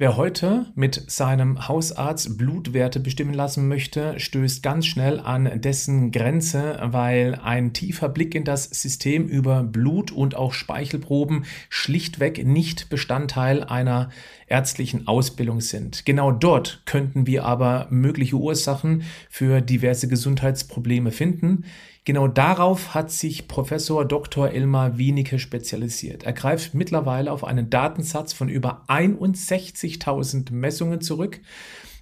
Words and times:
Wer 0.00 0.16
heute 0.16 0.64
mit 0.74 1.10
seinem 1.10 1.68
Hausarzt 1.68 2.38
Blutwerte 2.38 3.00
bestimmen 3.00 3.34
lassen 3.34 3.68
möchte, 3.68 4.18
stößt 4.18 4.62
ganz 4.62 4.86
schnell 4.86 5.20
an 5.20 5.60
dessen 5.60 6.10
Grenze, 6.10 6.78
weil 6.82 7.34
ein 7.34 7.74
tiefer 7.74 8.08
Blick 8.08 8.34
in 8.34 8.44
das 8.44 8.64
System 8.64 9.28
über 9.28 9.62
Blut 9.62 10.10
und 10.10 10.34
auch 10.34 10.54
Speichelproben 10.54 11.44
schlichtweg 11.68 12.46
nicht 12.46 12.88
Bestandteil 12.88 13.62
einer 13.62 14.08
ärztlichen 14.46 15.06
Ausbildung 15.06 15.60
sind. 15.60 16.06
Genau 16.06 16.32
dort 16.32 16.80
könnten 16.86 17.26
wir 17.26 17.44
aber 17.44 17.86
mögliche 17.90 18.36
Ursachen 18.36 19.02
für 19.28 19.60
diverse 19.60 20.08
Gesundheitsprobleme 20.08 21.10
finden. 21.10 21.66
Genau 22.04 22.28
darauf 22.28 22.94
hat 22.94 23.10
sich 23.10 23.46
Professor 23.46 24.06
Dr. 24.06 24.50
Elmar 24.50 24.96
Wienicke 24.96 25.38
spezialisiert. 25.38 26.22
Er 26.22 26.32
greift 26.32 26.72
mittlerweile 26.72 27.30
auf 27.30 27.44
einen 27.44 27.68
Datensatz 27.68 28.32
von 28.32 28.48
über 28.48 28.84
61.000 28.88 30.52
Messungen 30.52 31.02
zurück 31.02 31.40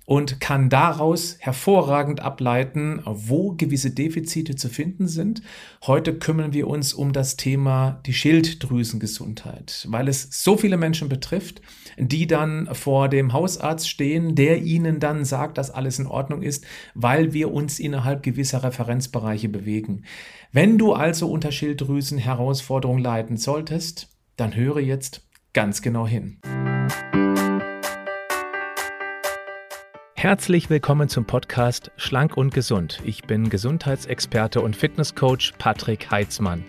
und 0.08 0.40
kann 0.40 0.70
daraus 0.70 1.36
hervorragend 1.38 2.20
ableiten, 2.20 3.02
wo 3.04 3.52
gewisse 3.52 3.90
Defizite 3.90 4.56
zu 4.56 4.70
finden 4.70 5.06
sind. 5.06 5.42
Heute 5.86 6.14
kümmern 6.14 6.54
wir 6.54 6.66
uns 6.66 6.94
um 6.94 7.12
das 7.12 7.36
Thema 7.36 8.00
die 8.06 8.14
Schilddrüsengesundheit, 8.14 9.86
weil 9.90 10.08
es 10.08 10.26
so 10.30 10.56
viele 10.56 10.78
Menschen 10.78 11.10
betrifft, 11.10 11.60
die 11.98 12.26
dann 12.26 12.70
vor 12.72 13.10
dem 13.10 13.34
Hausarzt 13.34 13.86
stehen, 13.86 14.34
der 14.34 14.62
ihnen 14.62 14.98
dann 14.98 15.26
sagt, 15.26 15.58
dass 15.58 15.70
alles 15.70 15.98
in 15.98 16.06
Ordnung 16.06 16.40
ist, 16.40 16.64
weil 16.94 17.34
wir 17.34 17.52
uns 17.52 17.78
innerhalb 17.78 18.22
gewisser 18.22 18.62
Referenzbereiche 18.62 19.50
bewegen. 19.50 20.04
Wenn 20.52 20.78
du 20.78 20.94
also 20.94 21.30
unter 21.30 21.52
Schilddrüsen 21.52 22.16
Herausforderungen 22.16 23.02
leiden 23.02 23.36
solltest, 23.36 24.08
dann 24.36 24.56
höre 24.56 24.80
jetzt 24.80 25.28
ganz 25.52 25.82
genau 25.82 26.06
hin. 26.06 26.38
Herzlich 30.18 30.68
willkommen 30.68 31.08
zum 31.08 31.26
Podcast 31.26 31.92
Schlank 31.96 32.36
und 32.36 32.52
Gesund. 32.52 33.00
Ich 33.04 33.22
bin 33.22 33.50
Gesundheitsexperte 33.50 34.60
und 34.60 34.74
Fitnesscoach 34.74 35.52
Patrick 35.58 36.10
Heitzmann. 36.10 36.64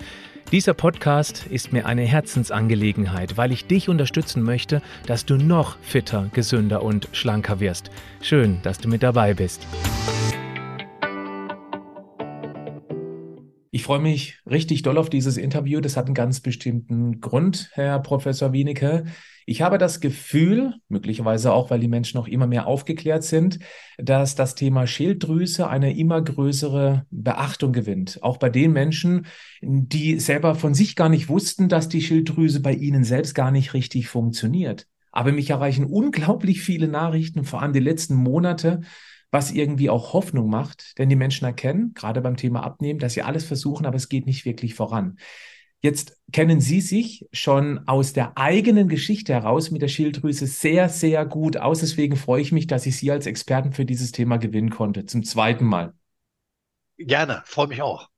Dieser 0.52 0.75
Podcast 0.75 1.47
ist 1.47 1.73
mir 1.73 1.88
eine 1.88 2.03
Herzensangelegenheit, 2.03 3.38
weil 3.38 3.52
ich 3.52 3.66
dich 3.66 3.89
unterstützen 3.89 4.44
möchte, 4.44 4.83
dass 5.08 5.25
du 5.25 5.38
noch 5.38 5.80
fitter, 5.80 6.30
gesünder 6.31 6.83
und 6.83 7.09
schlanker 7.11 7.59
wirst. 7.59 7.89
Schön, 8.22 8.59
dass 8.61 8.78
du 8.78 8.88
mit 8.88 9.02
dabei 9.02 9.33
bist. 9.33 9.66
Ich 13.72 13.81
freue 13.81 14.00
mich 14.00 14.38
richtig 14.45 14.84
doll 14.84 15.00
auf 15.00 15.09
dieses 15.09 15.38
Interview. 15.38 15.81
Das 15.81 15.97
hat 15.97 16.06
einen 16.06 16.13
ganz 16.13 16.39
bestimmten 16.39 17.19
Grund, 17.19 17.72
Herr 17.73 17.97
Professor 18.00 18.53
Wienicke. 18.53 19.06
Ich 19.50 19.64
habe 19.64 19.80
das 19.80 20.00
Gefühl, 20.00 20.75
möglicherweise 20.89 21.52
auch, 21.53 21.72
weil 21.72 21.80
die 21.80 21.88
Menschen 21.88 22.17
noch 22.17 22.28
immer 22.28 22.45
mehr 22.45 22.67
aufgeklärt 22.67 23.23
sind, 23.23 23.58
dass 23.97 24.36
das 24.36 24.53
Thema 24.53 24.86
Schilddrüse 24.86 25.67
eine 25.67 25.97
immer 25.97 26.22
größere 26.22 27.08
Beachtung 27.09 27.73
gewinnt. 27.73 28.19
Auch 28.22 28.38
bei 28.38 28.52
den 28.52 28.73
Menschen, 28.73 29.25
die 29.64 30.19
selber 30.19 30.53
von 30.53 30.75
sich 30.75 30.95
gar 30.95 31.09
nicht 31.09 31.30
wussten, 31.30 31.67
dass 31.67 31.89
die 31.89 32.03
Schilddrüse 32.03 32.59
bei 32.59 32.73
ihnen 32.73 33.03
selbst 33.03 33.33
gar 33.33 33.50
nicht 33.50 33.73
richtig 33.73 34.08
funktioniert. 34.08 34.86
Aber 35.11 35.31
mich 35.31 35.50
erreichen 35.50 35.86
unglaublich 35.86 36.61
viele 36.61 36.88
Nachrichten, 36.88 37.44
vor 37.44 37.63
allem 37.63 37.73
die 37.73 37.80
letzten 37.80 38.13
Monate, 38.13 38.81
was 39.31 39.50
irgendwie 39.50 39.89
auch 39.89 40.13
Hoffnung 40.13 40.52
macht, 40.52 41.00
denn 41.00 41.09
die 41.09 41.16
Menschen 41.16 41.45
erkennen, 41.45 41.95
gerade 41.95 42.22
beim 42.22 42.38
Thema 42.38 42.61
Abnehmen, 42.61 43.00
dass 43.00 43.13
sie 43.16 43.23
alles 43.23 43.45
versuchen, 43.45 43.88
aber 43.88 43.95
es 43.95 44.09
geht 44.09 44.28
nicht 44.28 44.45
wirklich 44.45 44.75
voran. 44.75 45.17
Jetzt 45.81 46.17
kennen 46.33 46.59
Sie 46.59 46.81
sich 46.81 47.27
schon 47.31 47.88
aus 47.88 48.11
der 48.11 48.38
eigenen 48.38 48.89
Geschichte 48.89 49.33
heraus 49.33 49.72
mit 49.72 49.81
der 49.81 49.88
Schilddrüse 49.88 50.45
sehr, 50.45 50.89
sehr 50.89 51.25
gut 51.25 51.55
aus. 51.55 51.80
Deswegen 51.80 52.17
freue 52.17 52.41
ich 52.41 52.52
mich, 52.52 52.67
dass 52.67 52.85
ich 52.85 52.97
Sie 52.97 53.11
als 53.11 53.25
Experten 53.25 53.72
für 53.72 53.85
dieses 53.85 54.11
Thema 54.11 54.38
gewinnen 54.38 54.72
konnte, 54.72 55.05
zum 55.05 55.23
zweiten 55.23 55.66
Mal. 55.66 55.94
Gerne, 56.97 57.44
freue 57.45 57.67
mich 57.67 57.81
auch. 57.81 58.09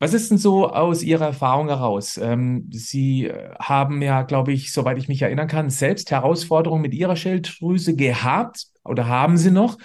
Was 0.00 0.14
ist 0.14 0.30
denn 0.30 0.38
so 0.38 0.68
aus 0.68 1.02
Ihrer 1.02 1.26
Erfahrung 1.26 1.68
heraus? 1.68 2.18
Ähm, 2.18 2.68
Sie 2.72 3.32
haben 3.58 4.00
ja, 4.02 4.22
glaube 4.22 4.52
ich, 4.52 4.72
soweit 4.72 4.98
ich 4.98 5.08
mich 5.08 5.22
erinnern 5.22 5.48
kann, 5.48 5.70
selbst 5.70 6.10
Herausforderungen 6.10 6.82
mit 6.82 6.94
Ihrer 6.94 7.16
Schilddrüse 7.16 7.96
gehabt 7.96 8.66
oder 8.84 9.06
haben 9.06 9.36
Sie 9.36 9.50
noch? 9.50 9.76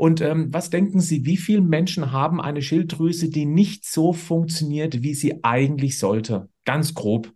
Und 0.00 0.22
ähm, 0.22 0.50
was 0.50 0.70
denken 0.70 1.02
Sie, 1.02 1.26
wie 1.26 1.36
viele 1.36 1.60
Menschen 1.60 2.10
haben 2.10 2.40
eine 2.40 2.62
Schilddrüse, 2.62 3.28
die 3.28 3.44
nicht 3.44 3.84
so 3.84 4.14
funktioniert, 4.14 5.02
wie 5.02 5.12
sie 5.12 5.44
eigentlich 5.44 5.98
sollte? 5.98 6.48
Ganz 6.64 6.94
grob. 6.94 7.30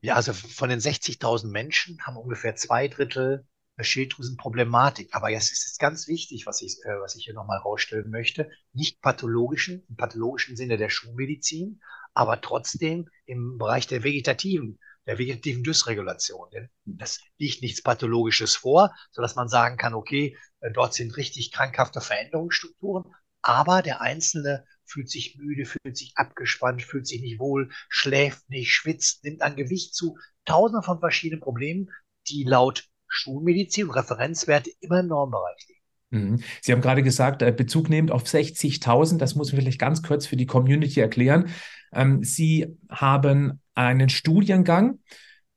Ja, 0.00 0.16
also 0.16 0.32
von 0.32 0.70
den 0.70 0.80
60.000 0.80 1.46
Menschen 1.52 2.04
haben 2.04 2.16
ungefähr 2.16 2.56
zwei 2.56 2.88
Drittel 2.88 3.46
Schilddrüsenproblematik. 3.78 5.10
Aber 5.12 5.30
jetzt 5.30 5.52
ist 5.52 5.68
es 5.68 5.78
ganz 5.78 6.08
wichtig, 6.08 6.46
was 6.46 6.62
ich, 6.62 6.78
äh, 6.84 7.00
was 7.00 7.14
ich 7.14 7.26
hier 7.26 7.34
nochmal 7.34 7.58
rausstellen 7.58 8.10
möchte, 8.10 8.50
nicht 8.72 9.00
pathologischen, 9.00 9.84
im 9.88 9.94
pathologischen 9.94 10.56
Sinne 10.56 10.78
der 10.78 10.88
Schulmedizin, 10.88 11.80
aber 12.12 12.40
trotzdem 12.40 13.08
im 13.24 13.56
Bereich 13.56 13.86
der 13.86 14.02
vegetativen 14.02 14.80
der 15.08 15.18
vegetativen 15.18 15.64
Dysregulation. 15.64 16.48
Denn 16.52 16.68
das 16.84 17.20
liegt 17.38 17.62
nichts 17.62 17.82
Pathologisches 17.82 18.54
vor, 18.54 18.94
sodass 19.10 19.34
man 19.34 19.48
sagen 19.48 19.78
kann, 19.78 19.94
okay, 19.94 20.36
äh, 20.60 20.70
dort 20.70 20.94
sind 20.94 21.16
richtig 21.16 21.50
krankhafte 21.50 22.00
Veränderungsstrukturen, 22.00 23.04
aber 23.42 23.82
der 23.82 24.02
Einzelne 24.02 24.64
fühlt 24.84 25.10
sich 25.10 25.36
müde, 25.38 25.64
fühlt 25.64 25.96
sich 25.96 26.12
abgespannt, 26.16 26.82
fühlt 26.82 27.06
sich 27.06 27.22
nicht 27.22 27.40
wohl, 27.40 27.70
schläft 27.88 28.48
nicht, 28.50 28.70
schwitzt, 28.70 29.24
nimmt 29.24 29.42
an 29.42 29.56
Gewicht 29.56 29.94
zu. 29.94 30.18
Tausende 30.44 30.82
von 30.82 31.00
verschiedenen 31.00 31.40
Problemen, 31.40 31.90
die 32.28 32.44
laut 32.44 32.84
Schulmedizin 33.08 33.86
und 33.86 33.94
Referenzwerte 33.94 34.70
immer 34.80 35.00
im 35.00 35.08
Normbereich 35.08 35.66
liegen. 35.68 35.78
Mhm. 36.10 36.42
Sie 36.60 36.72
haben 36.72 36.80
gerade 36.80 37.02
gesagt, 37.02 37.42
äh, 37.42 37.52
Bezug 37.52 37.88
nehmend 37.88 38.10
auf 38.10 38.24
60.000, 38.24 39.18
das 39.18 39.34
muss 39.34 39.52
man 39.52 39.62
vielleicht 39.62 39.80
ganz 39.80 40.02
kurz 40.02 40.26
für 40.26 40.36
die 40.36 40.46
Community 40.46 41.00
erklären. 41.00 41.50
Ähm, 41.92 42.22
Sie 42.22 42.78
haben 42.90 43.60
einen 43.78 44.08
Studiengang 44.08 44.98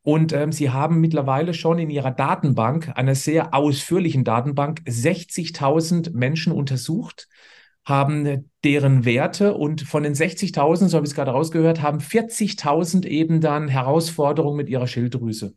und 0.04 0.34
ähm, 0.34 0.52
Sie 0.52 0.72
haben 0.72 1.00
mittlerweile 1.00 1.54
schon 1.54 1.78
in 1.78 1.90
Ihrer 1.90 2.12
Datenbank, 2.12 2.92
einer 2.96 3.16
sehr 3.16 3.54
ausführlichen 3.54 4.24
Datenbank, 4.24 4.82
60.000 4.88 6.12
Menschen 6.14 6.54
untersucht, 6.54 7.28
haben 7.86 8.50
deren 8.64 9.06
Werte 9.06 9.54
und 9.54 9.82
von 9.82 10.04
den 10.04 10.14
60.000, 10.14 10.88
so 10.88 10.98
habe 10.98 11.06
ich 11.06 11.12
es 11.12 11.16
gerade 11.16 11.32
rausgehört, 11.32 11.82
haben 11.82 12.00
40.000 12.00 13.06
eben 13.06 13.42
dann 13.42 13.68
Herausforderungen 13.68 14.58
mit 14.58 14.70
ihrer 14.70 14.88
Schilddrüse. 14.88 15.56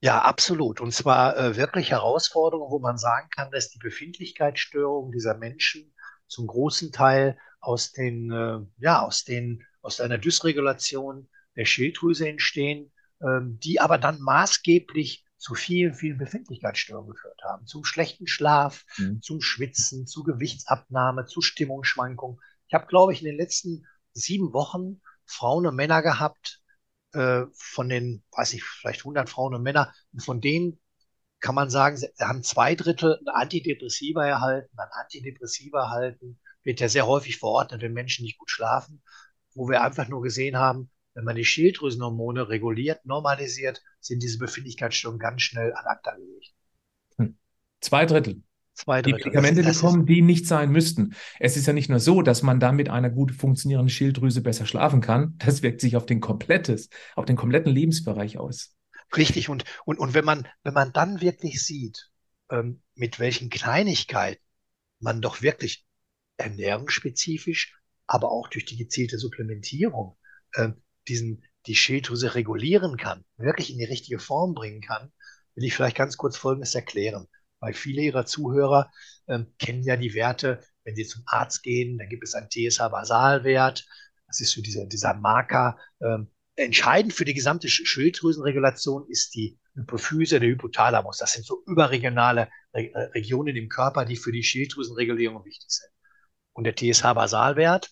Ja, 0.00 0.20
absolut. 0.22 0.80
Und 0.80 0.92
zwar 0.92 1.36
äh, 1.36 1.56
wirklich 1.56 1.90
Herausforderungen, 1.90 2.70
wo 2.70 2.78
man 2.78 2.98
sagen 2.98 3.28
kann, 3.34 3.50
dass 3.50 3.70
die 3.70 3.78
Befindlichkeitsstörungen 3.78 5.12
dieser 5.12 5.36
Menschen 5.36 5.94
zum 6.26 6.46
großen 6.46 6.92
Teil 6.92 7.38
aus 7.60 7.92
den, 7.92 8.30
äh, 8.30 8.58
ja, 8.78 9.02
aus 9.02 9.24
den, 9.24 9.64
aus 9.82 10.00
einer 10.00 10.18
Dysregulation 10.18 11.28
der 11.56 11.64
Schilddrüse 11.64 12.28
entstehen, 12.28 12.92
ähm, 13.22 13.58
die 13.62 13.80
aber 13.80 13.98
dann 13.98 14.20
maßgeblich 14.20 15.24
zu 15.38 15.54
vielen, 15.54 15.94
vielen 15.94 16.18
Befindlichkeitsstörungen 16.18 17.10
geführt 17.10 17.40
haben. 17.44 17.66
Zum 17.66 17.84
schlechten 17.84 18.26
Schlaf, 18.26 18.84
mhm. 18.96 19.20
zum 19.20 19.40
Schwitzen, 19.40 20.06
zu 20.06 20.22
Gewichtsabnahme, 20.22 21.26
zu 21.26 21.42
Stimmungsschwankungen. 21.42 22.40
Ich 22.66 22.74
habe, 22.74 22.86
glaube 22.86 23.12
ich, 23.12 23.20
in 23.20 23.26
den 23.26 23.36
letzten 23.36 23.86
sieben 24.14 24.52
Wochen 24.52 25.02
Frauen 25.26 25.66
und 25.66 25.76
Männer 25.76 26.02
gehabt, 26.02 26.62
äh, 27.12 27.42
von 27.52 27.88
den, 27.88 28.24
weiß 28.32 28.54
ich, 28.54 28.64
vielleicht 28.64 29.00
100 29.00 29.28
Frauen 29.28 29.54
und 29.54 29.62
Männer, 29.62 29.92
und 30.12 30.22
von 30.22 30.40
denen 30.40 30.80
kann 31.40 31.54
man 31.54 31.68
sagen, 31.68 31.96
sie 31.96 32.08
haben 32.20 32.42
zwei 32.42 32.74
Drittel 32.74 33.20
Antidepressiva 33.26 34.26
erhalten, 34.26 34.78
ein 34.78 34.88
Antidepressiva 34.92 35.82
erhalten, 35.82 36.40
wird 36.62 36.80
ja 36.80 36.88
sehr 36.88 37.06
häufig 37.06 37.38
verordnet, 37.38 37.82
wenn 37.82 37.92
Menschen 37.92 38.24
nicht 38.24 38.38
gut 38.38 38.50
schlafen, 38.50 39.02
wo 39.54 39.68
wir 39.68 39.82
einfach 39.82 40.08
nur 40.08 40.22
gesehen 40.22 40.56
haben, 40.56 40.90
wenn 41.14 41.24
man 41.24 41.36
die 41.36 41.44
Schilddrüsenhormone 41.44 42.48
reguliert, 42.48 43.04
normalisiert, 43.06 43.82
sind 44.00 44.22
diese 44.22 44.38
Befindlichkeitsstörungen 44.38 45.20
ganz 45.20 45.42
schnell 45.42 45.72
an 45.72 45.86
Akta 45.86 46.14
gelegt. 46.16 46.54
Hm. 47.16 47.36
Zwei 47.80 48.04
Drittel. 48.04 48.42
Zwei 48.74 49.02
Drittel. 49.02 49.18
Die 49.18 49.24
Medikamente 49.24 49.62
das, 49.62 49.74
das 49.74 49.82
bekommen, 49.82 50.06
die 50.06 50.22
nicht 50.22 50.46
sein 50.46 50.70
müssten. 50.70 51.14
Es 51.38 51.56
ist 51.56 51.66
ja 51.66 51.72
nicht 51.72 51.88
nur 51.88 52.00
so, 52.00 52.22
dass 52.22 52.42
man 52.42 52.58
dann 52.58 52.74
mit 52.74 52.90
einer 52.90 53.10
gut 53.10 53.30
funktionierenden 53.30 53.90
Schilddrüse 53.90 54.42
besser 54.42 54.66
schlafen 54.66 55.00
kann. 55.00 55.36
Das 55.38 55.62
wirkt 55.62 55.80
sich 55.80 55.96
auf 55.96 56.06
den 56.06 56.20
komplettes, 56.20 56.90
auf 57.14 57.24
den 57.24 57.36
kompletten 57.36 57.72
Lebensbereich 57.72 58.38
aus. 58.38 58.74
Richtig. 59.16 59.48
Und, 59.48 59.64
und, 59.84 59.98
und 59.98 60.14
wenn 60.14 60.24
man, 60.24 60.48
wenn 60.64 60.74
man 60.74 60.92
dann 60.92 61.20
wirklich 61.20 61.62
sieht, 61.62 62.10
ähm, 62.50 62.82
mit 62.96 63.20
welchen 63.20 63.48
Kleinigkeiten 63.48 64.42
man 64.98 65.20
doch 65.20 65.40
wirklich 65.40 65.86
ernährungsspezifisch, 66.36 67.78
aber 68.08 68.32
auch 68.32 68.48
durch 68.48 68.64
die 68.64 68.76
gezielte 68.76 69.18
Supplementierung 69.18 70.16
ähm, 70.56 70.82
diesen, 71.08 71.44
die 71.66 71.74
Schilddrüse 71.74 72.34
regulieren 72.34 72.96
kann, 72.96 73.24
wirklich 73.36 73.70
in 73.70 73.78
die 73.78 73.84
richtige 73.84 74.18
Form 74.18 74.54
bringen 74.54 74.80
kann, 74.80 75.12
will 75.54 75.64
ich 75.64 75.74
vielleicht 75.74 75.96
ganz 75.96 76.16
kurz 76.16 76.36
Folgendes 76.36 76.74
erklären. 76.74 77.28
Weil 77.60 77.74
viele 77.74 78.02
Ihrer 78.02 78.26
Zuhörer 78.26 78.90
ähm, 79.28 79.54
kennen 79.58 79.82
ja 79.82 79.96
die 79.96 80.14
Werte, 80.14 80.62
wenn 80.84 80.96
sie 80.96 81.06
zum 81.06 81.22
Arzt 81.26 81.62
gehen, 81.62 81.98
dann 81.98 82.08
gibt 82.08 82.24
es 82.24 82.34
einen 82.34 82.50
TSH-Basalwert. 82.50 83.86
Das 84.26 84.40
ist 84.40 84.52
so 84.52 84.60
dieser, 84.60 84.86
dieser 84.86 85.14
Marker, 85.14 85.78
ähm, 86.02 86.30
entscheidend 86.56 87.14
für 87.14 87.24
die 87.24 87.34
gesamte 87.34 87.68
Schilddrüsenregulation 87.68 89.06
ist 89.08 89.34
die 89.34 89.58
Hypophyse, 89.74 90.40
der 90.40 90.50
Hypothalamus. 90.50 91.18
Das 91.18 91.32
sind 91.32 91.44
so 91.44 91.62
überregionale 91.66 92.48
Re 92.72 92.92
äh, 92.92 92.98
Regionen 93.14 93.56
im 93.56 93.68
Körper, 93.68 94.04
die 94.04 94.16
für 94.16 94.32
die 94.32 94.42
Schilddrüsenregulierung 94.42 95.44
wichtig 95.44 95.70
sind. 95.70 95.90
Und 96.52 96.64
der 96.64 96.76
TSH-Basalwert 96.76 97.90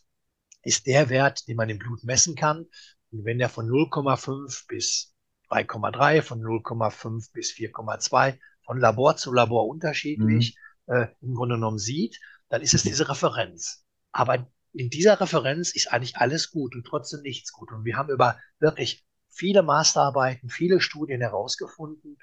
ist 0.62 0.86
der 0.86 1.08
Wert, 1.08 1.48
den 1.48 1.56
man 1.56 1.68
im 1.68 1.78
Blut 1.78 2.04
messen 2.04 2.36
kann. 2.36 2.66
Und 3.12 3.24
wenn 3.24 3.38
der 3.38 3.48
von 3.48 3.68
0,5 3.68 4.66
bis 4.68 5.14
3,3, 5.50 6.22
von 6.22 6.40
0,5 6.40 7.32
bis 7.32 7.52
4,2, 7.52 8.38
von 8.64 8.78
Labor 8.78 9.16
zu 9.16 9.32
Labor 9.32 9.68
unterschiedlich 9.68 10.56
mhm. 10.86 10.94
äh, 10.94 11.08
im 11.20 11.34
Grunde 11.34 11.56
genommen 11.56 11.78
sieht, 11.78 12.18
dann 12.48 12.62
ist 12.62 12.74
es 12.74 12.82
diese 12.82 13.08
Referenz. 13.08 13.84
Aber 14.12 14.50
in 14.72 14.88
dieser 14.88 15.20
Referenz 15.20 15.74
ist 15.74 15.92
eigentlich 15.92 16.16
alles 16.16 16.50
gut 16.50 16.74
und 16.74 16.84
trotzdem 16.84 17.20
nichts 17.22 17.52
gut. 17.52 17.70
Und 17.72 17.84
wir 17.84 17.96
haben 17.96 18.10
über 18.10 18.38
wirklich 18.58 19.04
viele 19.28 19.62
Masterarbeiten, 19.62 20.48
viele 20.48 20.80
Studien 20.80 21.20
herausgefunden, 21.20 22.18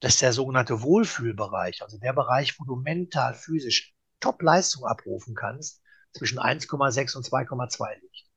dass 0.00 0.18
der 0.18 0.32
sogenannte 0.32 0.82
Wohlfühlbereich, 0.82 1.82
also 1.82 1.98
der 1.98 2.12
Bereich, 2.12 2.58
wo 2.60 2.64
du 2.64 2.76
mental, 2.76 3.34
physisch 3.34 3.94
Top-Leistung 4.20 4.84
abrufen 4.84 5.34
kannst, 5.34 5.82
zwischen 6.12 6.38
1,6 6.38 7.16
und 7.16 7.26
2,2 7.26 8.00
liegt. 8.00 8.27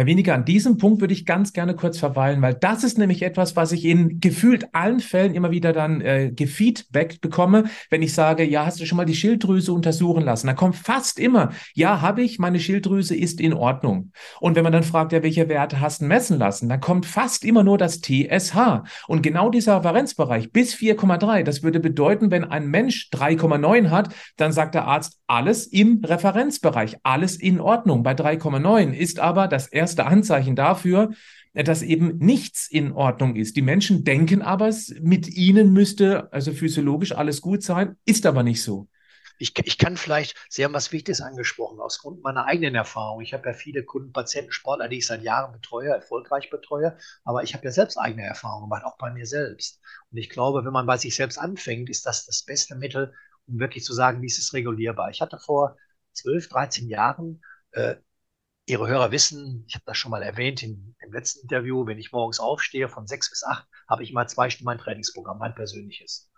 Herr 0.00 0.06
Weniger, 0.06 0.32
an 0.32 0.46
diesem 0.46 0.78
Punkt 0.78 1.02
würde 1.02 1.12
ich 1.12 1.26
ganz 1.26 1.52
gerne 1.52 1.76
kurz 1.76 1.98
verweilen, 1.98 2.40
weil 2.40 2.54
das 2.54 2.84
ist 2.84 2.96
nämlich 2.96 3.20
etwas, 3.20 3.54
was 3.54 3.70
ich 3.70 3.84
in 3.84 4.18
gefühlt 4.18 4.74
allen 4.74 5.00
Fällen 5.00 5.34
immer 5.34 5.50
wieder 5.50 5.74
dann 5.74 6.00
äh, 6.00 6.32
gefeedback 6.34 7.20
bekomme, 7.20 7.64
wenn 7.90 8.00
ich 8.00 8.14
sage, 8.14 8.42
ja, 8.44 8.64
hast 8.64 8.80
du 8.80 8.86
schon 8.86 8.96
mal 8.96 9.04
die 9.04 9.14
Schilddrüse 9.14 9.74
untersuchen 9.74 10.22
lassen? 10.22 10.46
Da 10.46 10.54
kommt 10.54 10.76
fast 10.76 11.18
immer, 11.18 11.50
ja, 11.74 12.00
habe 12.00 12.22
ich, 12.22 12.38
meine 12.38 12.60
Schilddrüse 12.60 13.14
ist 13.14 13.42
in 13.42 13.52
Ordnung. 13.52 14.12
Und 14.40 14.56
wenn 14.56 14.64
man 14.64 14.72
dann 14.72 14.84
fragt, 14.84 15.12
ja, 15.12 15.22
welche 15.22 15.50
Werte 15.50 15.82
hast 15.82 16.00
du 16.00 16.06
messen 16.06 16.38
lassen, 16.38 16.70
dann 16.70 16.80
kommt 16.80 17.04
fast 17.04 17.44
immer 17.44 17.62
nur 17.62 17.76
das 17.76 18.00
TSH. 18.00 18.84
Und 19.06 19.20
genau 19.20 19.50
dieser 19.50 19.76
Referenzbereich 19.76 20.50
bis 20.50 20.74
4,3, 20.74 21.42
das 21.42 21.62
würde 21.62 21.78
bedeuten, 21.78 22.30
wenn 22.30 22.44
ein 22.44 22.68
Mensch 22.68 23.10
3,9 23.12 23.90
hat, 23.90 24.14
dann 24.38 24.52
sagt 24.52 24.74
der 24.74 24.86
Arzt, 24.86 25.20
alles 25.26 25.66
im 25.66 26.02
Referenzbereich, 26.04 26.96
alles 27.04 27.36
in 27.36 27.60
Ordnung. 27.60 28.02
Bei 28.02 28.14
3,9 28.14 28.92
ist 28.92 29.20
aber 29.20 29.46
das 29.46 29.68
erste 29.68 29.89
erste 29.90 30.06
Anzeichen 30.06 30.54
dafür, 30.54 31.10
dass 31.52 31.82
eben 31.82 32.18
nichts 32.18 32.70
in 32.70 32.92
Ordnung 32.92 33.34
ist. 33.34 33.56
Die 33.56 33.62
Menschen 33.62 34.04
denken 34.04 34.40
aber, 34.40 34.72
mit 35.00 35.28
ihnen 35.28 35.72
müsste 35.72 36.32
also 36.32 36.52
physiologisch 36.52 37.12
alles 37.12 37.40
gut 37.40 37.64
sein, 37.64 37.96
ist 38.04 38.24
aber 38.24 38.44
nicht 38.44 38.62
so. 38.62 38.88
Ich, 39.38 39.58
ich 39.64 39.78
kann 39.78 39.96
vielleicht, 39.96 40.36
Sie 40.48 40.64
haben 40.64 40.74
was 40.74 40.92
Wichtiges 40.92 41.22
angesprochen, 41.22 41.80
aus 41.80 41.98
Grund 41.98 42.22
meiner 42.22 42.44
eigenen 42.44 42.74
Erfahrung. 42.74 43.22
Ich 43.22 43.32
habe 43.32 43.48
ja 43.48 43.54
viele 43.54 43.82
Kunden, 43.82 44.12
Patienten, 44.12 44.52
Sportler, 44.52 44.86
die 44.86 44.98
ich 44.98 45.06
seit 45.06 45.22
Jahren 45.22 45.50
betreue, 45.50 45.88
erfolgreich 45.88 46.50
betreue, 46.50 46.96
aber 47.24 47.42
ich 47.42 47.54
habe 47.54 47.64
ja 47.64 47.72
selbst 47.72 47.96
eigene 47.96 48.22
Erfahrungen 48.22 48.64
gemacht, 48.68 48.84
auch 48.84 48.98
bei 48.98 49.10
mir 49.10 49.26
selbst. 49.26 49.80
Und 50.12 50.18
ich 50.18 50.28
glaube, 50.28 50.64
wenn 50.64 50.72
man 50.72 50.86
bei 50.86 50.98
sich 50.98 51.16
selbst 51.16 51.38
anfängt, 51.38 51.88
ist 51.88 52.06
das 52.06 52.26
das 52.26 52.44
beste 52.44 52.76
Mittel, 52.76 53.14
um 53.48 53.58
wirklich 53.58 53.82
zu 53.82 53.94
sagen, 53.94 54.22
wie 54.22 54.26
ist 54.26 54.52
regulierbar. 54.52 55.10
Ich 55.10 55.22
hatte 55.22 55.38
vor 55.38 55.76
12, 56.12 56.48
13 56.48 56.88
Jahren 56.88 57.42
äh, 57.72 57.96
Ihre 58.70 58.86
Hörer 58.86 59.10
wissen, 59.10 59.64
ich 59.66 59.74
habe 59.74 59.84
das 59.84 59.98
schon 59.98 60.12
mal 60.12 60.22
erwähnt 60.22 60.62
in, 60.62 60.94
im 61.00 61.12
letzten 61.12 61.40
Interview, 61.40 61.86
wenn 61.86 61.98
ich 61.98 62.12
morgens 62.12 62.38
aufstehe 62.38 62.88
von 62.88 63.04
sechs 63.04 63.28
bis 63.28 63.42
acht, 63.42 63.66
habe 63.88 64.04
ich 64.04 64.12
mal 64.12 64.28
zwei 64.28 64.48
Stunden 64.48 64.66
mein 64.66 64.78
Trainingsprogramm, 64.78 65.38
mein 65.38 65.56
persönliches. 65.56 66.30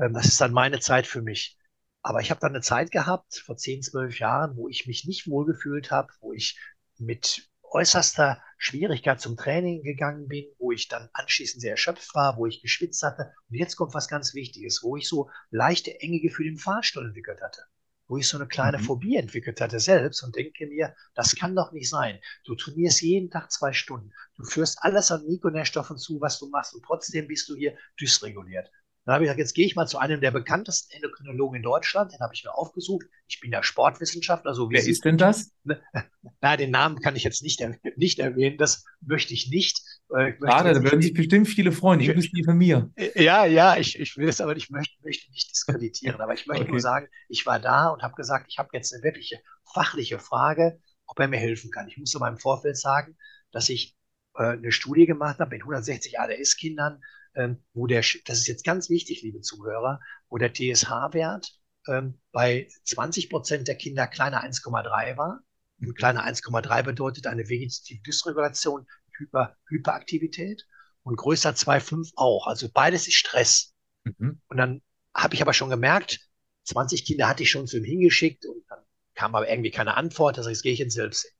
Ähm, 0.00 0.12
das 0.12 0.26
ist 0.26 0.40
dann 0.40 0.52
meine 0.52 0.80
Zeit 0.80 1.06
für 1.06 1.22
mich. 1.22 1.56
Aber 2.02 2.20
ich 2.20 2.30
habe 2.30 2.40
dann 2.40 2.52
eine 2.52 2.62
Zeit 2.62 2.90
gehabt, 2.90 3.36
vor 3.46 3.56
zehn, 3.56 3.80
zwölf 3.80 4.18
Jahren, 4.18 4.56
wo 4.56 4.68
ich 4.68 4.88
mich 4.88 5.04
nicht 5.04 5.28
wohlgefühlt 5.28 5.92
habe, 5.92 6.12
wo 6.20 6.32
ich 6.32 6.58
mit 6.98 7.48
äußerster 7.62 8.42
Schwierigkeit 8.56 9.20
zum 9.20 9.36
Training 9.36 9.84
gegangen 9.84 10.26
bin, 10.26 10.46
wo 10.58 10.72
ich 10.72 10.88
dann 10.88 11.08
anschließend 11.12 11.60
sehr 11.60 11.72
erschöpft 11.72 12.12
war, 12.12 12.38
wo 12.38 12.46
ich 12.46 12.60
geschwitzt 12.60 13.04
hatte. 13.04 13.32
Und 13.48 13.56
jetzt 13.56 13.76
kommt 13.76 13.94
was 13.94 14.08
ganz 14.08 14.34
Wichtiges, 14.34 14.82
wo 14.82 14.96
ich 14.96 15.06
so 15.08 15.30
leichte 15.50 16.00
enge 16.00 16.18
Gefühle 16.18 16.50
im 16.50 16.58
Fahrstuhl 16.58 17.06
entwickelt 17.06 17.40
hatte 17.40 17.62
wo 18.08 18.16
ich 18.16 18.26
so 18.26 18.38
eine 18.38 18.48
kleine 18.48 18.78
mhm. 18.78 18.82
Phobie 18.82 19.16
entwickelt 19.16 19.60
hatte 19.60 19.78
selbst 19.78 20.22
und 20.22 20.34
denke 20.34 20.66
mir, 20.66 20.94
das 21.14 21.36
kann 21.36 21.54
doch 21.54 21.72
nicht 21.72 21.88
sein. 21.88 22.18
Du 22.44 22.54
trainierst 22.54 23.02
jeden 23.02 23.30
Tag 23.30 23.52
zwei 23.52 23.72
Stunden. 23.72 24.12
Du 24.36 24.44
führst 24.44 24.78
alles 24.80 25.10
an 25.10 25.26
Mikronährstoffen 25.26 25.98
zu, 25.98 26.20
was 26.20 26.38
du 26.38 26.48
machst 26.48 26.74
und 26.74 26.84
trotzdem 26.84 27.28
bist 27.28 27.48
du 27.48 27.54
hier 27.54 27.76
dysreguliert. 28.00 28.70
Dann 29.04 29.14
habe 29.14 29.24
ich 29.24 29.28
gesagt, 29.28 29.38
jetzt 29.38 29.54
gehe 29.54 29.64
ich 29.64 29.74
mal 29.74 29.86
zu 29.86 29.96
einem 29.96 30.20
der 30.20 30.30
bekanntesten 30.32 30.92
Endokrinologen 30.92 31.56
in 31.56 31.62
Deutschland, 31.62 32.12
den 32.12 32.20
habe 32.20 32.34
ich 32.34 32.44
mir 32.44 32.54
aufgesucht. 32.54 33.06
Ich 33.26 33.40
bin 33.40 33.50
ja 33.50 33.62
Sportwissenschaftler. 33.62 34.52
So 34.52 34.68
wie 34.68 34.74
Wer 34.74 34.86
ist 34.86 35.02
denn 35.02 35.16
das? 35.16 35.50
Na, 36.42 36.58
den 36.58 36.70
Namen 36.70 37.00
kann 37.00 37.16
ich 37.16 37.24
jetzt 37.24 37.42
nicht, 37.42 37.66
nicht 37.96 38.18
erwähnen, 38.18 38.58
das 38.58 38.84
möchte 39.00 39.32
ich 39.32 39.48
nicht. 39.48 39.80
Ich 40.10 40.36
Schade, 40.40 40.72
da 40.72 40.82
würden 40.82 41.02
sich 41.02 41.12
bestimmt 41.12 41.48
viele 41.48 41.70
freuen, 41.70 42.00
inklusive 42.00 42.54
mir. 42.54 42.90
Äh, 42.96 43.22
ja, 43.22 43.44
ja, 43.44 43.76
ich, 43.76 43.98
ich 43.98 44.16
will 44.16 44.28
es, 44.28 44.40
aber 44.40 44.56
ich 44.56 44.70
möchte, 44.70 44.94
möchte 45.02 45.30
nicht 45.30 45.50
diskreditieren. 45.50 46.20
Aber 46.20 46.32
ich 46.32 46.46
möchte 46.46 46.62
okay. 46.62 46.72
nur 46.72 46.80
sagen, 46.80 47.08
ich 47.28 47.44
war 47.44 47.58
da 47.60 47.88
und 47.88 48.02
habe 48.02 48.14
gesagt, 48.14 48.46
ich 48.48 48.58
habe 48.58 48.70
jetzt 48.72 48.94
eine 48.94 49.02
wirkliche 49.02 49.38
fachliche 49.70 50.18
Frage, 50.18 50.80
ob 51.06 51.18
er 51.20 51.28
mir 51.28 51.38
helfen 51.38 51.70
kann. 51.70 51.88
Ich 51.88 51.98
muss 51.98 52.16
aber 52.16 52.28
im 52.28 52.38
Vorfeld 52.38 52.78
sagen, 52.78 53.18
dass 53.52 53.68
ich 53.68 53.96
äh, 54.34 54.44
eine 54.44 54.72
Studie 54.72 55.04
gemacht 55.04 55.40
habe 55.40 55.50
mit 55.50 55.62
160 55.62 56.18
ADS-Kindern, 56.18 57.02
ähm, 57.34 57.62
wo 57.74 57.86
der, 57.86 58.00
das 58.00 58.38
ist 58.38 58.48
jetzt 58.48 58.64
ganz 58.64 58.88
wichtig, 58.88 59.20
liebe 59.22 59.42
Zuhörer, 59.42 60.00
wo 60.30 60.38
der 60.38 60.54
TSH-Wert 60.54 61.52
ähm, 61.86 62.18
bei 62.32 62.68
20 62.84 63.28
Prozent 63.28 63.68
der 63.68 63.74
Kinder 63.74 64.06
kleiner 64.06 64.42
1,3 64.42 65.18
war. 65.18 65.40
Und 65.80 65.96
kleiner 65.96 66.26
1,3 66.26 66.82
bedeutet 66.82 67.26
eine 67.26 67.48
vegetative 67.48 68.02
Dysregulation, 68.02 68.86
Hyper, 69.18 69.56
Hyperaktivität 69.68 70.66
und 71.02 71.16
größer 71.16 71.50
2,5 71.50 72.12
auch. 72.16 72.46
Also 72.46 72.68
beides 72.72 73.08
ist 73.08 73.16
Stress. 73.16 73.74
Mhm. 74.04 74.40
Und 74.48 74.56
dann 74.56 74.82
habe 75.14 75.34
ich 75.34 75.42
aber 75.42 75.52
schon 75.52 75.70
gemerkt, 75.70 76.20
20 76.64 77.04
Kinder 77.04 77.28
hatte 77.28 77.42
ich 77.42 77.50
schon 77.50 77.66
zu 77.66 77.78
ihm 77.78 77.84
hingeschickt 77.84 78.46
und 78.46 78.62
dann 78.68 78.80
kam 79.14 79.34
aber 79.34 79.48
irgendwie 79.48 79.70
keine 79.70 79.96
Antwort. 79.96 80.38
Das 80.38 80.46
heißt, 80.46 80.62
gehe 80.62 80.72
ich 80.72 80.80
ins 80.80 80.94
Selbstsehen. 80.94 81.34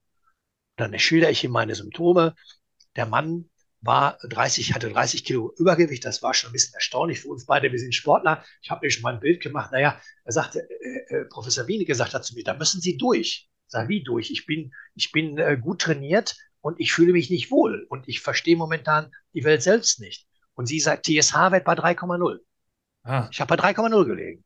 Dann 0.77 0.99
schildere 0.99 1.31
ich 1.31 1.45
ihm 1.45 1.51
meine 1.51 1.75
Symptome. 1.75 2.35
Der 2.97 3.07
Mann 3.07 3.51
war 3.81 4.19
30, 4.23 4.75
hatte 4.75 4.91
30 4.91 5.25
Kilo 5.25 5.53
Übergewicht. 5.57 6.05
Das 6.05 6.23
war 6.23 6.35
schon 6.35 6.51
ein 6.51 6.53
bisschen 6.53 6.75
erstaunlich 6.75 7.21
für 7.21 7.29
uns 7.29 7.47
beide. 7.47 7.71
Wir 7.71 7.79
sind 7.79 7.95
Sportler. 7.95 8.45
Ich 8.63 8.71
habe 8.71 8.85
mir 8.85 8.91
schon 8.91 9.03
mal 9.03 9.15
ein 9.15 9.21
Bild 9.21 9.43
gemacht. 9.43 9.71
Naja, 9.73 10.01
er 10.25 10.33
sagte, 10.33 10.61
äh, 10.61 11.15
äh, 11.15 11.25
Professor 11.27 11.67
Wiene 11.67 11.85
gesagt 11.85 12.15
hat 12.15 12.25
zu 12.25 12.35
mir, 12.35 12.45
da 12.45 12.55
müssen 12.55 12.81
Sie 12.81 12.97
durch. 12.97 13.49
Sag, 13.69 13.89
wie 13.89 14.03
durch? 14.03 14.31
Ich 14.31 14.47
bin, 14.47 14.73
ich 14.95 15.13
bin 15.13 15.39
äh, 15.39 15.57
gut 15.61 15.83
trainiert 15.83 16.37
und 16.61 16.81
ich 16.81 16.93
fühle 16.93 17.13
mich 17.13 17.31
nicht 17.31 17.51
wohl 17.51 17.87
und 17.89 18.09
ich 18.09 18.21
verstehe 18.21 18.57
momentan 18.57 19.13
die 19.35 19.45
Welt 19.45 19.63
selbst 19.63 20.01
nicht. 20.01 20.27
Und 20.55 20.67
sie 20.67 20.81
sagt, 20.81 21.07
TSH-Wert 21.07 21.65
bei 21.65 21.75
3,0. 21.75 22.39
Ah. 23.05 23.29
Ich 23.31 23.41
habe 23.41 23.57
bei 23.57 23.71
3,0 23.71 24.05
gelegen. 24.07 24.45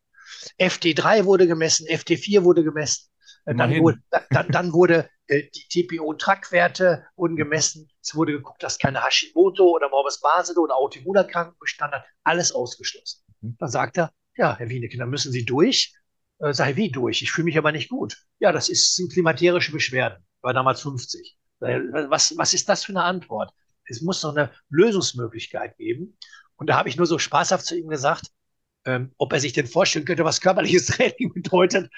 FT3 0.58 1.24
wurde 1.24 1.46
gemessen, 1.46 1.86
FT4 1.86 2.42
wurde 2.42 2.64
gemessen. 2.64 3.08
Dann 3.44 3.76
wurde, 3.80 3.98
dann, 4.30 4.48
dann 4.48 4.72
wurde 4.72 5.08
äh, 5.26 5.44
die 5.50 5.86
TPO-Trackwerte 5.86 7.04
wurden 7.16 7.36
gemessen. 7.36 7.88
Es 8.00 8.14
wurde 8.14 8.32
geguckt, 8.32 8.62
dass 8.62 8.78
keine 8.78 9.04
Hashimoto 9.04 9.64
oder 9.64 9.88
Morbus 9.88 10.20
Basel 10.20 10.58
oder 10.58 10.76
Autoimmunerkrankung 10.76 11.58
bestanden 11.58 12.00
hat. 12.00 12.06
Alles 12.22 12.52
ausgeschlossen. 12.52 13.22
Mhm. 13.40 13.56
Dann 13.58 13.68
sagt 13.68 13.96
er, 13.96 14.12
ja, 14.36 14.56
Herr 14.56 14.68
Wieneke, 14.68 14.96
dann 14.96 15.10
müssen 15.10 15.32
Sie 15.32 15.44
durch. 15.44 15.94
Äh, 16.42 16.52
sag 16.52 16.70
ich, 16.70 16.76
wie 16.76 16.90
durch? 16.90 17.22
Ich 17.22 17.30
fühle 17.30 17.46
mich 17.46 17.58
aber 17.58 17.72
nicht 17.72 17.88
gut. 17.88 18.16
Ja, 18.40 18.52
das 18.52 18.68
ist, 18.68 18.96
sind 18.96 19.12
klimaterische 19.12 19.72
Beschwerden. 19.72 20.24
Ich 20.36 20.42
war 20.42 20.52
damals 20.52 20.82
50. 20.82 21.36
Was, 21.60 22.36
was 22.36 22.54
ist 22.54 22.68
das 22.68 22.84
für 22.84 22.92
eine 22.92 23.04
Antwort? 23.04 23.52
Es 23.84 24.02
muss 24.02 24.20
doch 24.20 24.34
eine 24.34 24.50
Lösungsmöglichkeit 24.68 25.76
geben. 25.76 26.18
Und 26.56 26.68
da 26.68 26.76
habe 26.76 26.88
ich 26.88 26.96
nur 26.96 27.06
so 27.06 27.18
spaßhaft 27.18 27.64
zu 27.64 27.78
ihm 27.78 27.88
gesagt, 27.88 28.26
ähm, 28.84 29.12
ob 29.16 29.32
er 29.32 29.38
sich 29.38 29.52
denn 29.52 29.68
vorstellen 29.68 30.04
könnte, 30.04 30.24
was 30.24 30.40
körperliches 30.40 30.86
Training 30.88 31.32
bedeutet. 31.32 31.88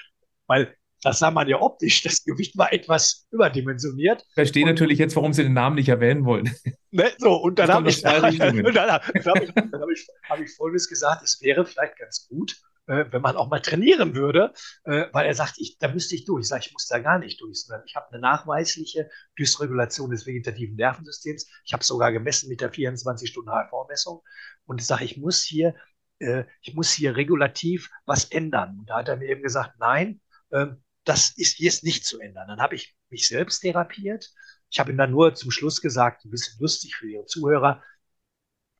Weil 0.45 0.75
das 1.01 1.19
sah 1.19 1.31
man 1.31 1.47
ja 1.47 1.59
optisch. 1.59 2.03
Das 2.03 2.23
Gewicht 2.23 2.55
war 2.57 2.71
etwas 2.71 3.27
überdimensioniert. 3.31 4.23
Ich 4.27 4.33
verstehe 4.35 4.63
und, 4.63 4.69
natürlich 4.69 4.99
jetzt, 4.99 5.15
warum 5.15 5.33
Sie 5.33 5.43
den 5.43 5.53
Namen 5.53 5.75
nicht 5.75 5.89
erwähnen 5.89 6.25
wollen. 6.25 6.53
Ne, 6.91 7.11
so, 7.17 7.35
und 7.35 7.57
dann 7.59 7.69
habe 7.69 7.89
ich, 7.89 8.05
hab 8.05 8.31
ich, 8.31 10.07
hab 10.29 10.39
ich 10.39 10.55
Folgendes 10.55 10.87
gesagt, 10.87 11.23
es 11.23 11.41
wäre 11.41 11.65
vielleicht 11.65 11.97
ganz 11.97 12.27
gut, 12.27 12.55
äh, 12.87 13.05
wenn 13.11 13.21
man 13.21 13.35
auch 13.35 13.49
mal 13.49 13.61
trainieren 13.61 14.15
würde, 14.15 14.53
äh, 14.83 15.05
weil 15.11 15.25
er 15.25 15.33
sagt, 15.33 15.55
ich, 15.57 15.77
da 15.77 15.87
müsste 15.87 16.15
ich 16.15 16.25
durch. 16.25 16.43
Ich 16.43 16.47
sage, 16.49 16.63
ich 16.65 16.73
muss 16.73 16.87
da 16.87 16.99
gar 16.99 17.19
nicht 17.19 17.41
durch, 17.41 17.61
sondern 17.61 17.85
ich 17.85 17.95
habe 17.95 18.09
eine 18.11 18.19
nachweisliche 18.19 19.09
Dysregulation 19.37 20.11
des 20.11 20.25
vegetativen 20.25 20.75
Nervensystems. 20.75 21.47
Ich 21.65 21.73
habe 21.73 21.83
sogar 21.83 22.11
gemessen 22.11 22.49
mit 22.49 22.61
der 22.61 22.71
24-Stunden-HRV-Messung 22.71 24.21
und 24.65 24.81
ich 24.81 24.87
sage, 24.87 25.05
ich 25.05 25.17
muss 25.17 25.41
hier, 25.41 25.75
äh, 26.19 26.45
ich 26.61 26.75
muss 26.75 26.91
hier 26.91 27.15
regulativ 27.15 27.89
was 28.05 28.25
ändern. 28.25 28.79
Und 28.79 28.89
da 28.89 28.97
hat 28.97 29.09
er 29.09 29.17
mir 29.17 29.29
eben 29.29 29.41
gesagt, 29.41 29.79
nein, 29.79 30.21
ähm, 30.51 30.83
das 31.03 31.31
ist 31.37 31.59
jetzt 31.59 31.83
nicht 31.83 32.05
zu 32.05 32.19
ändern. 32.19 32.47
Dann 32.47 32.61
habe 32.61 32.75
ich 32.75 32.95
mich 33.09 33.27
selbst 33.27 33.59
therapiert. 33.61 34.31
Ich 34.69 34.79
habe 34.79 34.91
ihm 34.91 34.97
dann 34.97 35.11
nur 35.11 35.35
zum 35.35 35.51
Schluss 35.51 35.81
gesagt, 35.81 36.25
ein 36.25 36.31
bisschen 36.31 36.59
lustig 36.59 36.95
für 36.95 37.07
Ihre 37.07 37.25
Zuhörer, 37.25 37.83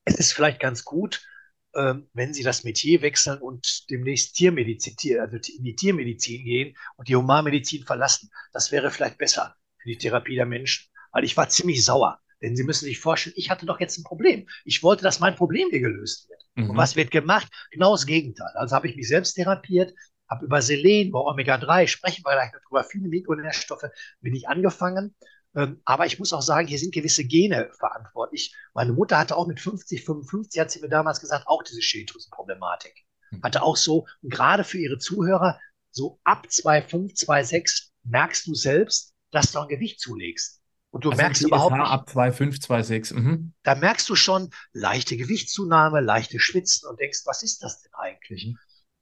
es 0.06 0.16
ist 0.16 0.34
vielleicht 0.34 0.60
ganz 0.60 0.86
gut, 0.86 1.26
wenn 1.76 2.34
Sie 2.34 2.44
das 2.44 2.64
Metier 2.64 3.02
wechseln 3.02 3.40
und 3.40 3.90
demnächst 3.90 4.36
Tiermedizin, 4.36 5.20
also 5.20 5.36
in 5.36 5.64
die 5.64 5.76
Tiermedizin 5.76 6.46
gehen 6.46 6.78
und 6.96 7.08
die 7.08 7.16
Humanmedizin 7.16 7.84
verlassen. 7.84 8.30
Das 8.54 8.72
wäre 8.72 8.92
vielleicht 8.92 9.18
besser 9.18 9.56
für 9.78 9.90
die 9.90 9.98
Therapie 9.98 10.36
der 10.36 10.46
Menschen, 10.46 10.90
weil 11.12 11.26
ich 11.26 11.36
war 11.36 11.50
ziemlich 11.50 11.84
sauer. 11.84 12.20
Denn 12.42 12.56
Sie 12.56 12.64
müssen 12.64 12.86
sich 12.86 13.00
vorstellen, 13.00 13.36
ich 13.38 13.50
hatte 13.50 13.66
doch 13.66 13.80
jetzt 13.80 13.98
ein 13.98 14.04
Problem. 14.04 14.48
Ich 14.66 14.84
wollte, 14.84 15.04
dass 15.04 15.20
mein 15.20 15.36
Problem 15.36 15.70
hier 15.70 15.80
gelöst 15.80 16.30
wird. 16.30 16.42
Mhm. 16.56 16.72
Und 16.72 16.78
was 16.78 16.96
wird 16.96 17.12
gemacht? 17.12 17.52
Genau 17.72 17.92
das 17.94 18.06
Gegenteil. 18.06 18.52
Also 18.56 18.76
habe 18.76 18.88
ich 18.88 18.96
mich 18.96 19.08
selbst 19.08 19.34
therapiert, 19.34 19.94
habe 20.30 20.46
über 20.46 20.62
Selen, 20.62 21.10
über 21.10 21.26
Omega-3, 21.26 21.88
sprechen 21.88 22.24
wir 22.26 22.34
gleich 22.34 22.54
noch 22.54 22.62
drüber, 22.68 22.84
viele 22.84 23.08
Mikronährstoffe, 23.08 23.86
bin 24.22 24.36
ich 24.36 24.48
angefangen. 24.48 25.16
Ähm, 25.56 25.82
aber 25.86 26.06
ich 26.06 26.20
muss 26.20 26.34
auch 26.34 26.42
sagen, 26.42 26.68
hier 26.68 26.80
sind 26.80 26.94
gewisse 26.94 27.24
Gene 27.24 27.70
verantwortlich. 27.78 28.56
Meine 28.74 28.94
Mutter 28.94 29.18
hatte 29.18 29.38
auch 29.38 29.48
mit 29.48 29.60
50, 29.60 30.04
55, 30.04 30.60
hat 30.60 30.72
sie 30.72 30.82
mir 30.82 30.90
damals 30.90 31.22
gesagt, 31.22 31.48
auch 31.48 31.64
diese 31.64 31.82
Schilddrüsenproblematik. 31.82 32.94
Mhm. 33.32 33.44
Hatte 33.44 33.64
auch 33.64 33.78
so, 33.78 34.06
und 34.22 34.32
gerade 34.32 34.64
für 34.64 34.78
ihre 34.78 34.98
Zuhörer, 34.98 35.60
so 35.92 36.20
ab 36.24 36.48
2,5, 36.50 37.26
2,6 37.26 37.90
merkst 38.04 38.48
du 38.48 38.54
selbst, 38.54 39.14
dass 39.32 39.52
du 39.52 39.60
ein 39.60 39.68
Gewicht 39.68 40.00
zulegst. 40.00 40.62
Und 40.92 41.04
du 41.04 41.10
also 41.10 41.22
merkst 41.22 41.42
überhaupt 41.44 41.76
nicht. 41.76 41.90
Ab 41.90 42.10
2,5, 42.10 42.68
2,6. 42.68 43.14
Mhm. 43.16 43.54
Da 43.64 43.76
merkst 43.76 44.08
du 44.08 44.16
schon 44.16 44.50
leichte 44.74 45.18
Gewichtszunahme, 45.18 46.00
leichte 46.02 46.40
Schwitzen 46.40 46.88
und 46.88 47.00
denkst, 47.00 47.22
was 47.26 47.44
ist 47.44 47.64
das 47.64 47.82
denn 47.82 47.94
eigentlich? 47.96 48.48
Mhm. 48.48 48.58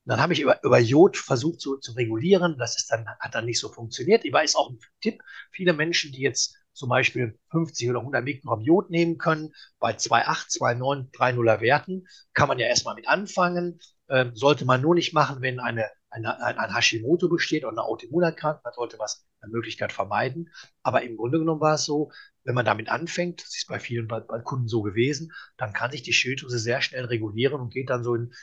Dann 0.05 0.19
habe 0.19 0.33
ich 0.33 0.41
über, 0.41 0.61
über 0.63 0.79
Jod 0.79 1.17
versucht 1.17 1.61
zu, 1.61 1.77
zu 1.77 1.93
regulieren. 1.93 2.57
Das 2.57 2.77
ist 2.77 2.91
dann, 2.91 3.07
hat 3.19 3.35
dann 3.35 3.45
nicht 3.45 3.59
so 3.59 3.69
funktioniert. 3.69 4.25
Ich 4.25 4.33
weiß 4.33 4.55
auch 4.55 4.69
ein 4.69 4.79
Tipp. 5.01 5.21
Viele 5.51 5.73
Menschen, 5.73 6.11
die 6.11 6.21
jetzt 6.21 6.55
zum 6.73 6.89
Beispiel 6.89 7.39
50 7.51 7.89
oder 7.89 7.99
100 7.99 8.23
Mikrogramm 8.23 8.61
Jod 8.61 8.89
nehmen 8.89 9.17
können, 9.17 9.53
bei 9.79 9.93
2,8, 9.93 10.57
2,9, 10.59 11.11
3,0er 11.11 11.61
Werten, 11.61 12.07
kann 12.33 12.47
man 12.47 12.59
ja 12.59 12.67
erstmal 12.67 12.95
mit 12.95 13.07
anfangen. 13.07 13.79
Ähm, 14.09 14.35
sollte 14.35 14.65
man 14.65 14.81
nur 14.81 14.95
nicht 14.95 15.13
machen, 15.13 15.41
wenn 15.41 15.59
eine, 15.59 15.83
eine, 15.83 15.91
ein, 16.13 16.25
ein 16.25 16.75
Hashimoto 16.75 17.27
besteht 17.27 17.63
oder 17.63 17.71
eine 17.71 17.83
Autoimmunerkrankung, 17.83 18.61
dann 18.63 18.73
sollte 18.73 18.97
man 18.97 19.05
es 19.05 19.25
eine 19.41 19.51
Möglichkeit 19.51 19.91
vermeiden. 19.91 20.51
Aber 20.83 21.01
im 21.01 21.17
Grunde 21.17 21.39
genommen 21.39 21.61
war 21.61 21.75
es 21.75 21.85
so, 21.85 22.11
wenn 22.43 22.55
man 22.55 22.65
damit 22.65 22.89
anfängt, 22.89 23.41
das 23.41 23.55
ist 23.55 23.67
bei 23.67 23.79
vielen 23.79 24.07
bei, 24.07 24.19
bei 24.19 24.39
Kunden 24.39 24.67
so 24.67 24.81
gewesen, 24.81 25.31
dann 25.57 25.73
kann 25.73 25.91
sich 25.91 26.03
die 26.03 26.13
Schilddrüse 26.13 26.59
sehr 26.59 26.81
schnell 26.81 27.05
regulieren 27.05 27.59
und 27.59 27.73
geht 27.73 27.89
dann 27.89 28.03
so 28.03 28.15
in 28.15 28.33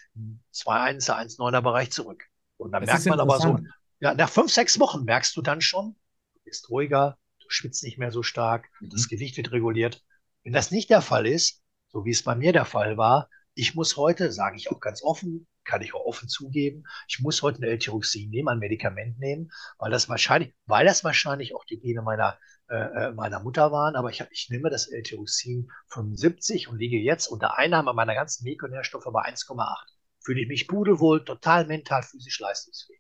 2,1er, 0.53 1.17
1,9er 1.17 1.61
Bereich 1.63 1.93
zurück. 1.93 2.25
Und 2.57 2.73
dann 2.73 2.85
das 2.85 3.05
merkt 3.05 3.07
man 3.07 3.21
aber 3.21 3.41
so, 3.41 3.59
ja, 4.01 4.15
nach 4.15 4.31
fünf, 4.31 4.51
sechs 4.51 4.81
Wochen 4.81 5.05
merkst 5.05 5.37
du 5.37 5.43
dann 5.43 5.61
schon, 5.61 5.95
du 6.35 6.41
bist 6.45 6.69
ruhiger, 6.71 7.19
du 7.41 7.47
schwitzt 7.49 7.85
nicht 7.85 7.99
mehr 7.99 8.11
so 8.11 8.23
stark, 8.23 8.69
mhm. 8.81 8.91
das 8.91 9.09
Gewicht 9.09 9.37
wird 9.37 9.53
reguliert. 9.53 10.03
Wenn 10.43 10.53
das 10.53 10.71
nicht 10.71 10.91
der 10.91 11.03
Fall 11.03 11.27
ist, 11.27 11.63
so 11.89 12.05
wie 12.05 12.11
es 12.11 12.23
bei 12.23 12.35
mir 12.35 12.53
der 12.53 12.65
Fall 12.65 12.97
war, 12.97 13.29
ich 13.55 13.75
muss 13.75 13.97
heute, 13.97 14.33
sage 14.33 14.57
ich 14.57 14.71
auch 14.71 14.81
ganz 14.81 15.03
offen, 15.03 15.47
kann 15.65 15.83
ich 15.83 15.95
auch 15.95 16.05
offen 16.05 16.29
zugeben, 16.29 16.85
ich 17.09 17.21
muss 17.21 17.43
heute 17.43 17.61
ein 17.61 17.65
L-Tyroxin 17.65 18.31
nehmen, 18.31 18.49
ein 18.49 18.59
Medikament 18.59 19.19
nehmen, 19.19 19.51
weil 19.79 19.91
das 19.91 20.09
wahrscheinlich, 20.09 20.55
weil 20.67 20.87
das 20.87 21.05
wahrscheinlich 21.05 21.55
auch 21.55 21.65
die 21.65 21.79
Gene 21.79 22.03
meiner, 22.03 22.39
äh, 22.69 22.77
äh 22.77 23.13
meiner 23.13 23.41
Mutter 23.41 23.73
waren, 23.73 23.97
aber 23.97 24.11
ich, 24.11 24.25
ich 24.31 24.49
nehme 24.51 24.71
das 24.71 24.89
L-Tyroxin 24.89 25.71
75 25.89 26.69
und 26.69 26.79
liege 26.79 26.99
jetzt 26.99 27.27
unter 27.27 27.59
Einnahme 27.59 27.93
meiner 27.93 28.15
ganzen 28.15 28.45
Mikronährstoffe 28.45 29.09
bei 29.13 29.23
1,8. 29.23 29.77
Fühle 30.23 30.43
ich 30.43 30.49
mich 30.49 30.69
pudelwohl, 30.69 31.25
total 31.25 31.67
mental, 31.67 32.03
physisch 32.03 32.41
leistungsfähig. 32.41 33.00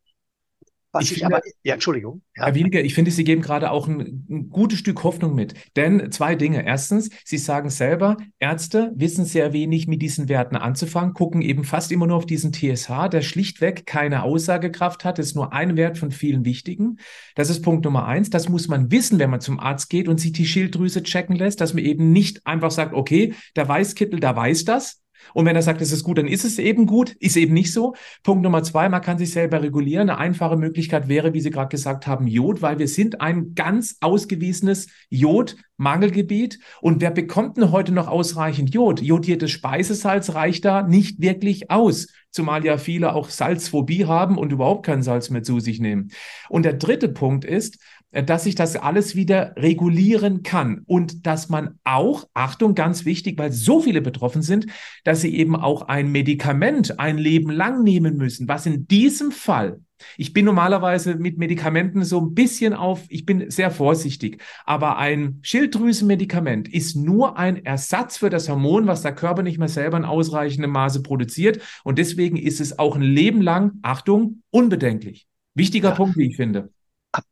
Was 0.92 1.04
ich, 1.04 1.12
ich 1.12 1.18
finde, 1.18 1.37
aber, 1.37 1.44
ja, 1.62 1.75
Entschuldigung. 1.75 2.23
Ja. 2.37 2.47
Herr 2.47 2.54
Weniger, 2.54 2.82
ich 2.82 2.94
finde, 2.94 3.12
Sie 3.12 3.23
geben 3.23 3.42
gerade 3.42 3.70
auch 3.70 3.87
ein, 3.87 4.26
ein, 4.28 4.50
gutes 4.50 4.80
Stück 4.80 5.04
Hoffnung 5.04 5.35
mit. 5.37 5.54
Denn 5.76 6.11
zwei 6.11 6.35
Dinge. 6.35 6.66
Erstens, 6.66 7.11
Sie 7.25 7.38
sagen 7.38 7.70
selber, 7.70 8.16
Ärzte 8.40 8.92
wissen 8.97 9.25
sehr 9.25 9.52
wenig 9.52 9.87
mit 9.87 10.02
diesen 10.02 10.28
Werten 10.28 10.56
anzufangen, 10.56 11.14
gucken 11.14 11.42
eben 11.42 11.62
fast 11.62 11.92
immer 11.92 12.09
nur 12.09 12.16
auf 12.16 12.26
diesen 12.26 12.52
TSH, 12.52 13.09
der 13.12 13.23
schlichtweg 13.23 13.87
keine 13.87 14.25
Aussagekraft 14.25 15.04
hat. 15.04 15.18
Das 15.18 15.26
ist 15.26 15.37
nur 15.37 15.52
ein 15.52 15.76
Wert 15.76 15.97
von 15.97 16.11
vielen 16.11 16.44
wichtigen. 16.44 16.99
Das 17.37 17.50
ist 17.50 17.62
Punkt 17.62 17.85
Nummer 17.85 18.06
eins. 18.06 18.30
Das 18.30 18.49
muss 18.49 18.66
man 18.66 18.90
wissen, 18.90 19.20
wenn 19.20 19.30
man 19.30 19.40
zum 19.40 19.61
Arzt 19.61 19.90
geht 19.90 20.09
und 20.09 20.18
sich 20.18 20.32
die 20.32 20.47
Schilddrüse 20.47 21.04
checken 21.04 21.37
lässt, 21.37 21.61
dass 21.61 21.73
man 21.73 21.85
eben 21.85 22.11
nicht 22.11 22.44
einfach 22.47 22.73
sagt, 22.73 22.94
okay, 22.94 23.35
der 23.54 23.68
Weißkittel, 23.68 24.18
der 24.18 24.35
weiß 24.35 24.64
das, 24.64 25.00
und 25.34 25.46
wenn 25.46 25.56
er 25.56 25.62
sagt, 25.62 25.80
es 25.80 25.92
ist 25.92 26.04
gut, 26.04 26.18
dann 26.18 26.26
ist 26.26 26.44
es 26.44 26.58
eben 26.58 26.86
gut, 26.86 27.12
ist 27.20 27.36
eben 27.36 27.54
nicht 27.54 27.72
so. 27.72 27.94
Punkt 28.22 28.42
Nummer 28.42 28.62
zwei, 28.62 28.88
man 28.88 29.02
kann 29.02 29.18
sich 29.18 29.32
selber 29.32 29.62
regulieren. 29.62 30.10
Eine 30.10 30.18
einfache 30.18 30.56
Möglichkeit 30.56 31.08
wäre, 31.08 31.34
wie 31.34 31.40
Sie 31.40 31.50
gerade 31.50 31.68
gesagt 31.68 32.06
haben, 32.06 32.26
Jod, 32.26 32.62
weil 32.62 32.78
wir 32.78 32.88
sind 32.88 33.20
ein 33.20 33.54
ganz 33.54 33.96
ausgewiesenes 34.00 34.88
Jodmangelgebiet. 35.10 36.58
Und 36.80 37.00
wer 37.00 37.10
bekommt 37.10 37.56
denn 37.56 37.72
heute 37.72 37.92
noch 37.92 38.08
ausreichend 38.08 38.74
Jod? 38.74 39.00
Jodiertes 39.00 39.50
Speisesalz 39.50 40.34
reicht 40.34 40.64
da 40.64 40.82
nicht 40.82 41.20
wirklich 41.20 41.70
aus 41.70 42.08
zumal 42.30 42.64
ja 42.64 42.78
viele 42.78 43.14
auch 43.14 43.28
Salzphobie 43.28 44.06
haben 44.06 44.38
und 44.38 44.52
überhaupt 44.52 44.86
kein 44.86 45.02
Salz 45.02 45.30
mehr 45.30 45.42
zu 45.42 45.60
sich 45.60 45.80
nehmen. 45.80 46.10
Und 46.48 46.64
der 46.64 46.74
dritte 46.74 47.08
Punkt 47.08 47.44
ist, 47.44 47.78
dass 48.12 48.45
sich 48.45 48.55
das 48.55 48.76
alles 48.76 49.14
wieder 49.14 49.55
regulieren 49.57 50.43
kann 50.43 50.83
und 50.87 51.26
dass 51.26 51.49
man 51.49 51.79
auch, 51.85 52.29
Achtung, 52.35 52.75
ganz 52.75 53.05
wichtig, 53.05 53.38
weil 53.38 53.52
so 53.52 53.81
viele 53.81 54.00
betroffen 54.00 54.43
sind, 54.43 54.67
dass 55.05 55.21
sie 55.21 55.35
eben 55.35 55.57
auch 55.57 55.83
ein 55.83 56.11
Medikament 56.11 56.99
ein 56.99 57.19
Leben 57.19 57.50
lang 57.50 57.83
nehmen 57.83 58.17
müssen, 58.17 58.49
was 58.49 58.67
in 58.67 58.87
diesem 58.88 59.33
Fall 59.33 59.81
ich 60.17 60.33
bin 60.33 60.45
normalerweise 60.45 61.17
mit 61.17 61.38
Medikamenten 61.38 62.05
so 62.05 62.21
ein 62.21 62.35
bisschen 62.35 62.75
auf, 62.75 63.02
ich 63.09 63.26
bin 63.26 63.50
sehr 63.50 63.71
vorsichtig, 63.71 64.43
aber 64.64 64.99
ein 64.99 65.38
Schilddrüsenmedikament 65.43 66.73
ist 66.73 66.97
nur 66.97 67.38
ein 67.38 67.64
Ersatz 67.64 68.17
für 68.17 68.31
das 68.31 68.49
Hormon, 68.49 68.87
was 68.87 69.02
der 69.02 69.14
Körper 69.14 69.43
nicht 69.43 69.59
mehr 69.59 69.69
selber 69.69 69.97
in 69.97 70.05
ausreichendem 70.05 70.71
Maße 70.71 71.02
produziert 71.02 71.61
und 71.85 71.99
deswegen 71.99 72.37
ist 72.37 72.61
es 72.61 72.79
auch 72.79 72.97
ein 72.97 73.02
Leben 73.02 73.43
lang, 73.43 73.73
Achtung, 73.83 74.43
unbedenklich. 74.50 75.26
Wichtiger 75.55 75.90
ja. 75.90 75.95
Punkt, 75.95 76.17
wie 76.17 76.29
ich 76.29 76.37
finde. 76.37 76.71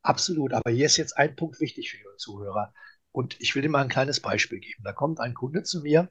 Absolut, 0.02 0.52
aber 0.52 0.70
hier 0.70 0.86
ist 0.86 0.96
jetzt 0.96 1.16
ein 1.16 1.36
Punkt 1.36 1.60
wichtig 1.60 1.90
für 1.90 1.98
Ihre 1.98 2.16
Zuhörer. 2.16 2.72
Und 3.12 3.40
ich 3.40 3.54
will 3.54 3.62
dir 3.62 3.68
mal 3.68 3.82
ein 3.82 3.88
kleines 3.88 4.20
Beispiel 4.20 4.60
geben. 4.60 4.82
Da 4.84 4.92
kommt 4.92 5.20
ein 5.20 5.34
Kunde 5.34 5.62
zu 5.62 5.80
mir, 5.80 6.08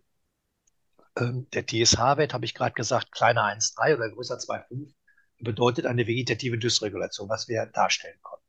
ähm, 1.17 1.47
der 1.51 1.65
TSH-Wert, 1.65 2.33
habe 2.33 2.45
ich 2.45 2.53
gerade 2.53 2.73
gesagt, 2.73 3.11
kleiner 3.11 3.43
1,3 3.43 3.95
oder 3.95 4.09
größer 4.09 4.37
2,5, 4.39 4.93
bedeutet 5.39 5.85
eine 5.85 6.07
vegetative 6.07 6.57
Dysregulation, 6.57 7.29
was 7.29 7.47
wir 7.47 7.65
darstellen 7.67 8.17
konnten. 8.21 8.45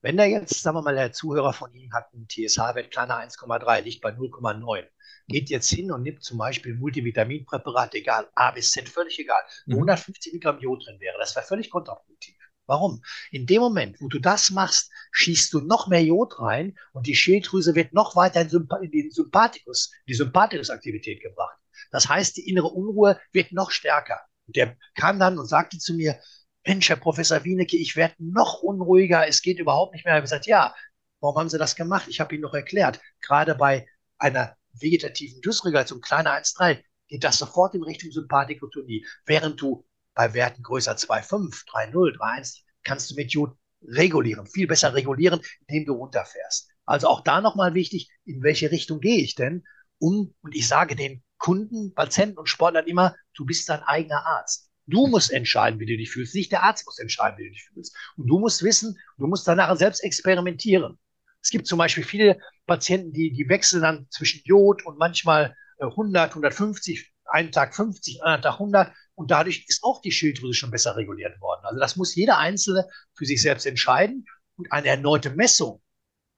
Wenn 0.00 0.16
da 0.16 0.24
jetzt, 0.24 0.60
sagen 0.60 0.76
wir 0.76 0.82
mal, 0.82 0.94
der 0.94 1.12
Zuhörer 1.12 1.52
von 1.52 1.72
Ihnen 1.72 1.94
hat 1.94 2.12
einen 2.12 2.28
TSH-Wert 2.28 2.90
kleiner 2.90 3.18
1,3, 3.18 3.80
liegt 3.80 4.02
bei 4.02 4.10
0,9, 4.10 4.84
geht 5.28 5.48
jetzt 5.48 5.70
hin 5.70 5.90
und 5.90 6.02
nimmt 6.02 6.22
zum 6.22 6.38
Beispiel 6.38 6.74
Multivitaminpräparat, 6.74 7.94
egal, 7.94 8.28
A 8.34 8.50
bis 8.50 8.72
Z, 8.72 8.88
völlig 8.88 9.18
egal, 9.18 9.40
wo 9.66 9.76
mhm. 9.76 9.88
150 9.88 10.32
Milligramm 10.32 10.60
Jod 10.60 10.86
drin 10.86 11.00
wäre, 11.00 11.16
das 11.18 11.34
wäre 11.34 11.46
völlig 11.46 11.70
kontraproduktiv. 11.70 12.36
Warum? 12.66 13.02
In 13.30 13.46
dem 13.46 13.60
Moment, 13.60 14.00
wo 14.00 14.08
du 14.08 14.18
das 14.18 14.50
machst, 14.50 14.90
schießt 15.12 15.52
du 15.52 15.60
noch 15.60 15.86
mehr 15.86 16.02
Jod 16.02 16.38
rein 16.40 16.76
und 16.92 17.06
die 17.06 17.14
Schilddrüse 17.14 17.74
wird 17.74 17.92
noch 17.92 18.16
weiter 18.16 18.40
in, 18.40 18.48
Symp 18.48 18.72
in 18.82 18.90
den 18.90 19.10
Sympathikus, 19.10 19.92
die 20.08 20.14
Sympathikusaktivität 20.14 21.20
gebracht. 21.20 21.58
Das 21.90 22.08
heißt, 22.08 22.36
die 22.36 22.48
innere 22.48 22.68
Unruhe 22.68 23.20
wird 23.32 23.52
noch 23.52 23.70
stärker. 23.70 24.20
Und 24.46 24.56
der 24.56 24.76
kam 24.94 25.18
dann 25.18 25.38
und 25.38 25.46
sagte 25.46 25.78
zu 25.78 25.94
mir, 25.94 26.18
Mensch, 26.66 26.88
Herr 26.88 26.96
Professor 26.96 27.44
Wienecke, 27.44 27.76
ich 27.76 27.96
werde 27.96 28.14
noch 28.18 28.62
unruhiger, 28.62 29.28
es 29.28 29.42
geht 29.42 29.58
überhaupt 29.58 29.92
nicht 29.92 30.04
mehr. 30.04 30.14
Ich 30.14 30.16
habe 30.16 30.24
gesagt, 30.24 30.46
ja, 30.46 30.74
warum 31.20 31.36
haben 31.36 31.48
Sie 31.50 31.58
das 31.58 31.76
gemacht? 31.76 32.08
Ich 32.08 32.20
habe 32.20 32.34
Ihnen 32.34 32.42
noch 32.42 32.54
erklärt, 32.54 33.00
gerade 33.20 33.54
bei 33.54 33.86
einer 34.18 34.56
vegetativen 34.72 35.42
Dysregulation, 35.42 36.00
kleiner 36.00 36.32
1,3, 36.32 36.82
geht 37.08 37.24
das 37.24 37.38
sofort 37.38 37.74
in 37.74 37.82
Richtung 37.82 38.10
Sympathikotonie, 38.10 39.06
während 39.26 39.60
du 39.60 39.84
bei 40.14 40.34
Werten 40.34 40.62
größer 40.62 40.92
2,5, 40.96 41.64
3,0, 41.66 42.16
3,1 42.18 42.62
kannst 42.82 43.10
du 43.10 43.14
mit 43.14 43.32
Jod 43.32 43.56
regulieren, 43.82 44.46
viel 44.46 44.66
besser 44.66 44.94
regulieren, 44.94 45.40
indem 45.66 45.86
du 45.86 45.92
runterfährst. 45.94 46.70
Also 46.86 47.08
auch 47.08 47.22
da 47.22 47.40
nochmal 47.40 47.74
wichtig, 47.74 48.10
in 48.24 48.42
welche 48.42 48.70
Richtung 48.70 49.00
gehe 49.00 49.22
ich 49.22 49.34
denn? 49.34 49.64
Um, 49.98 50.34
und 50.42 50.54
ich 50.54 50.68
sage 50.68 50.96
den 50.96 51.22
Kunden, 51.38 51.94
Patienten 51.94 52.38
und 52.38 52.48
Sportlern 52.48 52.86
immer, 52.86 53.14
du 53.34 53.44
bist 53.44 53.68
dein 53.68 53.82
eigener 53.82 54.26
Arzt. 54.26 54.70
Du 54.86 55.06
musst 55.06 55.30
entscheiden, 55.30 55.80
wie 55.80 55.86
du 55.86 55.96
dich 55.96 56.10
fühlst. 56.10 56.34
Nicht 56.34 56.52
der 56.52 56.62
Arzt 56.62 56.84
muss 56.84 56.98
entscheiden, 56.98 57.38
wie 57.38 57.44
du 57.44 57.50
dich 57.50 57.64
fühlst. 57.64 57.96
Und 58.16 58.26
du 58.26 58.38
musst 58.38 58.62
wissen, 58.62 58.98
du 59.18 59.26
musst 59.26 59.48
danach 59.48 59.74
selbst 59.76 60.02
experimentieren. 60.04 60.98
Es 61.42 61.50
gibt 61.50 61.66
zum 61.66 61.78
Beispiel 61.78 62.04
viele 62.04 62.38
Patienten, 62.66 63.12
die, 63.12 63.32
die 63.32 63.48
wechseln 63.48 63.82
dann 63.82 64.06
zwischen 64.10 64.42
Jod 64.44 64.84
und 64.84 64.98
manchmal 64.98 65.56
100, 65.78 66.30
äh, 66.30 66.34
150, 66.34 67.12
einen 67.26 67.52
Tag 67.52 67.74
50, 67.74 68.22
einen 68.22 68.42
Tag 68.42 68.54
100. 68.54 68.92
Und 69.14 69.30
dadurch 69.30 69.64
ist 69.68 69.84
auch 69.84 70.00
die 70.00 70.12
Schilddrüse 70.12 70.54
schon 70.54 70.70
besser 70.70 70.96
reguliert 70.96 71.40
worden. 71.40 71.64
Also 71.64 71.78
das 71.78 71.96
muss 71.96 72.14
jeder 72.14 72.38
Einzelne 72.38 72.88
für 73.14 73.26
sich 73.26 73.40
selbst 73.40 73.66
entscheiden. 73.66 74.26
Und 74.56 74.70
eine 74.72 74.88
erneute 74.88 75.30
Messung 75.30 75.80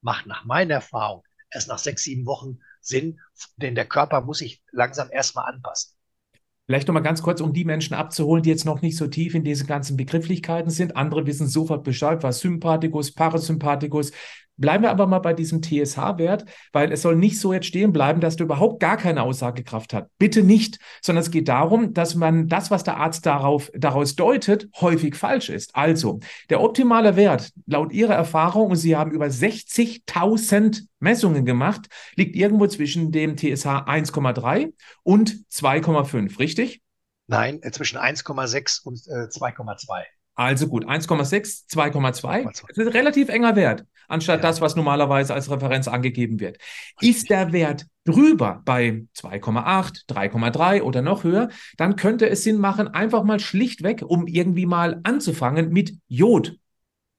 macht 0.02 0.26
nach 0.26 0.44
meiner 0.44 0.74
Erfahrung 0.74 1.22
erst 1.50 1.68
nach 1.68 1.78
sechs, 1.78 2.04
sieben 2.04 2.26
Wochen 2.26 2.58
Sinn, 2.80 3.20
denn 3.56 3.74
der 3.74 3.86
Körper 3.86 4.20
muss 4.20 4.38
sich 4.38 4.62
langsam 4.70 5.08
erstmal 5.10 5.52
anpassen. 5.52 5.96
Vielleicht 6.66 6.88
nochmal 6.88 7.02
ganz 7.02 7.22
kurz, 7.22 7.40
um 7.40 7.52
die 7.52 7.64
Menschen 7.64 7.94
abzuholen, 7.94 8.42
die 8.42 8.50
jetzt 8.50 8.64
noch 8.64 8.82
nicht 8.82 8.96
so 8.96 9.06
tief 9.06 9.34
in 9.34 9.44
diese 9.44 9.66
ganzen 9.66 9.96
Begrifflichkeiten 9.96 10.70
sind. 10.70 10.96
Andere 10.96 11.24
wissen 11.26 11.46
sofort 11.46 11.84
Bescheid, 11.84 12.22
was 12.24 12.40
Sympathikus, 12.40 13.12
Parasympathikus. 13.12 14.10
Bleiben 14.58 14.84
wir 14.84 14.90
aber 14.90 15.06
mal 15.06 15.18
bei 15.18 15.34
diesem 15.34 15.60
TSH-Wert, 15.62 16.46
weil 16.72 16.90
es 16.90 17.02
soll 17.02 17.16
nicht 17.16 17.38
so 17.38 17.52
jetzt 17.52 17.66
stehen 17.66 17.92
bleiben, 17.92 18.20
dass 18.20 18.36
du 18.36 18.44
überhaupt 18.44 18.80
gar 18.80 18.96
keine 18.96 19.22
Aussagekraft 19.22 19.92
hat. 19.92 20.08
Bitte 20.18 20.42
nicht, 20.42 20.78
sondern 21.02 21.22
es 21.22 21.30
geht 21.30 21.48
darum, 21.48 21.92
dass 21.92 22.14
man 22.14 22.48
das, 22.48 22.70
was 22.70 22.82
der 22.82 22.96
Arzt 22.96 23.26
darauf, 23.26 23.70
daraus 23.74 24.16
deutet, 24.16 24.68
häufig 24.80 25.14
falsch 25.14 25.50
ist. 25.50 25.76
Also, 25.76 26.20
der 26.48 26.62
optimale 26.62 27.16
Wert 27.16 27.52
laut 27.66 27.92
Ihrer 27.92 28.14
Erfahrung, 28.14 28.70
und 28.70 28.76
Sie 28.76 28.96
haben 28.96 29.10
über 29.10 29.26
60.000 29.26 30.86
Messungen 31.00 31.44
gemacht, 31.44 31.88
liegt 32.14 32.34
irgendwo 32.34 32.66
zwischen 32.66 33.12
dem 33.12 33.36
TSH 33.36 33.66
1,3 33.66 34.72
und 35.02 35.36
2,5, 35.52 36.38
richtig? 36.38 36.82
Nein, 37.26 37.60
äh, 37.62 37.70
zwischen 37.72 37.98
1,6 37.98 38.82
und 38.84 39.00
äh, 39.08 39.28
2,2. 39.28 40.04
Also 40.34 40.68
gut, 40.68 40.84
1,6, 40.84 41.68
2,2. 41.70 42.44
Das 42.44 42.62
ist 42.70 42.78
ein 42.78 42.88
relativ 42.88 43.28
enger 43.30 43.56
Wert, 43.56 43.86
anstatt 44.08 44.44
das, 44.44 44.60
was 44.60 44.76
normalerweise 44.76 45.34
als 45.34 45.50
Referenz 45.50 45.88
angegeben 45.88 46.40
wird. 46.40 46.58
Ist 47.00 47.30
der 47.30 47.52
Wert 47.52 47.86
drüber 48.04 48.62
bei 48.64 49.06
2,8, 49.16 50.06
3,3 50.08 50.82
oder 50.82 51.02
noch 51.02 51.24
höher, 51.24 51.48
dann 51.76 51.96
könnte 51.96 52.28
es 52.28 52.44
Sinn 52.44 52.58
machen, 52.58 52.88
einfach 52.88 53.24
mal 53.24 53.40
schlichtweg, 53.40 54.02
um 54.02 54.26
irgendwie 54.26 54.66
mal 54.66 55.00
anzufangen, 55.02 55.70
mit 55.70 55.94
Jod 56.08 56.58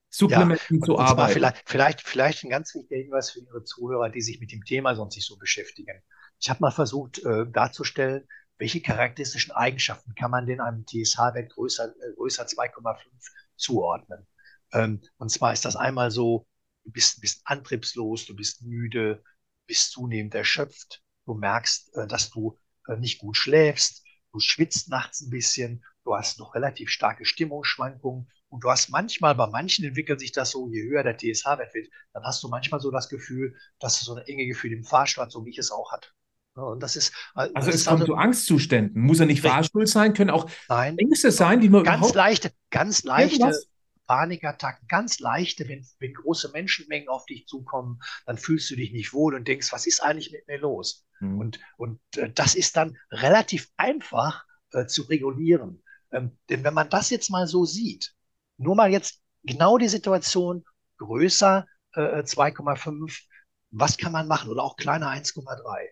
Supplementen 0.10 0.79
ja, 0.79 0.86
zu 0.86 0.98
arbeiten. 0.98 1.34
Vielleicht, 1.34 1.63
vielleicht, 1.65 2.01
vielleicht 2.01 2.44
ein 2.44 2.50
ganz 2.50 2.74
wichtiger 2.74 2.96
Hinweis 3.01 3.32
für 3.32 3.39
Ihre 3.39 3.63
Zuhörer, 3.63 4.10
die 4.10 4.22
sich 4.22 4.39
mit 4.39 4.51
dem 4.51 4.63
Thema 4.63 4.96
sonst 4.96 5.15
nicht 5.15 5.27
so 5.27 5.38
beschäftigen. 5.38 6.01
Ich 6.39 6.50
habe 6.50 6.60
mal 6.62 6.72
versucht 6.72 7.20
äh, 7.20 7.46
darzustellen, 7.51 8.27
welche 8.58 8.82
charakteristischen 8.82 9.51
Eigenschaften 9.51 10.15
kann 10.15 10.32
man 10.32 10.46
denn 10.46 10.62
einem 10.62 10.86
TSH-Wert 10.86 11.51
größer, 11.51 11.89
äh, 11.89 12.13
größer 12.15 12.46
2,5 12.46 12.96
zuordnen? 13.56 14.25
Ähm, 14.74 15.01
und 15.17 15.29
zwar 15.29 15.53
ist 15.53 15.65
das 15.65 15.75
einmal 15.75 16.10
so, 16.12 16.48
du 16.88 16.91
bist 16.94 17.17
ein 17.17 17.22
bisschen 17.22 17.41
antriebslos, 17.46 18.25
du 18.25 18.36
bist 18.36 18.62
müde, 18.62 19.22
bist 19.67 19.91
zunehmend 19.91 20.34
erschöpft, 20.34 21.03
du 21.25 21.34
merkst, 21.34 21.94
äh, 21.96 22.08
dass 22.08 22.29
du 22.29 22.58
äh, 22.88 22.96
nicht 22.96 23.20
gut 23.20 23.36
schläfst, 23.36 24.06
du 24.32 24.39
schwitzt 24.39 24.89
nachts 24.89 25.22
ein 25.22 25.29
bisschen, 25.29 25.84
du 26.06 26.15
hast 26.15 26.39
noch 26.39 26.56
relativ 26.56 26.89
starke 26.89 27.25
Stimmungsschwankungen 27.25 28.32
und 28.48 28.63
du 28.63 28.70
hast 28.70 28.89
manchmal, 28.89 29.36
bei 29.36 29.48
manchen 29.48 29.84
entwickelt 29.84 30.22
sich 30.22 30.32
das 30.32 30.51
so, 30.51 30.70
je 30.70 30.84
höher 30.84 31.03
der 31.03 31.17
TSH-Wert 31.17 31.74
wird, 31.74 31.89
dann 32.13 32.24
hast 32.24 32.41
du 32.41 32.48
manchmal 32.48 32.79
so 32.79 32.89
das 32.89 33.10
Gefühl, 33.10 33.58
dass 33.79 34.00
du 34.00 34.06
so 34.06 34.15
eine 34.15 34.25
enge 34.25 34.48
Gefühl 34.48 34.72
im 34.72 34.86
Fahrstuhl 34.86 35.25
hast, 35.25 35.34
so 35.34 35.46
wie 35.46 35.50
ich 35.50 35.58
es 35.58 35.72
auch 35.72 35.91
hatte. 35.91 36.08
Und 36.56 36.82
das 36.82 36.96
ist, 36.96 37.10
äh, 37.36 37.50
also 37.53 37.70
es 37.70 37.86
kommt 37.86 38.01
also, 38.01 38.13
zu 38.13 38.15
Angstzuständen. 38.15 39.01
Muss 39.01 39.20
er 39.20 39.25
nicht 39.25 39.41
Fahrstuhl 39.41 39.86
sein, 39.86 40.13
können 40.13 40.29
auch 40.29 40.50
nein, 40.70 40.98
Ängste 40.98 41.32
sein, 41.32 41.60
die 41.60 41.70
man 41.70 41.84
ganz 41.84 42.13
leichte, 42.13 42.51
ganz 42.72 43.03
leichte? 43.03 43.53
Panikattacken, 44.07 44.87
ganz 44.87 45.19
leichte, 45.19 45.67
wenn, 45.67 45.85
wenn 45.99 46.13
große 46.13 46.49
Menschenmengen 46.51 47.09
auf 47.09 47.25
dich 47.25 47.45
zukommen, 47.45 47.99
dann 48.25 48.37
fühlst 48.37 48.69
du 48.71 48.75
dich 48.75 48.91
nicht 48.91 49.13
wohl 49.13 49.35
und 49.35 49.47
denkst, 49.47 49.71
was 49.71 49.85
ist 49.85 50.01
eigentlich 50.01 50.31
mit 50.31 50.47
mir 50.47 50.59
los? 50.59 51.05
Mhm. 51.19 51.39
Und, 51.39 51.59
und 51.77 51.99
äh, 52.15 52.31
das 52.31 52.55
ist 52.55 52.77
dann 52.77 52.97
relativ 53.11 53.69
einfach 53.77 54.45
äh, 54.71 54.85
zu 54.85 55.03
regulieren. 55.03 55.83
Ähm, 56.11 56.37
denn 56.49 56.63
wenn 56.63 56.73
man 56.73 56.89
das 56.89 57.09
jetzt 57.09 57.29
mal 57.29 57.47
so 57.47 57.65
sieht, 57.65 58.15
nur 58.57 58.75
mal 58.75 58.91
jetzt 58.91 59.21
genau 59.43 59.77
die 59.77 59.89
Situation 59.89 60.63
größer 60.97 61.67
äh, 61.93 62.23
2,5, 62.23 63.21
was 63.71 63.97
kann 63.97 64.11
man 64.11 64.27
machen? 64.27 64.49
Oder 64.49 64.63
auch 64.63 64.77
kleiner 64.77 65.09
1,3. 65.09 65.89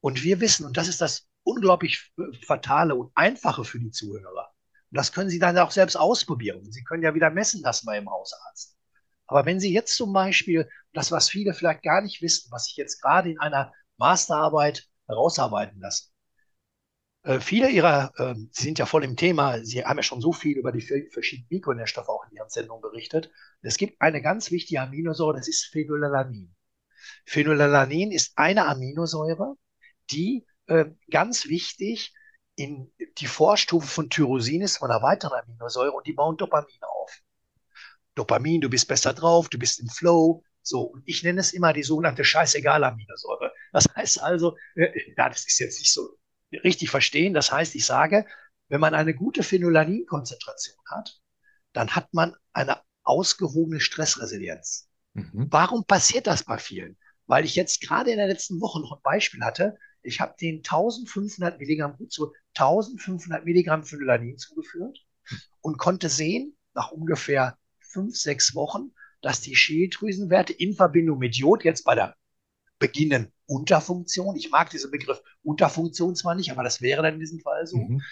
Und 0.00 0.22
wir 0.22 0.40
wissen, 0.40 0.64
und 0.64 0.76
das 0.76 0.88
ist 0.88 1.00
das 1.00 1.28
unglaublich 1.42 2.12
fatale 2.46 2.94
und 2.94 3.12
einfache 3.14 3.64
für 3.64 3.78
die 3.78 3.90
Zuhörer, 3.90 4.52
das 4.96 5.12
können 5.12 5.30
Sie 5.30 5.38
dann 5.38 5.58
auch 5.58 5.70
selbst 5.70 5.96
ausprobieren. 5.96 6.70
Sie 6.72 6.84
können 6.84 7.02
ja 7.02 7.14
wieder 7.14 7.30
messen 7.30 7.62
lassen 7.62 7.86
beim 7.86 8.08
Hausarzt. 8.10 8.76
Aber 9.26 9.44
wenn 9.44 9.60
Sie 9.60 9.72
jetzt 9.72 9.96
zum 9.96 10.12
Beispiel 10.12 10.68
das, 10.92 11.10
was 11.10 11.28
viele 11.28 11.54
vielleicht 11.54 11.82
gar 11.82 12.00
nicht 12.00 12.22
wissen, 12.22 12.50
was 12.52 12.68
ich 12.68 12.76
jetzt 12.76 13.00
gerade 13.00 13.30
in 13.30 13.40
einer 13.40 13.72
Masterarbeit 13.96 14.88
herausarbeiten 15.06 15.80
lasse, 15.80 16.10
äh, 17.26 17.40
viele 17.40 17.68
Ihrer, 17.70 18.12
äh, 18.18 18.34
Sie 18.52 18.62
sind 18.62 18.78
ja 18.78 18.86
voll 18.86 19.02
im 19.02 19.16
Thema, 19.16 19.64
Sie 19.64 19.84
haben 19.84 19.96
ja 19.96 20.02
schon 20.04 20.20
so 20.20 20.32
viel 20.32 20.56
über 20.56 20.70
die 20.70 20.80
verschiedenen 20.80 21.48
Mikronährstoffe 21.50 22.08
auch 22.08 22.24
in 22.30 22.36
Ihren 22.36 22.48
Sendungen 22.48 22.82
berichtet. 22.82 23.30
Es 23.62 23.76
gibt 23.78 24.00
eine 24.00 24.22
ganz 24.22 24.52
wichtige 24.52 24.80
Aminosäure, 24.80 25.36
das 25.36 25.48
ist 25.48 25.66
Phenolalanin. 25.72 26.54
Phenolalanin 27.24 28.12
ist 28.12 28.32
eine 28.36 28.66
Aminosäure, 28.66 29.56
die 30.10 30.46
äh, 30.66 30.86
ganz 31.10 31.48
wichtig 31.48 32.14
in 32.56 32.90
die 33.18 33.26
Vorstufe 33.26 33.86
von 33.86 34.10
Tyrosin 34.10 34.62
ist, 34.62 34.78
von 34.78 34.90
einer 34.90 35.02
weiteren 35.02 35.40
Aminosäure, 35.40 35.92
und 35.92 36.06
die 36.06 36.14
bauen 36.14 36.36
Dopamin 36.36 36.80
auf. 36.82 37.22
Dopamin, 38.14 38.62
du 38.62 38.70
bist 38.70 38.88
besser 38.88 39.12
drauf, 39.12 39.48
du 39.48 39.58
bist 39.58 39.78
im 39.78 39.88
Flow. 39.88 40.42
So, 40.62 40.80
und 40.80 41.02
ich 41.06 41.22
nenne 41.22 41.40
es 41.40 41.52
immer 41.52 41.72
die 41.72 41.84
sogenannte 41.84 42.24
Scheißegal-Aminosäure. 42.24 43.52
Das 43.72 43.86
heißt 43.94 44.22
also, 44.22 44.56
äh, 44.74 44.88
ja, 45.16 45.28
das 45.28 45.46
ist 45.46 45.58
jetzt 45.60 45.78
nicht 45.78 45.92
so 45.92 46.18
richtig 46.64 46.90
verstehen. 46.90 47.34
Das 47.34 47.52
heißt, 47.52 47.74
ich 47.74 47.86
sage, 47.86 48.26
wenn 48.68 48.80
man 48.80 48.94
eine 48.94 49.14
gute 49.14 49.42
Phenolanin-Konzentration 49.42 50.78
hat, 50.90 51.20
dann 51.72 51.94
hat 51.94 52.12
man 52.14 52.34
eine 52.52 52.80
ausgewogene 53.04 53.80
Stressresilienz. 53.80 54.88
Mhm. 55.12 55.46
Warum 55.50 55.84
passiert 55.84 56.26
das 56.26 56.42
bei 56.42 56.58
vielen? 56.58 56.96
Weil 57.26 57.44
ich 57.44 57.54
jetzt 57.54 57.80
gerade 57.80 58.10
in 58.10 58.16
der 58.16 58.28
letzten 58.28 58.60
Woche 58.60 58.80
noch 58.80 58.92
ein 58.92 59.02
Beispiel 59.02 59.44
hatte, 59.44 59.76
ich 60.06 60.20
habe 60.20 60.34
den 60.40 60.58
1500 60.58 61.58
Milligramm 61.58 61.96
zu 62.08 62.32
1500 62.54 63.44
Milligramm 63.44 63.84
Phenolanin 63.84 64.38
zugeführt 64.38 65.04
und 65.60 65.78
konnte 65.78 66.08
sehen, 66.08 66.56
nach 66.74 66.92
ungefähr 66.92 67.58
fünf, 67.80 68.16
sechs 68.16 68.54
Wochen, 68.54 68.92
dass 69.22 69.40
die 69.40 69.56
Schilddrüsenwerte 69.56 70.52
in 70.52 70.74
Verbindung 70.74 71.18
mit 71.18 71.36
Jod 71.36 71.64
jetzt 71.64 71.84
bei 71.84 71.94
der 71.94 72.14
beginnen 72.78 73.32
Unterfunktion, 73.46 74.36
ich 74.36 74.50
mag 74.50 74.70
diesen 74.70 74.90
Begriff 74.90 75.22
Unterfunktion 75.42 76.14
zwar 76.14 76.34
nicht, 76.34 76.50
aber 76.50 76.62
das 76.62 76.82
wäre 76.82 77.02
dann 77.02 77.14
in 77.14 77.20
diesem 77.20 77.40
Fall 77.40 77.66
so, 77.66 77.78
mhm. 77.78 78.02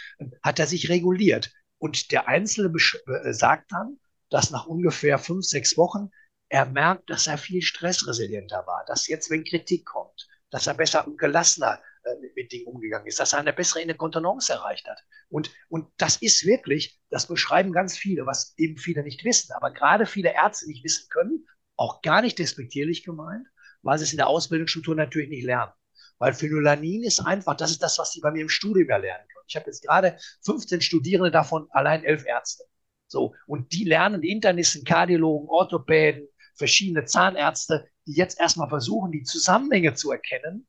hat 0.42 0.59
er 0.59 0.66
sich 0.66 0.88
reguliert. 0.88 1.52
Und 1.78 2.12
der 2.12 2.28
Einzelne 2.28 2.72
äh, 3.07 3.33
sagt 3.33 3.72
dann, 3.72 3.98
dass 4.30 4.50
nach 4.50 4.66
ungefähr 4.66 5.18
fünf, 5.18 5.44
sechs 5.44 5.76
Wochen 5.76 6.11
er 6.48 6.66
merkt, 6.66 7.11
dass 7.11 7.26
er 7.26 7.37
viel 7.37 7.62
stressresilienter 7.62 8.66
war, 8.66 8.85
dass 8.87 9.09
jetzt, 9.09 9.28
wenn 9.28 9.44
Kritik 9.44 9.85
kommt, 9.85 10.28
dass 10.54 10.68
er 10.68 10.74
besser 10.74 11.04
und 11.04 11.18
gelassener 11.18 11.82
äh, 12.04 12.14
mit, 12.36 12.52
Dingen 12.52 12.68
umgegangen 12.68 13.08
ist, 13.08 13.18
dass 13.18 13.32
er 13.32 13.40
eine 13.40 13.52
bessere 13.52 13.80
Inkontinenz 13.82 14.48
erreicht 14.48 14.86
hat. 14.86 15.02
Und, 15.28 15.50
und 15.68 15.88
das 15.96 16.14
ist 16.18 16.46
wirklich, 16.46 17.00
das 17.10 17.26
beschreiben 17.26 17.72
ganz 17.72 17.98
viele, 17.98 18.24
was 18.24 18.54
eben 18.56 18.76
viele 18.76 19.02
nicht 19.02 19.24
wissen, 19.24 19.52
aber 19.52 19.72
gerade 19.72 20.06
viele 20.06 20.32
Ärzte 20.32 20.68
nicht 20.68 20.84
wissen 20.84 21.08
können, 21.10 21.44
auch 21.74 22.02
gar 22.02 22.22
nicht 22.22 22.38
despektierlich 22.38 23.02
gemeint, 23.02 23.48
weil 23.82 23.98
sie 23.98 24.04
es 24.04 24.12
in 24.12 24.18
der 24.18 24.28
Ausbildungsstruktur 24.28 24.94
natürlich 24.94 25.28
nicht 25.28 25.44
lernen. 25.44 25.72
Weil 26.18 26.34
Phenolanin 26.34 27.02
ist 27.02 27.18
einfach, 27.18 27.56
das 27.56 27.72
ist 27.72 27.82
das, 27.82 27.98
was 27.98 28.12
sie 28.12 28.20
bei 28.20 28.30
mir 28.30 28.42
im 28.42 28.48
Studium 28.48 28.88
ja 28.88 28.98
lernen 28.98 29.26
können. 29.26 29.46
Ich 29.48 29.56
habe 29.56 29.66
jetzt 29.66 29.82
gerade 29.82 30.16
15 30.44 30.82
Studierende, 30.82 31.32
davon 31.32 31.66
allein 31.70 32.04
elf 32.04 32.24
Ärzte. 32.26 32.62
So, 33.08 33.34
und 33.48 33.72
die 33.72 33.82
lernen, 33.82 34.22
Internisten, 34.22 34.84
Kardiologen, 34.84 35.48
Orthopäden, 35.48 36.28
verschiedene 36.54 37.06
Zahnärzte, 37.06 37.88
die 38.06 38.12
jetzt 38.12 38.38
erstmal 38.38 38.68
versuchen, 38.68 39.12
die 39.12 39.22
Zusammenhänge 39.22 39.94
zu 39.94 40.10
erkennen. 40.10 40.66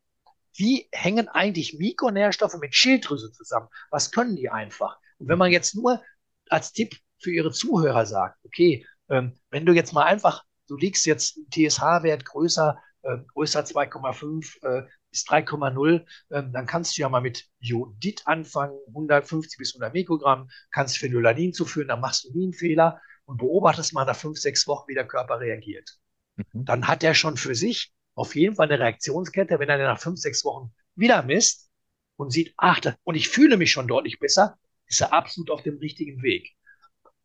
Wie 0.54 0.88
hängen 0.92 1.28
eigentlich 1.28 1.78
Mikronährstoffe 1.78 2.58
mit 2.60 2.76
Schilddrüse 2.76 3.32
zusammen? 3.32 3.68
Was 3.92 4.12
können 4.12 4.36
die 4.36 4.50
einfach? 4.50 4.98
Und 5.18 5.28
wenn 5.28 5.38
man 5.38 5.52
jetzt 5.52 5.76
nur 5.76 6.02
als 6.50 6.72
Tipp 6.72 6.96
für 7.20 7.32
Ihre 7.32 7.52
Zuhörer 7.52 8.06
sagt, 8.06 8.38
okay, 8.46 8.86
ähm, 9.10 9.38
wenn 9.50 9.66
du 9.66 9.74
jetzt 9.74 9.94
mal 9.94 10.04
einfach, 10.04 10.44
du 10.68 10.78
liegst 10.78 11.06
jetzt 11.06 11.40
TSH-Wert 11.52 12.26
größer, 12.26 12.80
äh, 13.04 13.18
größer 13.34 13.62
2,5 13.62 14.64
äh, 14.64 14.88
bis 15.12 15.24
3,0, 15.26 16.06
äh, 16.30 16.44
dann 16.52 16.66
kannst 16.66 16.98
du 16.98 17.02
ja 17.02 17.10
mal 17.10 17.22
mit 17.22 17.48
Jodid 17.60 18.22
anfangen, 18.26 18.78
150 18.88 19.58
bis 19.58 19.74
100 19.74 19.94
Mikrogramm, 19.94 20.50
kannst 20.72 20.98
Phenolanin 20.98 21.54
zuführen, 21.54 21.88
dann 21.90 22.02
machst 22.02 22.26
du 22.26 22.38
nie 22.38 22.46
einen 22.46 22.54
Fehler 22.54 23.02
und 23.26 23.38
beobachtest 23.38 23.94
mal 23.94 24.06
nach 24.06 24.16
fünf, 24.16 24.40
sechs 24.40 24.68
Wochen, 24.68 24.88
wie 24.88 24.96
der 24.96 25.08
Körper 25.08 25.40
reagiert. 25.40 26.00
Mhm. 26.36 26.66
Dann 26.66 26.88
hat 26.88 27.04
er 27.04 27.14
schon 27.14 27.38
für 27.38 27.56
sich 27.56 27.94
auf 28.14 28.36
jeden 28.36 28.56
Fall 28.56 28.68
eine 28.68 28.80
Reaktionskette, 28.80 29.60
wenn 29.60 29.70
er 29.70 29.78
nach 29.78 30.00
fünf, 30.00 30.20
sechs 30.20 30.44
Wochen 30.46 30.74
wieder 30.96 31.24
misst 31.24 31.70
und 32.16 32.32
sieht, 32.32 32.54
ach, 32.58 32.80
und 33.04 33.16
ich 33.16 33.30
fühle 33.30 33.58
mich 33.58 33.72
schon 33.72 33.88
deutlich 33.88 34.20
besser, 34.20 34.58
ist 34.88 35.02
er 35.02 35.14
absolut 35.14 35.52
auf 35.52 35.64
dem 35.64 35.78
richtigen 35.78 36.22
Weg. 36.22 36.56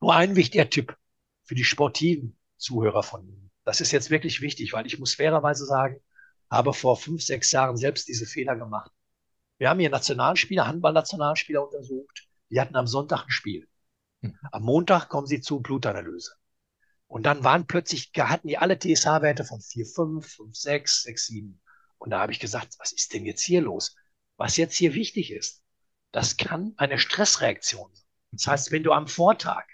Nur 0.01 0.15
ein 0.15 0.35
wichtiger 0.35 0.69
Tipp 0.69 0.97
für 1.45 1.55
die 1.55 1.65
sportiven 1.65 2.37
Zuhörer 2.57 3.03
von 3.03 3.27
Ihnen. 3.27 3.51
Das 3.65 3.81
ist 3.81 3.93
jetzt 3.93 4.11
wirklich 4.11 4.41
wichtig, 4.41 4.73
weil 4.73 4.87
ich 4.87 4.99
muss 4.99 5.15
fairerweise 5.15 5.65
sagen, 5.67 6.01
habe 6.51 6.75
vor 6.75 6.97
fünf, 6.97 7.23
sechs 7.23 7.53
Jahren 7.53 7.77
selbst 7.77 8.09
diese 8.09 8.27
Fehler 8.27 8.57
gemacht. 8.57 8.91
Wir 9.59 9.69
haben 9.69 9.79
hier 9.79 9.91
Nationalspieler, 9.91 10.67
Handballnationalspieler 10.67 11.65
untersucht. 11.65 12.29
Die 12.51 12.61
hatten 12.61 12.77
am 12.77 12.87
Sonntag 12.87 13.25
ein 13.25 13.31
Spiel. 13.31 13.69
Hm. 14.23 14.37
Am 14.51 14.63
Montag 14.63 15.09
kommen 15.09 15.27
sie 15.27 15.41
zu 15.41 15.61
Blutanalyse. 15.61 16.33
Und 17.11 17.25
dann 17.25 17.43
waren 17.43 17.67
plötzlich, 17.67 18.13
hatten 18.17 18.47
die 18.47 18.57
alle 18.57 18.79
TSH-Werte 18.79 19.45
von 19.45 19.61
4, 19.61 19.85
5, 19.85 20.25
5, 20.25 20.57
6, 20.57 21.03
6, 21.03 21.27
7. 21.27 21.61
Und 21.99 22.11
da 22.11 22.21
habe 22.21 22.31
ich 22.31 22.39
gesagt, 22.39 22.77
was 22.79 22.93
ist 22.93 23.13
denn 23.13 23.27
jetzt 23.27 23.43
hier 23.43 23.63
los? 23.63 23.97
Was 24.37 24.57
jetzt 24.57 24.77
hier 24.77 24.95
wichtig 24.95 25.33
ist, 25.33 25.65
das 26.13 26.37
kann 26.37 26.73
eine 26.77 27.01
Stressreaktion 27.01 27.93
sein. 27.93 28.07
Das 28.31 28.47
heißt, 28.47 28.71
wenn 28.71 28.85
du 28.85 28.93
am 28.93 29.09
Vortag 29.09 29.65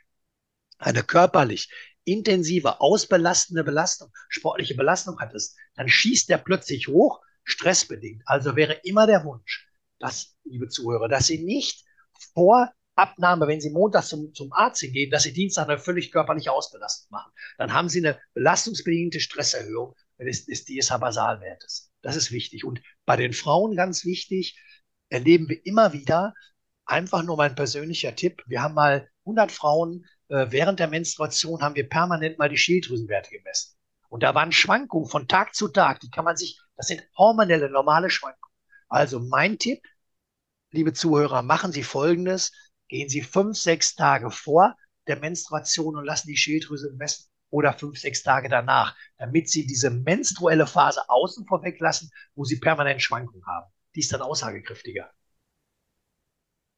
eine 0.79 1.03
körperlich 1.03 1.71
intensive, 2.05 2.81
ausbelastende 2.81 3.65
Belastung, 3.65 4.11
sportliche 4.31 4.75
Belastung 4.75 5.19
hattest, 5.21 5.59
dann 5.75 5.91
schießt 5.91 6.31
der 6.31 6.39
plötzlich 6.39 6.89
hoch, 6.89 7.21
stressbedingt. 7.45 8.23
Also 8.25 8.57
wäre 8.57 8.81
immer 8.85 9.07
der 9.07 9.25
Wunsch, 9.25 9.69
dass, 9.99 10.35
liebe 10.45 10.69
Zuhörer, 10.69 11.09
dass 11.09 11.27
Sie 11.27 11.45
nicht 11.45 11.85
vor 12.33 12.73
Abnahme, 12.97 13.47
wenn 13.47 13.61
Sie 13.61 13.71
montags 13.71 14.09
zum, 14.09 14.33
zum 14.35 14.53
Arzt 14.53 14.81
gehen, 14.81 15.11
dass 15.11 15.25
Sie 15.25 15.33
Dienstag 15.33 15.69
eine 15.69 15.79
völlig 15.79 16.11
körperliche 16.11 16.53
Ausbelastung 16.53 17.09
machen. 17.11 17.31
Dann 17.59 17.73
haben 17.73 17.89
Sie 17.89 18.05
eine 18.05 18.19
belastungsbedingte 18.35 19.21
Stresserhöhung 19.21 19.95
des, 20.19 20.47
des 20.47 20.65
DSH-Basalwertes. 20.65 21.93
Das 22.03 22.17
ist 22.17 22.33
wichtig. 22.33 22.65
Und 22.65 22.81
bei 23.05 23.17
den 23.17 23.33
Frauen 23.33 23.77
ganz 23.77 24.05
wichtig, 24.05 24.59
erleben 25.09 25.49
wir 25.49 25.65
immer 25.65 25.93
wieder, 25.93 26.35
einfach 26.85 27.23
nur 27.23 27.37
mein 27.37 27.55
persönlicher 27.55 28.15
Tipp, 28.15 28.43
wir 28.47 28.63
haben 28.63 28.75
mal 28.75 29.09
100 29.25 29.53
Frauen, 29.53 30.07
äh, 30.29 30.47
während 30.51 30.81
der 30.81 30.89
Menstruation 30.89 31.61
haben 31.61 31.75
wir 31.75 31.89
permanent 31.89 32.39
mal 32.39 32.49
die 32.49 32.57
Schilddrüsenwerte 32.57 33.31
gemessen. 33.31 33.77
Und 34.09 34.23
da 34.23 34.35
waren 34.35 34.53
Schwankungen 34.53 35.09
von 35.09 35.29
Tag 35.29 35.55
zu 35.55 35.69
Tag, 35.69 36.01
die 36.01 36.11
kann 36.11 36.25
man 36.25 36.37
sich, 36.37 36.61
das 36.77 36.87
sind 36.87 37.03
hormonelle, 37.17 37.69
normale 37.71 38.09
Schwankungen. 38.09 38.55
Also 38.89 39.19
mein 39.21 39.59
Tipp, 39.59 39.83
liebe 40.71 40.93
Zuhörer, 40.93 41.43
machen 41.43 41.73
Sie 41.73 41.83
Folgendes, 41.83 42.53
gehen 42.89 43.09
Sie 43.09 43.23
fünf, 43.23 43.57
sechs 43.57 43.95
Tage 43.95 44.31
vor 44.31 44.77
der 45.07 45.19
Menstruation 45.19 45.97
und 45.97 46.05
lassen 46.05 46.29
die 46.29 46.37
Schilddrüse 46.37 46.93
messen 46.97 47.27
oder 47.51 47.73
fünf, 47.73 47.99
sechs 47.99 48.23
Tage 48.23 48.49
danach, 48.49 48.97
damit 49.19 49.49
Sie 49.49 49.67
diese 49.67 49.91
menstruelle 49.91 50.67
Phase 50.67 51.09
außen 51.09 51.47
vor 51.47 51.63
weglassen, 51.63 52.11
wo 52.35 52.45
Sie 52.45 52.59
permanent 52.59 53.03
Schwankungen 53.03 53.47
haben. 53.47 53.71
Die 53.95 54.01
ist 54.01 54.13
dann 54.13 54.23
aussagekräftiger. 54.23 55.11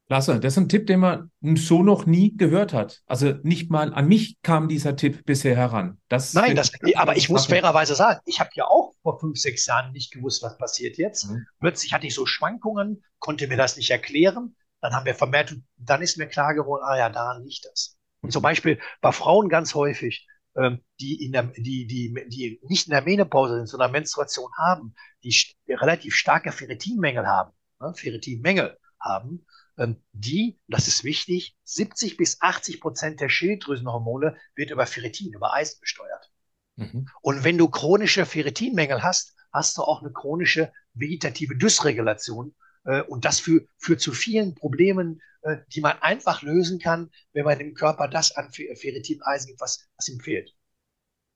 Klasse, 0.08 0.40
das 0.40 0.54
ist 0.54 0.56
ein 0.56 0.68
Tipp, 0.70 0.86
den 0.86 1.00
man 1.00 1.30
so 1.56 1.82
noch 1.82 2.06
nie 2.06 2.34
gehört 2.34 2.72
hat. 2.72 3.02
Also 3.06 3.34
nicht 3.42 3.70
mal 3.70 3.92
an 3.92 4.08
mich 4.08 4.40
kam 4.42 4.66
dieser 4.66 4.96
Tipp 4.96 5.26
bisher 5.26 5.54
heran. 5.54 5.98
Das 6.08 6.32
Nein, 6.32 6.56
das, 6.56 6.72
aber 6.94 7.18
ich 7.18 7.28
muss 7.28 7.44
fairerweise 7.44 7.94
sagen, 7.94 8.20
ich 8.24 8.40
habe 8.40 8.48
ja 8.54 8.64
auch 8.64 8.94
vor 9.02 9.20
fünf, 9.20 9.38
sechs 9.38 9.66
Jahren 9.66 9.92
nicht 9.92 10.10
gewusst, 10.10 10.42
was 10.42 10.56
passiert 10.56 10.96
jetzt. 10.96 11.28
Mhm. 11.28 11.46
Plötzlich 11.60 11.92
hatte 11.92 12.06
ich 12.06 12.14
so 12.14 12.24
Schwankungen, 12.24 13.04
konnte 13.18 13.48
mir 13.48 13.58
das 13.58 13.76
nicht 13.76 13.90
erklären. 13.90 14.56
Dann 14.80 14.94
haben 14.94 15.06
wir 15.06 15.14
vermehrt, 15.14 15.56
dann 15.76 16.02
ist 16.02 16.18
mir 16.18 16.26
klar 16.26 16.54
geworden, 16.54 16.84
ah 16.84 16.96
ja, 16.96 17.08
daran 17.08 17.44
liegt 17.44 17.64
das. 17.64 17.96
Und 18.20 18.32
zum 18.32 18.42
Beispiel 18.42 18.80
bei 19.00 19.12
Frauen 19.12 19.48
ganz 19.48 19.74
häufig, 19.74 20.26
ähm, 20.56 20.84
die, 21.00 21.24
in 21.24 21.32
der, 21.32 21.44
die, 21.44 21.86
die, 21.86 22.14
die 22.28 22.60
nicht 22.62 22.86
in 22.86 22.92
der 22.92 23.02
Menopause 23.02 23.56
sind, 23.56 23.66
sondern 23.66 23.92
Menstruation 23.92 24.50
haben, 24.56 24.94
die 25.22 25.34
relativ 25.68 26.14
starke 26.14 26.52
Ferritinmängel 26.52 27.26
haben, 27.26 27.52
ne, 27.80 27.92
Ferritinmängel 27.94 28.78
haben, 29.00 29.46
ähm, 29.78 30.02
die, 30.12 30.58
das 30.66 30.88
ist 30.88 31.04
wichtig, 31.04 31.56
70 31.64 32.16
bis 32.16 32.40
80 32.40 32.80
Prozent 32.80 33.20
der 33.20 33.28
Schilddrüsenhormone 33.28 34.36
wird 34.54 34.70
über 34.70 34.86
Ferritin, 34.86 35.32
über 35.32 35.54
Eisen 35.54 35.78
besteuert. 35.80 36.30
Mhm. 36.76 37.08
Und 37.22 37.44
wenn 37.44 37.58
du 37.58 37.68
chronische 37.68 38.26
Ferritinmängel 38.26 39.02
hast, 39.02 39.34
hast 39.52 39.76
du 39.78 39.82
auch 39.82 40.02
eine 40.02 40.12
chronische 40.12 40.72
vegetative 40.94 41.56
Dysregulation. 41.56 42.54
Äh, 42.88 43.02
und 43.02 43.24
das 43.24 43.38
führt 43.38 43.68
für 43.76 43.96
zu 43.96 44.12
vielen 44.12 44.54
Problemen, 44.54 45.20
äh, 45.42 45.58
die 45.72 45.80
man 45.80 45.98
einfach 46.00 46.42
lösen 46.42 46.80
kann, 46.80 47.10
wenn 47.32 47.44
man 47.44 47.58
dem 47.58 47.74
Körper 47.74 48.08
das 48.08 48.34
an 48.34 48.50
Ferritin-Eisen 48.50 49.48
gibt, 49.48 49.60
was, 49.60 49.86
was 49.96 50.08
ihm 50.08 50.20
fehlt. 50.20 50.54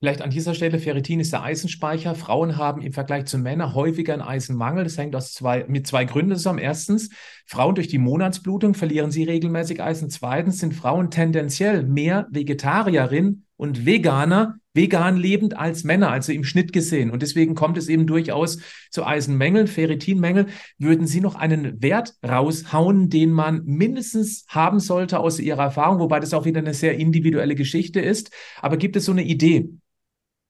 Vielleicht 0.01 0.23
an 0.23 0.31
dieser 0.31 0.55
Stelle, 0.55 0.81
Ferritin 0.81 1.21
ist 1.21 1.33
der 1.33 1.45
Eisenspeicher. 1.45 2.17
Frauen 2.17 2.57
haben 2.57 2.83
im 2.83 2.93
Vergleich 2.93 3.27
zu 3.27 3.39
Männern 3.39 3.73
häufiger 3.73 4.15
einen 4.15 4.23
Eisenmangel. 4.23 4.83
Das 4.83 4.99
hängt 4.99 5.15
aus 5.15 5.33
zwei, 5.33 5.65
mit 5.69 5.87
zwei 5.87 6.05
Gründen 6.05 6.35
zusammen. 6.35 6.59
Erstens, 6.59 7.11
Frauen 7.47 7.77
durch 7.77 7.87
die 7.87 7.99
Monatsblutung 7.99 8.75
verlieren 8.75 9.13
sie 9.13 9.23
regelmäßig 9.23 9.81
Eisen. 9.81 10.11
Zweitens 10.11 10.59
sind 10.59 10.75
Frauen 10.75 11.13
tendenziell 11.13 11.85
mehr 11.85 12.27
Vegetarierin 12.33 13.45
und 13.63 13.87
Veganer, 13.87 14.57
vegan 14.75 15.17
lebend 15.17 15.57
als 15.57 15.85
Männer, 15.85 16.11
also 16.11 16.33
im 16.33 16.43
Schnitt 16.43 16.73
gesehen. 16.73 17.13
Und 17.13 17.23
deswegen 17.23 17.55
kommt 17.55 17.79
es 17.79 17.89
eben 17.89 18.09
durchaus 18.09 18.59
zu 18.91 19.07
Eisenmängeln, 19.07 19.69
Ferritinmängeln. 19.69 20.49
Würden 20.79 21.07
Sie 21.07 21.21
noch 21.21 21.37
einen 21.37 21.81
Wert 21.81 22.15
raushauen, 22.27 23.09
den 23.09 23.31
man 23.31 23.65
mindestens 23.65 24.47
haben 24.49 24.81
sollte 24.81 25.21
aus 25.21 25.39
Ihrer 25.39 25.63
Erfahrung, 25.63 26.01
wobei 26.01 26.19
das 26.19 26.35
auch 26.35 26.45
wieder 26.45 26.59
eine 26.59 26.75
sehr 26.75 26.99
individuelle 26.99 27.55
Geschichte 27.55 28.01
ist. 28.01 28.33
Aber 28.61 28.77
gibt 28.77 28.97
es 28.97 29.05
so 29.05 29.13
eine 29.13 29.23
Idee? 29.23 29.71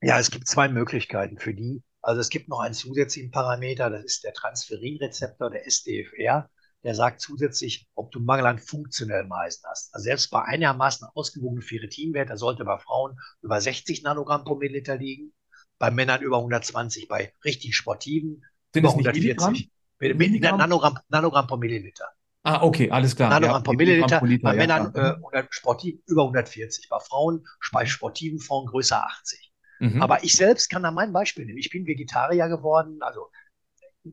Ja, 0.01 0.18
es 0.18 0.31
gibt 0.31 0.48
zwei 0.48 0.70
Möglichkeiten 0.70 1.37
für 1.37 1.53
die. 1.53 1.83
Also 2.01 2.22
es 2.22 2.31
gibt 2.31 2.48
noch 2.48 2.61
einen 2.61 2.72
zusätzlichen 2.72 3.31
Parameter, 3.31 3.90
das 3.90 4.05
ist 4.05 4.25
der 4.25 4.33
Transferinrezeptor, 4.33 5.51
der 5.51 5.66
SDFR. 5.66 6.48
Der 6.85 6.95
sagt 6.95 7.21
zusätzlich, 7.21 7.88
ob 7.95 8.11
du 8.11 8.21
Mangel 8.21 8.47
an 8.47 8.59
funktionellem 8.59 9.33
Eisen 9.33 9.62
hast. 9.68 9.95
Also 9.95 10.05
selbst 10.05 10.31
bei 10.31 10.42
einigermaßen 10.42 11.07
ausgewogenen 11.14 11.62
Ferritinwert, 11.62 12.29
der 12.29 12.37
sollte 12.37 12.64
bei 12.64 12.77
Frauen 12.79 13.18
über 13.40 13.61
60 13.61 14.03
Nanogramm 14.03 14.45
pro 14.45 14.57
Milliliter 14.57 14.97
liegen, 14.97 15.33
bei 15.79 15.90
Männern 15.90 16.23
über 16.23 16.38
120, 16.38 17.09
bei 17.09 17.33
richtig 17.45 17.77
sportiven 17.77 18.45
Sind 18.73 18.85
über 18.85 18.90
140. 18.90 19.71
Mit, 20.01 20.18
mit 20.18 20.42
Nanogramm, 20.42 20.99
Nanogramm 21.09 21.47
pro 21.47 21.57
Milliliter. 21.57 22.09
Ah, 22.42 22.62
okay, 22.62 22.90
alles 22.90 23.14
klar. 23.14 23.31
Nanogramm 23.31 23.61
ja, 23.61 23.62
pro 23.62 23.73
Milliliter, 23.75 24.21
Liter, 24.27 24.42
bei 24.42 24.55
Männern 24.57 24.92
ja. 24.97 25.21
Äh, 25.33 25.47
sportiv 25.51 26.01
über 26.07 26.23
140, 26.23 26.88
bei 26.88 26.99
Frauen, 26.99 27.45
bei 27.71 27.87
sportiven 27.87 28.40
Frauen 28.40 28.66
größer 28.66 29.05
80. 29.05 29.53
Mhm. 29.79 30.03
Aber 30.03 30.25
ich 30.25 30.35
selbst 30.35 30.68
kann 30.68 30.83
da 30.83 30.90
mein 30.90 31.12
Beispiel 31.12 31.45
nehmen. 31.45 31.59
Ich 31.59 31.71
bin 31.71 31.87
Vegetarier 31.87 32.49
geworden. 32.49 32.99
Also 33.01 33.31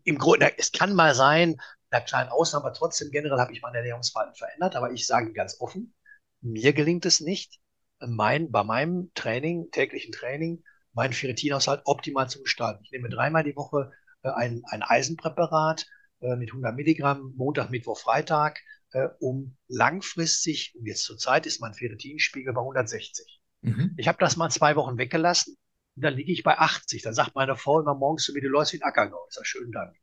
im 0.04 0.18
Grunde, 0.20 0.52
es 0.58 0.72
kann 0.72 0.94
mal 0.94 1.16
sein, 1.16 1.58
einer 1.92 2.04
kleinen 2.04 2.30
Ausnahme, 2.30 2.66
aber 2.66 2.74
trotzdem 2.74 3.12
generell 3.12 3.40
habe 3.40 3.54
ich 3.54 3.62
mein 3.62 3.76
Ernährungsverhalten 3.76 4.36
verändert. 4.36 4.76
Aber 4.76 4.92
ich 4.92 5.08
sage 5.08 5.34
ganz 5.34 5.60
offen, 5.60 5.94
mir 6.42 6.74
gelingt 6.74 7.06
es 7.06 7.20
nicht, 7.20 7.60
mein, 8.00 8.52
bei 8.52 8.64
meinem 8.64 9.12
Training, 9.14 9.72
täglichen 9.72 10.12
Training, 10.12 10.64
meinen 10.94 11.14
Ferritinhaushalt 11.14 11.82
optimal 11.86 12.30
zu 12.30 12.42
gestalten. 12.42 12.84
Ich 12.84 12.92
nehme 12.92 13.10
dreimal 13.10 13.44
die 13.44 13.56
Woche 13.56 13.92
äh, 14.24 14.30
ein, 14.30 14.64
ein 14.70 14.84
Eisenpräparat 14.84 15.88
äh, 16.22 16.36
mit 16.36 16.50
100 16.50 16.76
Milligramm, 16.76 17.34
Montag, 17.36 17.70
Mittwoch, 17.70 18.00
Freitag, 18.00 18.60
äh, 18.92 19.08
um 19.20 19.58
langfristig, 19.68 20.76
und 20.78 20.86
jetzt 20.86 21.04
zurzeit 21.04 21.46
ist 21.46 21.62
mein 21.62 21.74
Ferritinspiegel 21.74 22.54
bei 22.54 22.62
160. 22.62 23.42
Mhm. 23.62 23.94
Ich 23.98 24.08
habe 24.08 24.18
das 24.20 24.36
mal 24.36 24.50
zwei 24.50 24.76
Wochen 24.76 24.98
weggelassen 24.98 25.58
und 25.96 26.04
dann 26.04 26.16
liege 26.16 26.32
ich 26.32 26.44
bei 26.44 26.58
80. 26.58 27.02
Dann 27.02 27.14
sagt 27.14 27.36
meine 27.36 27.56
Frau 27.56 27.82
immer 27.82 27.96
morgens 27.96 28.24
zu 28.24 28.34
mir, 28.34 28.42
du 28.42 28.48
läufst 28.48 28.74
wie 28.74 28.78
ein 28.78 28.88
Ackergau. 28.88 29.26
Ich 29.28 29.36
sage, 29.36 29.46
schönen 29.46 29.72
Dank. 29.72 29.96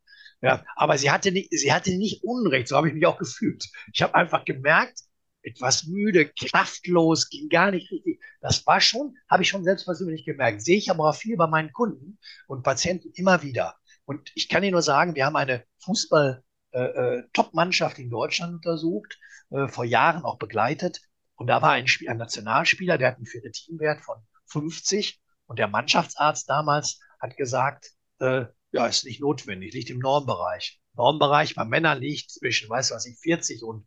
Ja, 0.42 0.62
aber 0.74 0.98
sie 0.98 1.10
hatte 1.10 1.32
nicht, 1.32 1.48
sie 1.50 1.72
hatte 1.72 1.96
nicht 1.96 2.22
Unrecht, 2.22 2.68
so 2.68 2.76
habe 2.76 2.88
ich 2.88 2.94
mich 2.94 3.06
auch 3.06 3.16
gefühlt. 3.18 3.64
Ich 3.92 4.02
habe 4.02 4.14
einfach 4.14 4.44
gemerkt, 4.44 5.00
etwas 5.42 5.86
müde, 5.86 6.28
kraftlos, 6.28 7.30
ging 7.30 7.48
gar 7.48 7.70
nicht 7.70 7.90
richtig. 7.90 8.20
Das 8.40 8.66
war 8.66 8.80
schon, 8.80 9.16
habe 9.30 9.44
ich 9.44 9.48
schon 9.48 9.64
selbstverständlich 9.64 10.24
gemerkt. 10.24 10.62
Sehe 10.62 10.76
ich 10.76 10.90
aber 10.90 11.08
auch 11.08 11.14
viel 11.14 11.36
bei 11.36 11.46
meinen 11.46 11.72
Kunden 11.72 12.18
und 12.48 12.64
Patienten 12.64 13.12
immer 13.14 13.42
wieder. 13.42 13.76
Und 14.04 14.32
ich 14.34 14.48
kann 14.48 14.64
Ihnen 14.64 14.72
nur 14.72 14.82
sagen, 14.82 15.14
wir 15.14 15.24
haben 15.24 15.36
eine 15.36 15.64
Fußball-Top-Mannschaft 15.84 17.98
äh, 17.98 18.00
äh 18.00 18.04
in 18.04 18.10
Deutschland 18.10 18.54
untersucht, 18.54 19.16
äh, 19.50 19.68
vor 19.68 19.84
Jahren 19.84 20.24
auch 20.24 20.38
begleitet. 20.38 21.00
Und 21.36 21.46
da 21.46 21.62
war 21.62 21.70
ein, 21.72 21.86
Spiel, 21.86 22.08
ein 22.08 22.18
Nationalspieler, 22.18 22.98
der 22.98 23.08
hat 23.08 23.16
einen 23.16 23.26
Ferritinwert 23.26 24.00
von 24.00 24.16
50 24.46 25.20
und 25.46 25.58
der 25.58 25.68
Mannschaftsarzt 25.68 26.50
damals 26.50 27.00
hat 27.20 27.36
gesagt, 27.36 27.92
äh, 28.18 28.46
ja, 28.72 28.86
ist 28.86 29.04
nicht 29.04 29.20
notwendig, 29.20 29.72
liegt 29.72 29.90
im 29.90 29.98
Normbereich. 29.98 30.80
Normbereich 30.94 31.54
bei 31.54 31.64
Männern 31.64 32.00
liegt 32.00 32.30
zwischen, 32.30 32.68
weiß 32.68 32.90
was 32.90 33.06
ich, 33.06 33.18
40 33.18 33.62
und 33.62 33.86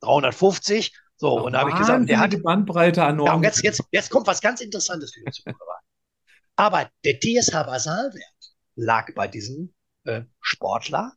350. 0.00 0.96
So, 1.16 1.40
und 1.40 1.52
da 1.52 1.60
habe 1.60 1.70
ich 1.70 1.76
gesagt, 1.76 2.08
der 2.08 2.18
hat 2.18 2.42
Bandbreite 2.42 3.04
an 3.04 3.16
Normen. 3.16 3.30
Ja, 3.30 3.36
und 3.36 3.42
jetzt, 3.44 3.62
jetzt, 3.62 3.82
jetzt 3.90 4.10
kommt 4.10 4.26
was 4.26 4.40
ganz 4.40 4.60
Interessantes 4.60 5.14
für 5.14 5.20
die 5.24 5.30
Zuhörer. 5.30 5.78
Aber 6.56 6.90
der 7.04 7.18
TSH-Basalwert 7.18 8.54
lag 8.76 9.12
bei 9.14 9.28
diesem 9.28 9.74
äh, 10.04 10.22
Sportler 10.40 11.12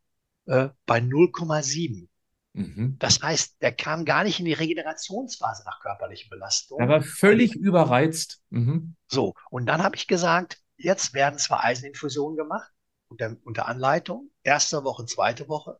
äh, 0.45 0.69
bei 0.85 0.99
0,7. 0.99 2.07
Mhm. 2.53 2.95
Das 2.99 3.21
heißt, 3.21 3.61
der 3.61 3.71
kam 3.71 4.05
gar 4.05 4.23
nicht 4.23 4.39
in 4.39 4.45
die 4.45 4.53
Regenerationsphase 4.53 5.63
nach 5.65 5.79
körperlichen 5.79 6.29
Belastungen. 6.29 6.87
Er 6.87 6.91
war 6.91 7.01
völlig 7.01 7.55
und, 7.55 7.61
überreizt. 7.61 8.41
Mhm. 8.49 8.95
So, 9.07 9.33
und 9.51 9.67
dann 9.67 9.83
habe 9.83 9.95
ich 9.95 10.07
gesagt, 10.07 10.59
jetzt 10.75 11.13
werden 11.13 11.37
zwar 11.37 11.63
Eiseninfusionen 11.63 12.37
gemacht 12.37 12.71
unter, 13.09 13.37
unter 13.43 13.67
Anleitung, 13.67 14.31
erste 14.43 14.83
Woche, 14.83 15.05
zweite 15.05 15.47
Woche. 15.47 15.79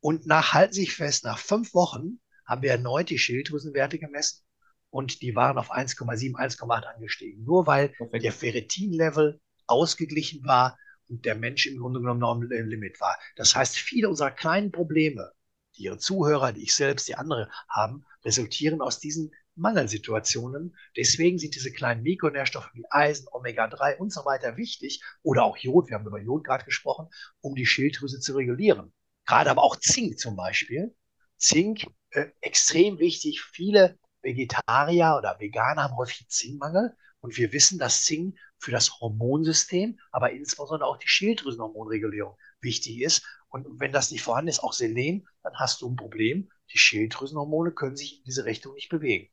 Und 0.00 0.26
nach, 0.26 0.52
halten 0.52 0.74
sich 0.74 0.94
fest, 0.94 1.24
nach 1.24 1.38
fünf 1.38 1.74
Wochen 1.74 2.20
haben 2.44 2.62
wir 2.62 2.72
erneut 2.72 3.08
die 3.10 3.18
Schilddrüsenwerte 3.18 3.98
gemessen 3.98 4.44
und 4.90 5.22
die 5.22 5.34
waren 5.34 5.58
auf 5.58 5.72
1,7, 5.72 6.34
1,8 6.34 6.84
angestiegen. 6.94 7.44
Nur 7.44 7.66
weil 7.66 7.90
Perfekt. 7.90 8.24
der 8.24 8.32
Ferritin-Level 8.32 9.40
ausgeglichen 9.66 10.44
war 10.44 10.76
und 11.08 11.24
der 11.24 11.34
Mensch 11.34 11.66
im 11.66 11.78
Grunde 11.78 12.00
genommen 12.00 12.20
noch 12.20 12.34
im 12.34 12.68
Limit 12.68 13.00
war. 13.00 13.18
Das 13.36 13.54
heißt, 13.54 13.76
viele 13.76 14.08
unserer 14.08 14.30
kleinen 14.30 14.72
Probleme, 14.72 15.32
die 15.76 15.84
ihre 15.84 15.98
Zuhörer, 15.98 16.52
die 16.52 16.64
ich 16.64 16.74
selbst, 16.74 17.08
die 17.08 17.14
andere 17.14 17.50
haben, 17.68 18.04
resultieren 18.24 18.82
aus 18.82 18.98
diesen 18.98 19.32
Mangelsituationen. 19.54 20.76
Deswegen 20.96 21.38
sind 21.38 21.54
diese 21.54 21.72
kleinen 21.72 22.02
Mikronährstoffe 22.02 22.70
wie 22.74 22.84
Eisen, 22.90 23.26
Omega-3 23.30 23.96
und 23.96 24.12
so 24.12 24.24
weiter 24.24 24.56
wichtig 24.56 25.02
oder 25.22 25.44
auch 25.44 25.56
Jod, 25.56 25.88
wir 25.88 25.96
haben 25.96 26.06
über 26.06 26.20
Jod 26.20 26.44
gerade 26.44 26.64
gesprochen, 26.64 27.08
um 27.40 27.54
die 27.54 27.66
Schilddrüse 27.66 28.20
zu 28.20 28.34
regulieren. 28.34 28.92
Gerade 29.26 29.50
aber 29.50 29.62
auch 29.62 29.76
Zink 29.76 30.18
zum 30.18 30.36
Beispiel. 30.36 30.94
Zink, 31.36 31.86
äh, 32.10 32.26
extrem 32.40 32.98
wichtig. 32.98 33.42
Viele 33.42 33.98
Vegetarier 34.22 35.16
oder 35.18 35.38
Veganer 35.38 35.84
haben 35.84 35.96
häufig 35.96 36.28
Zinkmangel. 36.28 36.96
Und 37.20 37.36
wir 37.36 37.52
wissen, 37.52 37.78
dass 37.78 38.04
Zink 38.04 38.36
für 38.58 38.72
das 38.72 39.00
Hormonsystem, 39.00 39.98
aber 40.10 40.32
insbesondere 40.32 40.88
auch 40.88 40.96
die 40.96 41.08
Schilddrüsenhormonregulierung 41.08 42.36
wichtig 42.60 43.00
ist. 43.00 43.24
Und 43.48 43.66
wenn 43.80 43.92
das 43.92 44.10
nicht 44.10 44.22
vorhanden 44.22 44.48
ist, 44.48 44.62
auch 44.62 44.72
Selen, 44.72 45.28
dann 45.42 45.54
hast 45.54 45.82
du 45.82 45.88
ein 45.88 45.96
Problem. 45.96 46.50
Die 46.72 46.78
Schilddrüsenhormone 46.78 47.72
können 47.72 47.96
sich 47.96 48.18
in 48.18 48.24
diese 48.24 48.44
Richtung 48.44 48.74
nicht 48.74 48.88
bewegen. 48.88 49.28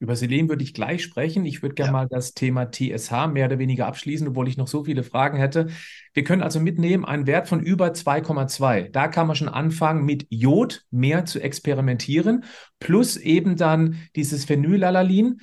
Über 0.00 0.16
Selen 0.16 0.48
würde 0.48 0.64
ich 0.64 0.72
gleich 0.72 1.02
sprechen. 1.02 1.44
Ich 1.44 1.62
würde 1.62 1.74
gerne 1.74 1.88
ja. 1.88 1.92
mal 1.92 2.08
das 2.08 2.32
Thema 2.32 2.70
TSH 2.70 3.28
mehr 3.28 3.46
oder 3.46 3.58
weniger 3.58 3.86
abschließen, 3.86 4.28
obwohl 4.28 4.48
ich 4.48 4.56
noch 4.56 4.66
so 4.66 4.84
viele 4.84 5.02
Fragen 5.02 5.36
hätte. 5.36 5.68
Wir 6.14 6.24
können 6.24 6.40
also 6.42 6.58
mitnehmen 6.58 7.04
einen 7.04 7.26
Wert 7.26 7.48
von 7.48 7.60
über 7.60 7.88
2,2. 7.88 8.88
Da 8.88 9.08
kann 9.08 9.26
man 9.26 9.36
schon 9.36 9.50
anfangen, 9.50 10.06
mit 10.06 10.26
Jod 10.30 10.86
mehr 10.90 11.26
zu 11.26 11.38
experimentieren, 11.38 12.44
plus 12.78 13.18
eben 13.18 13.56
dann 13.56 13.96
dieses 14.16 14.46
Phenylalalin. 14.46 15.42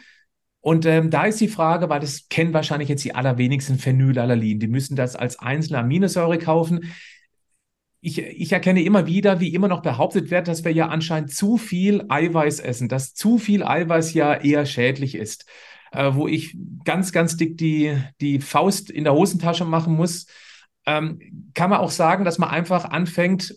Und 0.59 0.87
ähm, 0.87 1.11
da 1.11 1.25
ist 1.25 1.39
die 1.39 1.49
Frage, 1.49 1.87
weil 1.89 1.99
das 1.99 2.27
kennen 2.27 2.53
wahrscheinlich 2.53 2.89
jetzt 2.89 3.05
die 3.05 3.13
allerwenigsten 3.13 3.77
Phenylalalin. 3.77 4.59
Die 4.59 4.67
müssen 4.67 4.95
das 4.95 5.15
als 5.15 5.37
einzelne 5.37 5.79
Aminosäure 5.79 6.39
kaufen 6.39 6.91
ich, 8.07 8.19
ich 8.19 8.53
erkenne 8.53 8.83
immer 8.83 9.05
wieder, 9.05 9.41
wie 9.41 9.53
immer 9.53 9.67
noch 9.67 9.81
behauptet 9.81 10.31
wird, 10.31 10.47
dass 10.47 10.63
wir 10.63 10.71
ja 10.71 10.87
anscheinend 10.87 11.33
zu 11.33 11.57
viel 11.57 12.05
Eiweiß 12.07 12.59
essen, 12.61 12.87
dass 12.87 13.13
zu 13.13 13.37
viel 13.37 13.63
Eiweiß 13.63 14.13
ja 14.13 14.33
eher 14.33 14.65
schädlich 14.65 15.13
ist. 15.15 15.45
Äh, 15.91 16.13
wo 16.13 16.27
ich 16.27 16.57
ganz, 16.85 17.11
ganz 17.11 17.37
dick 17.37 17.57
die, 17.57 17.97
die 18.19 18.39
Faust 18.39 18.89
in 18.89 19.03
der 19.03 19.13
Hosentasche 19.13 19.65
machen 19.65 19.93
muss, 19.93 20.25
ähm, 20.85 21.51
kann 21.53 21.69
man 21.69 21.79
auch 21.79 21.91
sagen, 21.91 22.23
dass 22.23 22.37
man 22.37 22.49
einfach 22.49 22.85
anfängt, 22.85 23.55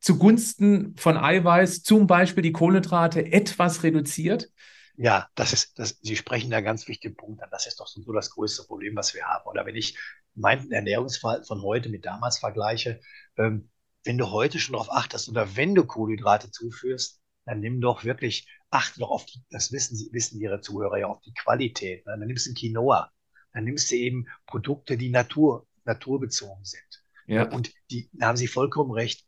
zugunsten 0.00 0.94
von 0.96 1.16
Eiweiß 1.16 1.82
zum 1.82 2.06
Beispiel 2.06 2.42
die 2.42 2.52
Kohlenhydrate 2.52 3.32
etwas 3.32 3.82
reduziert? 3.82 4.50
Ja, 4.96 5.28
das 5.34 5.52
ist, 5.52 5.78
das, 5.78 5.98
Sie 6.02 6.16
sprechen 6.16 6.50
da 6.50 6.60
ganz 6.60 6.86
wichtigen 6.88 7.16
Punkt 7.16 7.42
an. 7.42 7.48
Das 7.50 7.66
ist 7.66 7.80
doch 7.80 7.86
so 7.86 8.12
das 8.12 8.30
größte 8.30 8.64
Problem, 8.64 8.94
was 8.94 9.14
wir 9.14 9.24
haben. 9.24 9.48
Oder 9.48 9.64
wenn 9.66 9.76
ich 9.76 9.96
meinen 10.34 10.72
Ernährungsverhalten 10.72 11.46
von 11.46 11.62
heute 11.62 11.88
mit 11.88 12.04
damals 12.04 12.38
vergleiche, 12.38 13.00
ähm, 13.36 13.70
wenn 14.04 14.18
du 14.18 14.30
heute 14.30 14.58
schon 14.58 14.72
darauf 14.72 14.90
achtest 14.90 15.28
oder 15.28 15.56
wenn 15.56 15.74
du 15.74 15.84
Kohlenhydrate 15.84 16.50
zuführst, 16.50 17.20
dann 17.44 17.60
nimm 17.60 17.80
doch 17.80 18.04
wirklich, 18.04 18.48
achte 18.70 19.00
doch 19.00 19.10
auf 19.10 19.26
die, 19.26 19.42
das 19.50 19.72
wissen 19.72 19.96
sie, 19.96 20.10
wissen 20.12 20.40
ihre 20.40 20.60
Zuhörer 20.60 20.98
ja, 20.98 21.06
auf 21.06 21.20
die 21.22 21.34
Qualität. 21.34 22.06
Ne? 22.06 22.16
Dann 22.18 22.26
nimmst 22.26 22.46
du 22.46 22.54
Quinoa, 22.54 23.10
dann 23.52 23.64
nimmst 23.64 23.90
du 23.90 23.96
eben 23.96 24.26
Produkte, 24.46 24.96
die 24.96 25.10
Natur, 25.10 25.66
naturbezogen 25.84 26.64
sind. 26.64 27.04
Ja. 27.26 27.48
Und 27.50 27.72
die, 27.90 28.08
da 28.12 28.28
haben 28.28 28.36
sie 28.36 28.48
vollkommen 28.48 28.92
recht. 28.92 29.26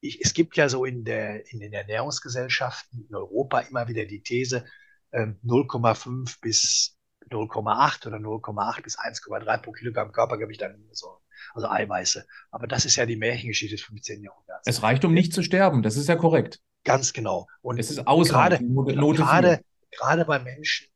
Ich, 0.00 0.20
es 0.22 0.34
gibt 0.34 0.56
ja 0.56 0.68
so 0.68 0.84
in 0.84 1.04
der, 1.04 1.50
in 1.52 1.60
den 1.60 1.72
Ernährungsgesellschaften 1.72 3.06
in 3.08 3.14
Europa 3.14 3.60
immer 3.60 3.88
wieder 3.88 4.04
die 4.04 4.22
These, 4.22 4.64
0,5 5.12 6.06
ähm, 6.06 6.24
bis 6.40 6.93
0,8 7.34 8.06
oder 8.06 8.16
0,8 8.18 8.82
bis 8.82 8.98
1,3 8.98 9.58
pro 9.58 9.72
Kilogramm 9.72 10.12
Körpergewicht 10.12 10.62
an 10.62 10.76
so, 10.92 11.18
also 11.54 11.68
Eiweiße. 11.68 12.26
Aber 12.50 12.66
das 12.66 12.84
ist 12.84 12.96
ja 12.96 13.06
die 13.06 13.16
Märchengeschichte 13.16 13.76
des 13.76 13.84
15. 13.84 14.22
Jahrhunderts. 14.22 14.66
Es 14.66 14.82
reicht, 14.82 15.04
um 15.04 15.12
nicht 15.12 15.32
zu 15.32 15.42
sterben, 15.42 15.82
das 15.82 15.96
ist 15.96 16.08
ja 16.08 16.16
korrekt. 16.16 16.60
Ganz 16.84 17.12
genau. 17.12 17.46
Und 17.62 17.78
es 17.78 17.90
ist 17.90 18.04
gerade, 18.04 18.58
gerade, 18.58 19.60
gerade 19.90 20.24
bei 20.24 20.38
Menschen, 20.38 20.88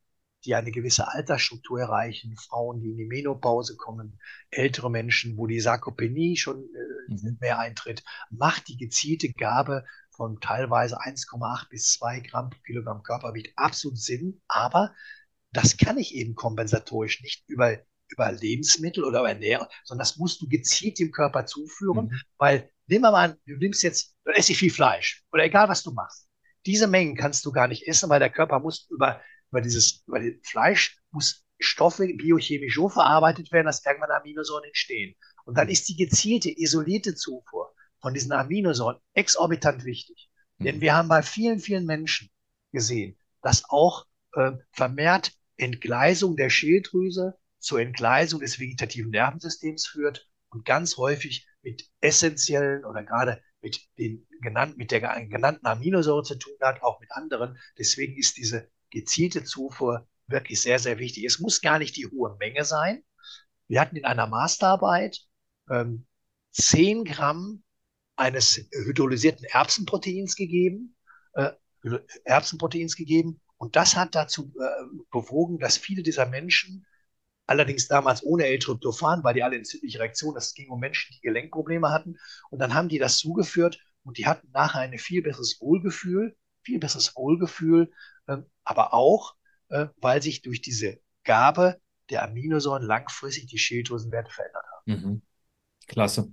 die 0.44 0.54
eine 0.54 0.70
gewisse 0.70 1.08
Altersstruktur 1.08 1.80
erreichen, 1.80 2.36
Frauen, 2.36 2.80
die 2.80 2.90
in 2.90 2.96
die 2.96 3.06
Menopause 3.06 3.76
kommen, 3.76 4.20
ältere 4.50 4.90
Menschen, 4.90 5.36
wo 5.36 5.46
die 5.46 5.60
Sarkopenie 5.60 6.36
schon 6.36 6.58
äh, 6.58 7.12
mhm. 7.12 7.38
mehr 7.40 7.58
eintritt, 7.58 8.04
macht 8.30 8.68
die 8.68 8.76
gezielte 8.76 9.32
Gabe 9.32 9.84
von 10.10 10.40
teilweise 10.40 11.00
1,8 11.00 11.68
bis 11.70 11.92
2 11.92 12.20
Gramm 12.20 12.50
pro 12.50 12.58
Kilogramm 12.60 13.02
Körpergewicht 13.02 13.52
absolut 13.56 13.98
Sinn, 13.98 14.40
aber 14.48 14.94
das 15.52 15.76
kann 15.76 15.98
ich 15.98 16.14
eben 16.14 16.34
kompensatorisch 16.34 17.22
nicht 17.22 17.44
über, 17.48 17.78
über 18.08 18.32
Lebensmittel 18.32 19.04
oder 19.04 19.20
über 19.20 19.30
Ernährung, 19.30 19.66
sondern 19.84 20.04
das 20.04 20.16
musst 20.16 20.40
du 20.40 20.48
gezielt 20.48 20.98
dem 20.98 21.10
Körper 21.10 21.46
zuführen, 21.46 22.06
mhm. 22.06 22.20
weil 22.36 22.70
nehmen 22.86 23.04
wir 23.04 23.10
mal 23.10 23.30
an, 23.30 23.36
du 23.46 23.56
nimmst 23.56 23.82
jetzt, 23.82 24.16
du 24.24 24.32
isst 24.32 24.50
viel 24.50 24.70
Fleisch 24.70 25.24
oder 25.32 25.44
egal 25.44 25.68
was 25.68 25.82
du 25.82 25.92
machst. 25.92 26.28
Diese 26.66 26.86
Mengen 26.86 27.16
kannst 27.16 27.44
du 27.46 27.52
gar 27.52 27.68
nicht 27.68 27.86
essen, 27.86 28.10
weil 28.10 28.20
der 28.20 28.30
Körper 28.30 28.60
muss 28.60 28.88
über, 28.90 29.20
über 29.50 29.60
dieses, 29.60 30.02
über 30.06 30.20
das 30.20 30.34
Fleisch 30.42 30.98
muss 31.10 31.44
Stoffe 31.60 32.06
biochemisch 32.06 32.74
so 32.74 32.88
verarbeitet 32.88 33.50
werden, 33.52 33.66
dass 33.66 33.84
irgendwann 33.84 34.10
Aminosäuren 34.10 34.64
entstehen. 34.64 35.16
Und 35.44 35.56
dann 35.56 35.68
ist 35.68 35.88
die 35.88 35.96
gezielte, 35.96 36.50
isolierte 36.50 37.14
Zufuhr 37.14 37.74
von 38.00 38.14
diesen 38.14 38.32
Aminosäuren 38.32 38.98
exorbitant 39.14 39.84
wichtig. 39.84 40.28
Mhm. 40.58 40.64
Denn 40.64 40.80
wir 40.80 40.94
haben 40.94 41.08
bei 41.08 41.22
vielen, 41.22 41.58
vielen 41.58 41.86
Menschen 41.86 42.30
gesehen, 42.70 43.18
dass 43.42 43.64
auch 43.70 44.06
äh, 44.34 44.52
vermehrt 44.72 45.32
Entgleisung 45.56 46.36
der 46.36 46.50
Schilddrüse 46.50 47.38
zur 47.58 47.80
Entgleisung 47.80 48.40
des 48.40 48.60
vegetativen 48.60 49.10
Nervensystems 49.10 49.86
führt 49.86 50.28
und 50.50 50.64
ganz 50.64 50.96
häufig 50.96 51.46
mit 51.62 51.88
essentiellen 52.00 52.84
oder 52.84 53.02
gerade 53.02 53.42
mit 53.60 53.80
den 53.98 54.26
genannten, 54.40 54.78
mit 54.78 54.92
der 54.92 55.00
genannten 55.00 55.66
Aminosäure 55.66 56.22
zu 56.22 56.36
tun 56.36 56.56
hat, 56.60 56.82
auch 56.82 57.00
mit 57.00 57.10
anderen. 57.12 57.58
Deswegen 57.76 58.16
ist 58.16 58.36
diese 58.36 58.70
gezielte 58.90 59.44
Zufuhr 59.44 60.06
wirklich 60.28 60.60
sehr, 60.60 60.78
sehr 60.78 60.98
wichtig. 60.98 61.24
Es 61.24 61.40
muss 61.40 61.60
gar 61.60 61.78
nicht 61.78 61.96
die 61.96 62.06
hohe 62.06 62.36
Menge 62.38 62.64
sein. 62.64 63.02
Wir 63.66 63.80
hatten 63.80 63.96
in 63.96 64.04
einer 64.04 64.26
Masterarbeit 64.26 65.20
ähm, 65.70 66.06
10 66.52 67.04
Gramm 67.04 67.62
eines 68.16 68.68
hydrolysierten 68.72 69.44
Erbsenproteins 69.44 70.36
gegeben, 70.36 70.96
äh, 71.34 71.52
Erbsenproteins 72.24 72.96
gegeben. 72.96 73.40
Und 73.58 73.76
das 73.76 73.96
hat 73.96 74.14
dazu 74.14 74.52
äh, 74.58 74.84
bewogen, 75.10 75.58
dass 75.58 75.76
viele 75.76 76.02
dieser 76.02 76.26
Menschen, 76.26 76.86
allerdings 77.46 77.88
damals 77.88 78.24
ohne 78.24 78.46
L-Tryptophan, 78.46 79.24
weil 79.24 79.34
die 79.34 79.42
alle 79.42 79.56
entzündliche 79.56 79.98
Reaktionen, 79.98 80.34
das 80.34 80.54
ging 80.54 80.70
um 80.70 80.80
Menschen, 80.80 81.14
die 81.16 81.20
Gelenkprobleme 81.20 81.90
hatten. 81.90 82.16
Und 82.50 82.60
dann 82.60 82.74
haben 82.74 82.88
die 82.88 82.98
das 82.98 83.18
zugeführt 83.18 83.80
und 84.04 84.16
die 84.18 84.26
hatten 84.26 84.48
nachher 84.52 84.80
ein 84.80 84.98
viel 84.98 85.22
besseres 85.22 85.60
Wohlgefühl, 85.60 86.36
viel 86.62 86.78
besseres 86.78 87.14
Wohlgefühl, 87.16 87.90
äh, 88.26 88.38
aber 88.64 88.94
auch, 88.94 89.34
äh, 89.68 89.86
weil 89.96 90.22
sich 90.22 90.42
durch 90.42 90.62
diese 90.62 91.00
Gabe 91.24 91.80
der 92.10 92.22
Aminosäuren 92.22 92.82
langfristig 92.82 93.46
die 93.46 93.58
Schilddrüsenwerte 93.58 94.30
verändert 94.30 94.64
haben. 94.72 94.84
Mhm. 94.86 95.22
Klasse. 95.86 96.32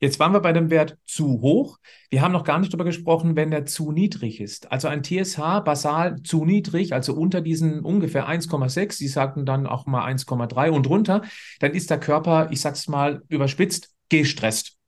Jetzt 0.00 0.20
waren 0.20 0.32
wir 0.32 0.40
bei 0.40 0.52
dem 0.52 0.70
Wert 0.70 0.96
zu 1.04 1.40
hoch. 1.40 1.78
Wir 2.10 2.22
haben 2.22 2.32
noch 2.32 2.44
gar 2.44 2.58
nicht 2.58 2.72
darüber 2.72 2.84
gesprochen, 2.84 3.34
wenn 3.34 3.50
der 3.50 3.66
zu 3.66 3.90
niedrig 3.90 4.40
ist. 4.40 4.70
Also 4.70 4.86
ein 4.88 5.02
TSH 5.02 5.60
basal 5.64 6.22
zu 6.22 6.44
niedrig, 6.44 6.92
also 6.92 7.14
unter 7.14 7.40
diesen 7.40 7.80
ungefähr 7.80 8.28
1,6, 8.28 8.92
Sie 8.92 9.08
sagten 9.08 9.44
dann 9.44 9.66
auch 9.66 9.86
mal 9.86 10.06
1,3 10.06 10.70
und 10.70 10.88
runter, 10.88 11.22
dann 11.58 11.74
ist 11.74 11.90
der 11.90 11.98
Körper, 11.98 12.48
ich 12.52 12.60
sag's 12.60 12.86
mal 12.86 13.22
überspitzt, 13.28 13.90
gestresst. 14.08 14.78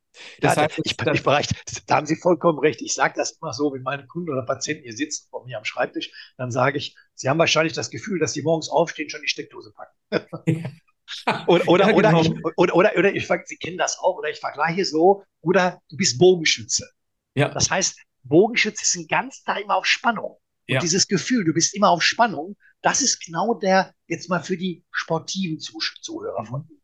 Das 0.41 0.57
ja, 0.57 0.63
heißt, 0.63 0.81
ich, 0.85 0.93
ich 0.93 1.23
bereich, 1.23 1.49
da 1.87 1.97
haben 1.97 2.07
Sie 2.07 2.17
vollkommen 2.17 2.59
recht. 2.59 2.83
Ich 2.83 2.95
sage 2.95 3.15
das 3.17 3.33
immer 3.41 3.53
so, 3.53 3.73
wenn 3.73 3.83
meine 3.83 4.07
Kunden 4.07 4.31
oder 4.31 4.43
Patienten 4.43 4.83
hier 4.83 4.97
sitzen 4.97 5.29
vor 5.31 5.45
mir 5.47 5.59
am 5.59 5.65
Schreibtisch, 5.65 6.11
dann 6.37 6.51
sage 6.51 6.79
ich, 6.79 6.97
Sie 7.15 7.29
haben 7.29 7.39
wahrscheinlich 7.39 7.73
das 7.73 7.91
Gefühl, 7.91 8.19
dass 8.19 8.33
Sie 8.33 8.43
morgens 8.43 8.69
aufstehen, 8.69 9.09
schon 9.09 9.23
die 9.23 9.29
Steckdose 9.29 9.73
packen. 9.73 10.27
oder, 11.47 11.69
oder, 11.69 11.87
ja, 11.87 11.93
genau. 11.93 12.21
oder, 12.21 12.21
ich, 12.21 12.45
oder, 12.57 12.75
oder, 12.75 12.97
oder 12.97 13.15
ich, 13.15 13.29
Sie 13.47 13.57
kennen 13.57 13.79
das 13.79 13.99
auch, 13.99 14.19
oder 14.19 14.31
ich 14.31 14.41
vergleiche 14.41 14.85
so, 14.85 15.25
oder 15.41 15.81
du 15.89 15.97
bist 15.97 16.19
Bogenschütze. 16.19 16.89
Ja. 17.35 17.49
Das 17.49 17.71
heiheißt, 17.71 17.99
Bogenschütze 18.23 18.83
ist 18.83 18.97
ein 18.97 19.07
ganz 19.07 19.43
da 19.45 19.57
immer 19.57 19.77
auf 19.77 19.87
Spannung. 19.87 20.39
Und 20.69 20.75
ja. 20.75 20.81
dieses 20.81 21.09
Gefühl, 21.09 21.45
du 21.45 21.53
bist 21.53 21.75
immer 21.75 21.91
auf 21.91 22.03
Spannung, 22.03 22.57
das 22.83 23.03
ist 23.03 23.25
genau 23.25 23.55
der, 23.55 23.95
jetzt 24.07 24.29
mal 24.29 24.43
für 24.43 24.57
die 24.57 24.85
sportiven 24.91 25.59
Zuhörer 25.59 26.45
von 26.45 26.67
mir. 26.69 26.79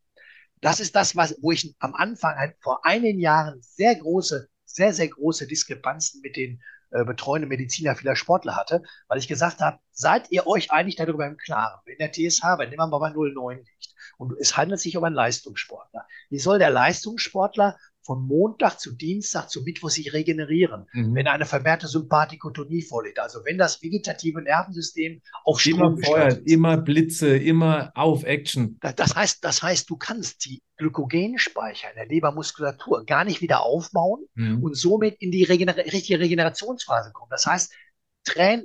Das 0.61 0.81
ist 0.81 0.97
das, 0.97 1.17
was, 1.17 1.37
wo 1.41 1.53
ich 1.53 1.75
am 1.79 1.95
Anfang 1.95 2.37
halt 2.37 2.57
vor 2.61 2.85
einigen 2.85 3.21
Jahren 3.21 3.61
sehr 3.61 3.95
große, 3.95 4.49
sehr, 4.65 4.93
sehr 4.93 5.09
große 5.09 5.47
Diskrepanzen 5.47 6.21
mit 6.23 6.37
den 6.37 6.63
äh, 6.97 7.05
betreuende 7.05 7.47
Mediziner 7.47 7.95
vieler 7.95 8.17
Sportler 8.17 8.57
hatte, 8.57 8.83
weil 9.09 9.19
ich 9.19 9.29
gesagt 9.29 9.61
habe, 9.61 9.79
seid 9.93 10.31
ihr 10.31 10.47
euch 10.47 10.71
eigentlich 10.71 10.97
darüber 10.97 11.27
im 11.27 11.37
Klaren, 11.37 11.81
wenn 11.85 11.99
der 11.99 12.13
TSH, 12.13 12.43
wenn 12.59 12.75
mal 12.77 12.87
bei 12.87 13.11
0,9 13.11 13.57
liegt 13.57 13.95
und 14.19 14.33
es 14.41 14.57
handelt 14.57 14.81
sich 14.81 14.97
um 14.97 15.05
einen 15.05 15.15
Leistungssportler, 15.15 16.07
wie 16.31 16.39
soll 16.39 16.59
der 16.59 16.71
Leistungssportler 16.71 17.77
von 18.07 18.25
Montag 18.27 18.79
zu 18.79 18.93
Dienstag 18.93 19.51
zu 19.51 19.63
Mittwoch 19.63 19.91
sich 19.91 20.13
regenerieren, 20.13 20.87
mhm. 20.93 21.15
wenn 21.15 21.27
eine 21.27 21.45
vermehrte 21.45 21.89
Sympathikotonie 21.89 22.83
vorliegt. 22.83 23.19
Also 23.19 23.41
wenn 23.45 23.59
das 23.59 23.83
vegetative 23.83 24.41
Nervensystem 24.41 25.21
auf 25.45 25.61
Strom 25.61 25.81
immer 25.81 25.99
Feuer, 25.99 26.39
immer 26.47 26.77
Blitze, 26.77 27.37
immer 27.37 27.91
auf 27.95 28.23
Action. 28.23 28.79
Das 28.81 29.17
heißt, 29.17 29.45
das 29.45 29.63
heißt, 29.63 29.91
du 29.91 29.97
kannst 29.97 30.45
die 30.45 30.63
Glykogenspeicher 30.77 31.91
in 31.91 31.97
der 31.97 32.07
Lebermuskulatur 32.07 33.05
gar 33.05 33.25
nicht 33.25 33.41
wieder 33.41 33.63
aufbauen 33.63 34.27
mhm. 34.35 34.63
und 34.63 34.77
somit 34.77 35.17
in 35.19 35.33
die 35.33 35.43
Regener 35.43 35.77
richtige 35.77 36.21
Regenerationsphase 36.21 37.11
kommen. 37.13 37.31
Das 37.31 37.47
heißt, 37.47 37.73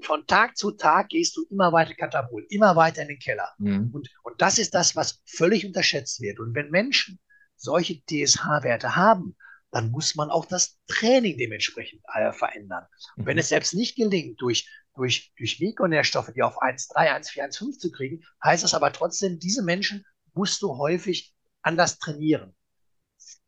von 0.02 0.26
Tag 0.28 0.58
zu 0.58 0.72
Tag 0.72 1.10
gehst 1.10 1.38
du 1.38 1.46
immer 1.50 1.72
weiter 1.72 1.94
Katabol, 1.94 2.46
immer 2.50 2.76
weiter 2.76 3.04
in 3.04 3.10
den 3.10 3.20
Keller. 3.20 3.50
Mhm. 3.58 3.92
Und, 3.94 4.10
und 4.24 4.42
das 4.42 4.58
ist 4.58 4.74
das, 4.74 4.96
was 4.96 5.22
völlig 5.26 5.66
unterschätzt 5.66 6.20
wird. 6.20 6.40
Und 6.40 6.56
wenn 6.56 6.72
Menschen 6.72 7.20
solche 7.62 8.02
TSH-Werte 8.06 8.96
haben, 8.96 9.36
dann 9.72 9.90
muss 9.90 10.16
man 10.16 10.30
auch 10.30 10.46
das 10.46 10.78
Training 10.88 11.38
dementsprechend 11.38 12.02
äh, 12.14 12.34
verändern. 12.34 12.86
Und 13.16 13.26
wenn 13.26 13.36
mhm. 13.36 13.40
es 13.40 13.50
selbst 13.50 13.74
nicht 13.74 13.96
gelingt, 13.96 14.42
durch 14.42 14.68
durch, 14.96 15.34
durch 15.38 15.60
Mikronährstoffe, 15.60 16.32
die 16.36 16.44
auf 16.44 16.62
1,3, 16.62 16.96
1,4, 16.96 17.60
1,5 17.60 17.78
zu 17.78 17.92
kriegen, 17.92 18.24
heißt 18.44 18.64
es 18.64 18.74
aber 18.74 18.92
trotzdem, 18.92 19.40
diese 19.40 19.64
Menschen 19.64 20.06
musst 20.34 20.62
du 20.62 20.78
häufig 20.78 21.34
anders 21.62 22.00
trainieren. 22.00 22.56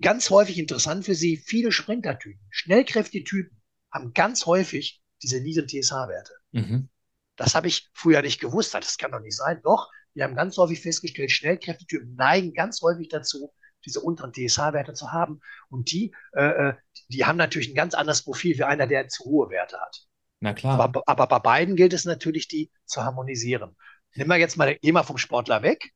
Ganz 0.01 0.29
häufig 0.29 0.57
interessant 0.57 1.05
für 1.05 1.15
sie, 1.15 1.37
viele 1.37 1.71
Sprintertypen, 1.71 2.45
schnellkräftige 2.49 3.23
Typen 3.23 3.61
haben 3.91 4.13
ganz 4.13 4.45
häufig 4.45 5.01
diese 5.21 5.39
niedrigen 5.39 5.67
TSH-Werte. 5.67 6.33
Mhm. 6.51 6.89
Das 7.35 7.55
habe 7.55 7.67
ich 7.67 7.89
früher 7.93 8.21
nicht 8.21 8.39
gewusst. 8.39 8.73
Das 8.73 8.97
kann 8.97 9.11
doch 9.11 9.19
nicht 9.19 9.35
sein. 9.35 9.61
Doch, 9.63 9.89
wir 10.13 10.23
haben 10.23 10.35
ganz 10.35 10.57
häufig 10.57 10.81
festgestellt, 10.81 11.31
schnellkräftige 11.31 11.87
Typen 11.87 12.15
neigen 12.15 12.53
ganz 12.53 12.81
häufig 12.81 13.09
dazu, 13.09 13.51
diese 13.85 14.01
unteren 14.01 14.33
TSH-Werte 14.33 14.93
zu 14.93 15.11
haben. 15.11 15.41
Und 15.69 15.91
die, 15.91 16.13
äh, 16.33 16.69
äh, 16.69 16.73
die 17.09 17.25
haben 17.25 17.37
natürlich 17.37 17.69
ein 17.69 17.75
ganz 17.75 17.93
anderes 17.93 18.23
Profil 18.23 18.57
wie 18.57 18.63
einer, 18.63 18.87
der 18.87 19.07
zu 19.07 19.25
hohe 19.25 19.49
Werte 19.49 19.79
hat. 19.79 20.05
Na 20.39 20.53
klar. 20.53 20.79
Aber, 20.79 21.03
aber 21.05 21.27
bei 21.27 21.39
beiden 21.39 21.75
gilt 21.75 21.93
es 21.93 22.05
natürlich, 22.05 22.47
die 22.47 22.69
zu 22.85 23.03
harmonisieren. 23.03 23.75
Nehmen 24.15 24.29
wir 24.29 24.37
jetzt 24.37 24.57
mal, 24.57 24.75
gehen 24.75 24.93
wir 24.93 25.03
vom 25.03 25.17
Sportler 25.17 25.63
weg. 25.63 25.93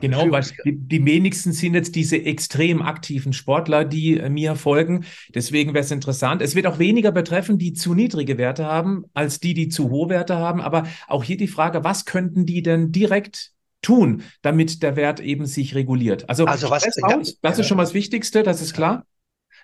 Genau, 0.00 0.30
weil 0.30 0.42
die, 0.64 0.72
die, 0.74 1.04
wenigsten 1.04 1.52
sind 1.52 1.74
jetzt 1.74 1.94
diese 1.94 2.16
extrem 2.16 2.80
aktiven 2.80 3.34
Sportler, 3.34 3.84
die 3.84 4.18
äh, 4.18 4.30
mir 4.30 4.56
folgen. 4.56 5.04
Deswegen 5.34 5.74
wäre 5.74 5.84
es 5.84 5.90
interessant. 5.90 6.40
Es 6.40 6.54
wird 6.54 6.66
auch 6.66 6.78
weniger 6.78 7.12
betreffen, 7.12 7.58
die 7.58 7.74
zu 7.74 7.92
niedrige 7.92 8.38
Werte 8.38 8.64
haben, 8.64 9.04
als 9.12 9.38
die, 9.38 9.52
die 9.52 9.68
zu 9.68 9.90
hohe 9.90 10.08
Werte 10.08 10.36
haben. 10.36 10.62
Aber 10.62 10.84
auch 11.08 11.22
hier 11.22 11.36
die 11.36 11.46
Frage, 11.46 11.84
was 11.84 12.06
könnten 12.06 12.46
die 12.46 12.62
denn 12.62 12.90
direkt 12.90 13.52
tun, 13.86 14.24
damit 14.42 14.82
der 14.82 14.96
Wert 14.96 15.20
eben 15.20 15.46
sich 15.46 15.76
reguliert? 15.76 16.28
Also, 16.28 16.44
also 16.44 16.70
was, 16.70 16.84
aus, 17.02 17.38
das 17.40 17.58
ist 17.58 17.68
schon 17.68 17.76
mal 17.76 17.84
das 17.84 17.94
Wichtigste, 17.94 18.42
das 18.42 18.60
ist 18.60 18.74
klar. 18.74 19.06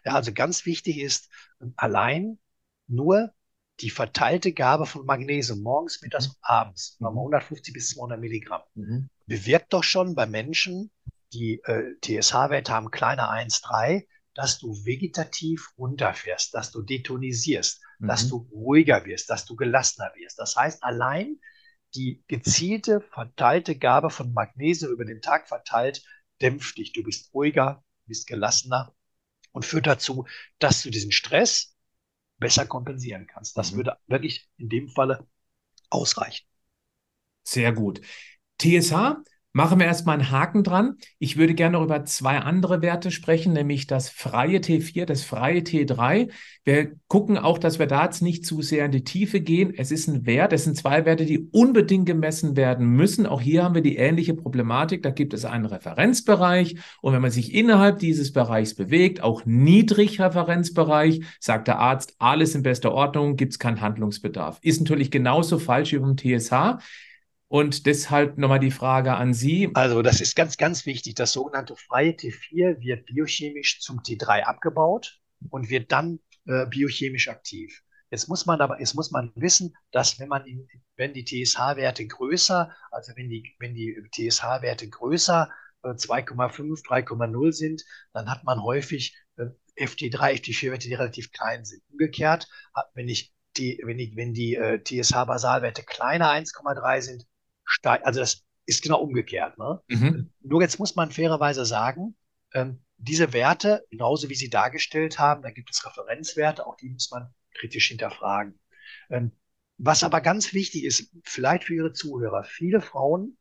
Ja, 0.05 0.13
also 0.15 0.33
ganz 0.33 0.65
wichtig 0.65 0.99
ist 0.99 1.29
allein 1.77 2.39
nur 2.87 3.33
die 3.81 3.91
verteilte 3.91 4.53
Gabe 4.53 4.87
von 4.87 5.05
Magnesium 5.07 5.61
morgens, 5.61 6.01
mittags 6.03 6.29
und 6.29 6.37
abends, 6.41 6.97
mhm. 7.01 7.09
150 7.09 7.75
bis 7.75 7.91
200 7.91 8.21
Milligramm, 8.21 8.63
mhm. 8.75 9.09
bewirkt 9.27 9.73
doch 9.73 9.83
schon 9.83 10.15
bei 10.15 10.27
Menschen, 10.27 10.93
die 11.33 11.61
äh, 11.65 11.95
TSH-Werte 12.01 12.73
haben 12.73 12.93
kleiner 12.93 13.29
1,3, 13.33 14.07
dass 14.35 14.59
du 14.59 14.73
vegetativ 14.85 15.71
runterfährst, 15.79 16.55
dass 16.55 16.71
du 16.71 16.83
detonisierst, 16.83 17.81
mhm. 17.99 18.07
dass 18.07 18.29
du 18.29 18.49
ruhiger 18.53 19.05
wirst, 19.05 19.31
dass 19.31 19.47
du 19.47 19.57
gelassener 19.57 20.13
wirst. 20.15 20.39
Das 20.39 20.55
heißt, 20.55 20.85
allein 20.85 21.41
die 21.95 22.23
gezielte, 22.27 23.01
verteilte 23.01 23.77
Gabe 23.77 24.11
von 24.11 24.33
Magnesium 24.33 24.93
über 24.93 25.05
den 25.05 25.21
Tag 25.21 25.49
verteilt, 25.49 26.05
dämpft 26.41 26.79
dich. 26.79 26.93
Du 26.93 27.03
bist 27.03 27.33
ruhiger, 27.35 27.85
bist 28.07 28.27
gelassener 28.27 28.95
und 29.53 29.65
führt 29.65 29.87
dazu, 29.87 30.27
dass 30.59 30.83
du 30.83 30.91
diesen 30.91 31.13
Stress, 31.13 31.73
besser 32.39 32.67
kompensieren 32.67 33.27
kannst. 33.27 33.57
Das 33.57 33.73
mhm. 33.73 33.77
würde 33.77 33.97
wirklich 34.09 34.49
in 34.57 34.69
dem 34.69 34.89
Falle 34.89 35.27
ausreichen. 35.91 36.47
Sehr 37.45 37.73
gut. 37.73 38.01
TSH 38.59 39.17
Machen 39.55 39.81
wir 39.81 39.87
erstmal 39.87 40.19
einen 40.19 40.31
Haken 40.31 40.65
dran. 40.65 40.97
Ich 41.19 41.37
würde 41.37 41.53
gerne 41.53 41.77
noch 41.77 41.85
über 41.85 42.07
zwei 42.07 42.39
andere 42.39 42.81
Werte 42.81 43.11
sprechen, 43.11 43.53
nämlich 43.53 43.87
das 43.87 44.09
freie 44.09 44.61
T4, 44.61 45.05
das 45.05 45.25
freie 45.25 45.61
T3. 45.61 46.31
Wir 46.65 46.93
gucken 47.07 47.37
auch, 47.37 47.59
dass 47.59 47.79
wir 47.79 47.87
da 47.87 48.05
jetzt 48.05 48.23
nicht 48.23 48.47
zu 48.47 48.63
sehr 48.63 48.87
in 48.87 48.93
die 48.93 49.05
Tiefe 49.05 49.43
gehen. 49.43 49.75
Es 49.77 49.91
ist 49.91 50.09
ein 50.09 50.25
Wert, 50.25 50.55
es 50.55 50.65
sind 50.65 50.79
zwei 50.79 51.05
Werte, 51.05 51.27
die 51.27 51.51
unbedingt 51.51 52.07
gemessen 52.07 52.57
werden 52.57 52.87
müssen. 52.87 53.27
Auch 53.27 53.43
hier 53.43 53.65
haben 53.65 53.75
wir 53.75 53.83
die 53.83 53.97
ähnliche 53.97 54.33
Problematik. 54.33 55.03
Da 55.03 55.11
gibt 55.11 55.35
es 55.35 55.45
einen 55.45 55.67
Referenzbereich 55.67 56.77
und 57.03 57.13
wenn 57.13 57.21
man 57.21 57.31
sich 57.31 57.53
innerhalb 57.53 57.99
dieses 57.99 58.33
Bereichs 58.33 58.75
bewegt, 58.75 59.23
auch 59.23 59.45
niedrig 59.45 60.19
Referenzbereich, 60.19 61.21
sagt 61.41 61.69
der 61.69 61.79
Arzt, 61.79 62.15
alles 62.19 62.55
in 62.55 62.63
bester 62.63 62.93
Ordnung, 62.93 63.37
gibt 63.37 63.53
es 63.53 63.59
keinen 63.59 63.83
Handlungsbedarf. 63.83 64.59
Ist 64.63 64.81
natürlich 64.81 65.11
genauso 65.11 65.59
falsch 65.59 65.93
wie 65.93 65.99
beim 65.99 66.17
TSH. 66.17 66.81
Und 67.53 67.85
deshalb 67.85 68.39
nochmal 68.39 68.61
die 68.61 68.71
Frage 68.71 69.15
an 69.15 69.35
Sie. 69.35 69.71
Also 69.75 70.01
das 70.01 70.23
ist 70.23 70.35
ganz, 70.35 70.57
ganz 70.57 70.87
wichtig. 70.87 71.17
Das 71.17 71.35
sogenannte 71.35 71.77
freie 71.77 72.13
T4 72.13 72.81
wird 72.81 73.05
biochemisch 73.05 73.79
zum 73.81 73.99
T3 73.99 74.45
abgebaut 74.45 75.21
und 75.51 75.69
wird 75.69 75.93
dann 75.93 76.21
äh, 76.47 76.65
biochemisch 76.65 77.29
aktiv. 77.29 77.83
Jetzt 78.11 78.27
muss 78.27 78.47
man 78.47 78.63
aber, 78.63 78.81
jetzt 78.81 78.95
muss 78.95 79.11
man 79.11 79.33
wissen, 79.35 79.77
dass 79.91 80.19
wenn 80.19 80.29
man, 80.29 80.47
wenn 80.97 81.13
die 81.13 81.27
TSH-Werte 81.27 82.07
größer, 82.07 82.75
also 82.91 83.13
wenn 83.17 83.29
die, 83.29 83.55
wenn 83.59 83.75
die 83.75 84.03
TSH-Werte 84.13 84.89
größer 84.89 85.51
äh, 85.83 85.89
2,5, 85.89 86.83
3,0 86.87 87.53
sind, 87.53 87.85
dann 88.15 88.31
hat 88.31 88.45
man 88.45 88.63
häufig 88.63 89.15
äh, 89.37 89.45
FT3, 89.77 90.41
FT4-Werte, 90.41 90.89
die 90.89 90.95
relativ 90.95 91.31
klein 91.33 91.67
sind. 91.67 91.83
Umgekehrt, 91.91 92.49
wenn 92.95 93.11
ich 93.11 93.35
die, 93.59 93.79
wenn 93.85 93.99
die, 93.99 94.17
wenn 94.17 94.33
die 94.33 94.55
äh, 94.55 94.83
TSH-Basalwerte 94.83 95.83
kleiner 95.83 96.31
1,3 96.31 97.03
sind, 97.03 97.27
steigt. 97.73 98.07
Also 98.07 98.21
das 98.21 98.45
ist 98.67 98.83
genau 98.83 99.01
umgekehrt. 99.01 99.59
Ne? 99.59 99.81
Mhm. 99.89 100.33
Nur 100.41 100.63
jetzt 100.63 100.79
muss 100.79 100.95
man 100.95 101.11
fairerweise 101.11 101.65
sagen, 101.65 102.17
ähm, 102.55 102.83
diese 102.99 103.33
Werte, 103.33 103.85
genauso 103.91 104.29
wie 104.29 104.35
Sie 104.35 104.51
dargestellt 104.51 105.19
haben, 105.19 105.43
da 105.43 105.51
gibt 105.51 105.71
es 105.71 105.85
Referenzwerte, 105.85 106.67
auch 106.67 106.77
die 106.77 106.91
muss 106.91 107.11
man 107.11 107.35
kritisch 107.55 107.89
hinterfragen. 107.89 108.59
Ähm, 109.11 109.33
was 109.79 110.05
aber 110.05 110.21
ganz 110.21 110.53
wichtig 110.53 110.85
ist, 110.85 111.11
vielleicht 111.25 111.65
für 111.65 111.75
Ihre 111.75 111.93
Zuhörer, 111.93 112.45
viele 112.45 112.81
Frauen, 112.81 113.37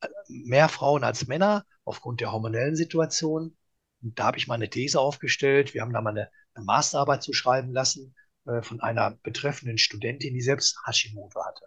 äh, 0.00 0.08
mehr 0.28 0.68
Frauen 0.68 1.04
als 1.04 1.26
Männer, 1.26 1.64
aufgrund 1.84 2.20
der 2.20 2.32
hormonellen 2.32 2.76
Situation, 2.76 3.56
da 4.00 4.24
habe 4.24 4.38
ich 4.38 4.46
mal 4.46 4.56
eine 4.56 4.68
These 4.68 5.00
aufgestellt, 5.00 5.72
wir 5.72 5.82
haben 5.82 5.92
da 5.92 6.02
mal 6.02 6.10
eine, 6.10 6.30
eine 6.54 6.64
Masterarbeit 6.64 7.22
zu 7.22 7.32
schreiben 7.32 7.72
lassen 7.72 8.14
äh, 8.44 8.60
von 8.60 8.80
einer 8.80 9.12
betreffenden 9.22 9.78
Studentin, 9.78 10.34
die 10.34 10.42
selbst 10.42 10.78
Hashimoto 10.86 11.42
hatte. 11.44 11.64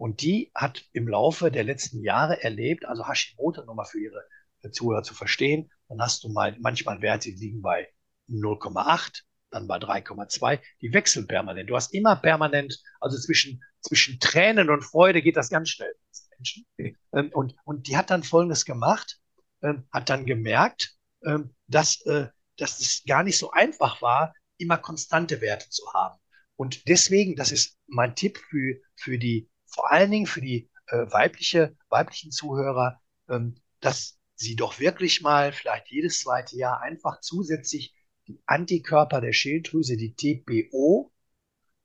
Und 0.00 0.22
die 0.22 0.50
hat 0.54 0.82
im 0.94 1.08
Laufe 1.08 1.50
der 1.50 1.62
letzten 1.62 2.02
Jahre 2.02 2.42
erlebt, 2.42 2.86
also 2.86 3.06
Hashimoto 3.06 3.66
nochmal 3.66 3.84
für 3.84 4.00
ihre 4.00 4.24
Zuhörer 4.72 5.02
zu 5.02 5.12
verstehen, 5.12 5.70
dann 5.88 6.00
hast 6.00 6.24
du 6.24 6.30
mal 6.30 6.56
manchmal 6.58 7.02
Werte, 7.02 7.28
die 7.28 7.36
liegen 7.36 7.60
bei 7.60 7.86
0,8, 8.26 9.24
dann 9.50 9.66
bei 9.66 9.76
3,2, 9.76 10.58
die 10.80 10.94
wechseln 10.94 11.26
permanent. 11.26 11.68
Du 11.68 11.76
hast 11.76 11.92
immer 11.92 12.16
permanent, 12.16 12.82
also 12.98 13.18
zwischen, 13.18 13.62
zwischen 13.82 14.18
Tränen 14.20 14.70
und 14.70 14.84
Freude 14.84 15.20
geht 15.20 15.36
das 15.36 15.50
ganz 15.50 15.68
schnell. 15.68 15.92
Menschen. 16.30 16.64
Ähm, 17.12 17.30
und, 17.34 17.54
und 17.64 17.86
die 17.86 17.98
hat 17.98 18.08
dann 18.08 18.22
Folgendes 18.22 18.64
gemacht, 18.64 19.20
ähm, 19.62 19.86
hat 19.92 20.08
dann 20.08 20.24
gemerkt, 20.24 20.96
ähm, 21.26 21.54
dass, 21.66 22.00
äh, 22.06 22.28
dass 22.56 22.80
es 22.80 23.02
gar 23.06 23.22
nicht 23.22 23.36
so 23.36 23.50
einfach 23.50 24.00
war, 24.00 24.32
immer 24.56 24.78
konstante 24.78 25.42
Werte 25.42 25.68
zu 25.68 25.92
haben. 25.92 26.18
Und 26.56 26.88
deswegen, 26.88 27.36
das 27.36 27.52
ist 27.52 27.76
mein 27.86 28.14
Tipp 28.14 28.38
für, 28.48 28.80
für 28.96 29.18
die 29.18 29.49
vor 29.70 29.90
allen 29.90 30.10
Dingen 30.10 30.26
für 30.26 30.40
die 30.40 30.70
äh, 30.88 31.10
weibliche, 31.10 31.76
weiblichen 31.88 32.30
Zuhörer, 32.30 33.00
ähm, 33.28 33.56
dass 33.80 34.18
sie 34.34 34.56
doch 34.56 34.78
wirklich 34.80 35.20
mal 35.20 35.52
vielleicht 35.52 35.90
jedes 35.90 36.20
zweite 36.20 36.56
Jahr 36.56 36.80
einfach 36.80 37.20
zusätzlich 37.20 37.94
die 38.26 38.40
Antikörper 38.46 39.20
der 39.20 39.32
Schilddrüse, 39.32 39.96
die 39.96 40.14
TPO 40.14 41.12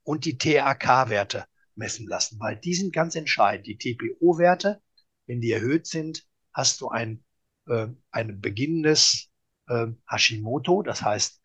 und 0.04 0.26
die 0.26 0.38
TAK-Werte 0.38 1.46
messen 1.76 2.08
lassen, 2.08 2.40
weil 2.40 2.58
die 2.58 2.74
sind 2.74 2.94
ganz 2.94 3.16
entscheidend. 3.16 3.68
Die 3.68 3.78
TPO-Werte, 3.78 4.82
wenn 5.26 5.42
die 5.42 5.52
erhöht 5.52 5.88
sind, 5.88 6.26
hast 6.54 6.82
du 6.82 6.90
ein, 6.90 7.24
äh, 7.68 7.88
ein 8.12 8.40
beginnendes 8.40 9.30
äh, 9.68 9.88
Hashimoto, 10.10 10.84
das 10.84 11.02
heißt, 11.02 11.42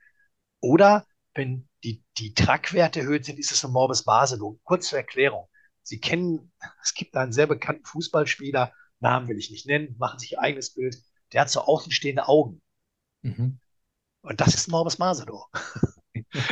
oder 0.60 1.06
wenn 1.34 1.68
die, 1.84 2.04
die 2.18 2.34
TRAC-Werte 2.34 3.00
erhöht 3.00 3.24
sind, 3.24 3.38
ist 3.38 3.52
es 3.52 3.64
ein 3.64 3.72
Morbus 3.72 4.04
Basedow. 4.04 4.60
Kurz 4.64 4.88
zur 4.88 4.98
Erklärung. 4.98 5.48
Sie 5.90 5.98
kennen, 5.98 6.52
es 6.84 6.94
gibt 6.94 7.16
einen 7.16 7.32
sehr 7.32 7.48
bekannten 7.48 7.84
Fußballspieler, 7.84 8.72
Namen 9.00 9.26
will 9.26 9.38
ich 9.38 9.50
nicht 9.50 9.66
nennen, 9.66 9.96
machen 9.98 10.20
sich 10.20 10.32
ihr 10.32 10.40
eigenes 10.40 10.72
Bild, 10.72 10.96
der 11.32 11.40
hat 11.40 11.50
so 11.50 11.62
außenstehende 11.62 12.28
Augen. 12.28 12.62
Mhm. 13.22 13.58
Und 14.20 14.40
das 14.40 14.54
ist 14.54 14.68
Morbus 14.68 14.98
Masedo. 14.98 15.46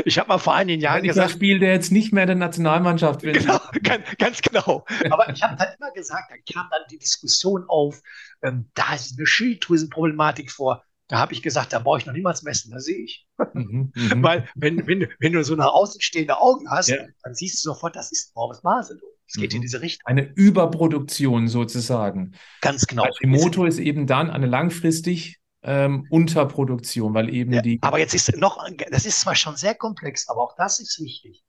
Ich 0.04 0.18
habe 0.18 0.28
mal 0.28 0.38
vor 0.38 0.54
einigen 0.54 0.80
Jahren 0.80 1.04
ja, 1.04 1.12
gesagt. 1.12 1.30
spielt 1.30 1.62
er 1.62 1.72
jetzt 1.72 1.92
nicht 1.92 2.12
mehr 2.12 2.26
der 2.26 2.34
Nationalmannschaft. 2.34 3.20
Genau, 3.22 3.60
ganz, 3.82 4.04
ganz, 4.16 4.40
genau. 4.40 4.84
Aber 5.10 5.28
ich 5.28 5.42
habe 5.42 5.56
dann 5.56 5.68
immer 5.78 5.92
gesagt, 5.92 6.30
dann 6.30 6.38
kam 6.52 6.68
dann 6.70 6.82
die 6.90 6.98
Diskussion 6.98 7.64
auf, 7.68 8.00
ähm, 8.42 8.70
da 8.74 8.94
ist 8.94 9.16
eine 9.16 9.26
Schilddrüsenproblematik 9.26 10.50
vor. 10.50 10.84
Da 11.06 11.18
habe 11.18 11.32
ich 11.32 11.42
gesagt, 11.42 11.72
da 11.72 11.78
brauche 11.78 11.98
ich 11.98 12.06
noch 12.06 12.12
niemals 12.12 12.42
messen, 12.42 12.72
da 12.72 12.80
sehe 12.80 13.04
ich. 13.04 13.28
Mhm, 13.54 13.92
mhm, 13.94 14.22
Weil 14.22 14.48
wenn, 14.56 14.84
wenn, 14.86 15.08
wenn 15.20 15.32
du 15.32 15.44
so 15.44 15.54
nach 15.54 15.72
außen 15.72 16.00
stehende 16.00 16.40
Augen 16.40 16.68
hast, 16.70 16.88
ja. 16.88 17.04
dann 17.22 17.34
siehst 17.34 17.64
du 17.64 17.70
sofort, 17.70 17.94
das 17.94 18.10
ist 18.10 18.34
Morbus 18.34 18.62
Basedow. 18.62 19.17
Es 19.28 19.34
geht 19.34 19.52
mhm. 19.52 19.56
in 19.56 19.62
diese 19.62 19.82
Richtung. 19.82 20.06
Eine 20.06 20.22
Überproduktion 20.22 21.48
sozusagen. 21.48 22.34
Ganz 22.60 22.86
genau. 22.86 23.04
Hashimoto 23.04 23.66
ist 23.66 23.78
eben 23.78 24.06
dann 24.06 24.30
eine 24.30 24.46
langfristig 24.46 25.38
ähm, 25.62 26.06
Unterproduktion, 26.10 27.14
weil 27.14 27.32
eben 27.32 27.52
ja, 27.52 27.62
die. 27.62 27.78
Aber 27.82 27.98
jetzt 27.98 28.14
ist 28.14 28.34
noch, 28.36 28.66
das 28.90 29.04
ist 29.04 29.20
zwar 29.20 29.34
schon 29.34 29.56
sehr 29.56 29.74
komplex, 29.74 30.28
aber 30.28 30.42
auch 30.42 30.56
das 30.56 30.80
ist 30.80 31.00
wichtig. 31.00 31.44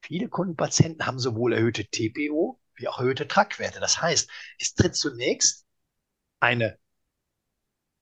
Viele 0.00 0.28
Kundenpatienten 0.28 1.06
haben 1.06 1.18
sowohl 1.18 1.52
erhöhte 1.52 1.84
TPO 1.84 2.60
wie 2.78 2.88
auch 2.88 2.98
erhöhte 2.98 3.26
Trackwerte. 3.26 3.80
Das 3.80 4.00
heißt, 4.00 4.30
es 4.58 4.74
tritt 4.74 4.94
zunächst 4.94 5.66
eine 6.40 6.78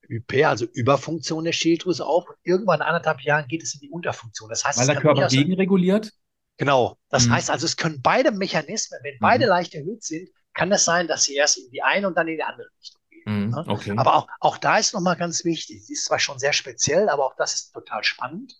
Hyper, 0.07 0.49
also 0.49 0.65
Überfunktion 0.73 1.43
der 1.43 1.51
Schilddrüse 1.51 2.05
auf 2.05 2.29
und 2.29 2.37
irgendwann 2.43 2.79
in 2.79 2.85
anderthalb 2.85 3.21
Jahren 3.21 3.47
geht 3.47 3.63
es 3.63 3.73
in 3.73 3.81
die 3.81 3.89
Unterfunktion. 3.89 4.49
Das 4.49 4.63
heißt, 4.63 4.79
weil 4.79 4.87
der 4.87 5.01
Körper 5.01 5.27
gegenreguliert? 5.27 6.13
Genau. 6.57 6.97
Das 7.09 7.27
mhm. 7.27 7.33
heißt 7.33 7.49
also, 7.49 7.65
es 7.65 7.77
können 7.77 8.01
beide 8.01 8.31
Mechanismen, 8.31 8.99
wenn 9.03 9.17
beide 9.19 9.45
mhm. 9.45 9.49
leicht 9.49 9.75
erhöht 9.75 10.03
sind, 10.03 10.29
kann 10.53 10.71
es 10.71 10.85
sein, 10.85 11.07
dass 11.07 11.23
sie 11.23 11.35
erst 11.35 11.57
in 11.57 11.69
die 11.71 11.83
eine 11.83 12.07
und 12.07 12.17
dann 12.17 12.27
in 12.27 12.37
die 12.37 12.43
andere 12.43 12.67
Richtung 12.79 13.01
gehen. 13.09 13.23
Mhm. 13.25 13.49
Ne? 13.51 13.63
Okay. 13.67 13.93
Aber 13.95 14.15
auch, 14.15 14.27
auch 14.39 14.57
da 14.57 14.77
ist 14.77 14.93
nochmal 14.93 15.15
ganz 15.15 15.45
wichtig, 15.45 15.85
sie 15.85 15.93
ist 15.93 16.05
zwar 16.05 16.19
schon 16.19 16.39
sehr 16.39 16.53
speziell, 16.53 17.09
aber 17.09 17.25
auch 17.25 17.35
das 17.37 17.53
ist 17.53 17.73
total 17.73 18.03
spannend. 18.03 18.55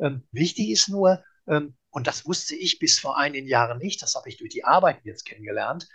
Ähm, 0.00 0.26
wichtig 0.32 0.70
ist 0.70 0.88
nur, 0.88 1.22
ähm, 1.46 1.76
und 1.90 2.06
das 2.06 2.26
wusste 2.26 2.56
ich 2.56 2.78
bis 2.78 2.98
vor 2.98 3.18
einigen 3.18 3.46
Jahren 3.46 3.78
nicht, 3.78 4.02
das 4.02 4.14
habe 4.14 4.28
ich 4.28 4.38
durch 4.38 4.50
die 4.50 4.64
Arbeit 4.64 5.00
jetzt 5.04 5.24
kennengelernt, 5.24 5.86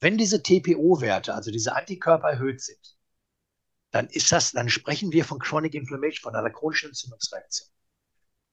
wenn 0.00 0.18
diese 0.18 0.42
TPO-Werte, 0.42 1.34
also 1.34 1.50
diese 1.50 1.74
Antikörper 1.74 2.30
erhöht 2.30 2.60
sind, 2.60 2.96
dann 3.90 4.08
ist 4.08 4.30
das, 4.32 4.52
dann 4.52 4.68
sprechen 4.68 5.12
wir 5.12 5.24
von 5.24 5.38
Chronic 5.38 5.74
Inflammation, 5.74 6.22
von 6.22 6.34
einer 6.34 6.50
chronischen 6.50 6.90
Entzündungsreaktion. 6.90 7.68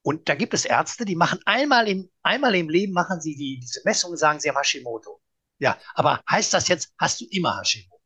Und 0.06 0.30
da 0.30 0.36
gibt 0.36 0.54
es 0.54 0.66
Ärzte, 0.66 1.04
die 1.04 1.16
machen 1.16 1.40
einmal 1.46 1.88
im, 1.88 2.12
einmal 2.22 2.54
im 2.54 2.70
Leben 2.70 2.94
machen 2.94 3.22
sie 3.22 3.36
die, 3.36 3.60
diese 3.60 3.82
Messung 3.86 4.12
und 4.12 4.18
sagen, 4.18 4.40
sie 4.40 4.50
haben 4.50 4.58
Hashimoto. 4.58 5.20
Ja, 5.58 5.80
aber 5.96 6.22
heißt 6.30 6.54
das 6.54 6.68
jetzt, 6.68 6.94
hast 7.00 7.22
du 7.22 7.26
immer 7.32 7.58
Hashimoto? 7.60 8.00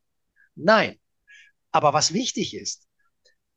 Nein. 0.55 0.97
Aber 1.71 1.91
was 1.91 2.13
wichtig 2.13 2.55
ist, 2.55 2.87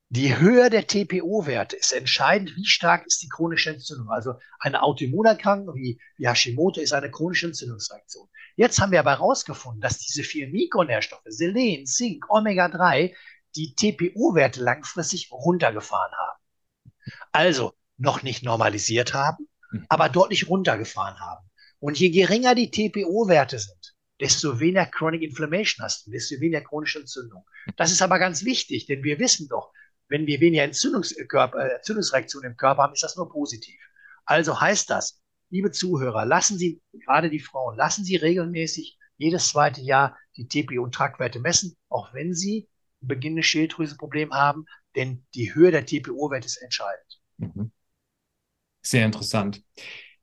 die 0.09 0.37
Höhe 0.37 0.71
der 0.71 0.89
TPO-Werte 0.89 1.77
ist 1.77 1.93
entscheidend, 1.93 2.57
wie 2.57 2.67
stark 2.67 3.07
ist 3.07 3.23
die 3.23 3.29
chronische 3.29 3.71
Entzündung. 3.71 4.11
Also 4.11 4.35
eine 4.59 4.83
Autoimmunerkrankung 4.83 5.77
wie, 5.77 6.01
wie 6.17 6.27
Hashimoto 6.27 6.81
ist 6.81 6.93
eine 6.93 7.13
chronische 7.13 7.47
Entzündungsreaktion. 7.47 8.27
Jetzt 8.57 8.81
haben 8.81 8.91
wir 8.91 8.99
aber 8.99 9.13
herausgefunden, 9.13 9.81
dass 9.81 9.99
diese 9.99 10.25
vier 10.25 10.49
Mikronährstoffe, 10.49 11.23
Selen, 11.27 11.87
Zink, 11.87 12.29
Omega-3, 12.29 13.15
die 13.55 13.77
TPO-Werte 13.77 14.61
langfristig 14.65 15.31
runtergefahren 15.31 16.13
haben. 16.13 16.41
Also 17.31 17.75
noch 17.97 18.23
nicht 18.23 18.43
normalisiert 18.43 19.15
haben, 19.15 19.49
mhm. 19.71 19.87
aber 19.89 20.09
deutlich 20.09 20.49
runtergefahren 20.49 21.21
haben. 21.21 21.49
Und 21.79 21.99
je 21.99 22.11
geringer 22.11 22.55
die 22.55 22.71
TPO-Werte 22.71 23.59
sind, 23.59 23.95
desto 24.21 24.61
weniger 24.61 24.87
Chronic 24.87 25.23
Inflammation 25.23 25.85
hast 25.85 26.07
du, 26.07 26.11
desto 26.11 26.37
weniger 26.41 26.61
chronische 26.61 27.01
Entzündung. 27.01 27.45
Das 27.77 27.91
ist 27.91 28.03
aber 28.03 28.19
ganz 28.19 28.45
wichtig, 28.45 28.87
denn 28.87 29.03
wir 29.03 29.19
wissen 29.19 29.49
doch, 29.49 29.73
wenn 30.09 30.27
wir 30.27 30.41
weniger 30.41 30.63
Entzündungskörper, 30.63 31.59
äh, 31.59 31.75
Entzündungsreaktionen 31.77 32.53
im 32.53 32.57
Körper 32.57 32.83
haben, 32.83 32.93
ist 32.93 33.03
das 33.03 33.17
nur 33.17 33.29
positiv. 33.31 33.81
Also 34.25 34.61
heißt 34.61 34.91
das, 34.91 35.21
liebe 35.51 35.71
Zuhörer, 35.71 36.25
lassen 36.25 36.59
Sie, 36.59 36.81
gerade 36.93 37.31
die 37.31 37.41
Frauen, 37.41 37.77
lassen 37.77 38.05
Sie 38.05 38.17
regelmäßig 38.17 38.99
jedes 39.17 39.49
zweite 39.49 39.81
Jahr 39.81 40.17
die 40.37 40.47
TPO- 40.47 40.83
und 40.83 40.95
Tragwerte 40.95 41.41
messen, 41.41 41.77
auch 41.89 42.15
wenn 42.15 42.35
Sie 42.35 42.69
ein 43.03 43.09
beginnendes 43.09 43.47
Schilddrüsenproblem 43.47 44.33
haben, 44.33 44.67
denn 44.95 45.27
die 45.35 45.55
Höhe 45.55 45.71
der 45.71 45.87
TPO-Werte 45.87 46.47
ist 46.47 46.63
entscheidend. 46.63 47.21
Mhm. 47.39 47.73
Sehr 48.83 49.07
interessant. 49.07 49.63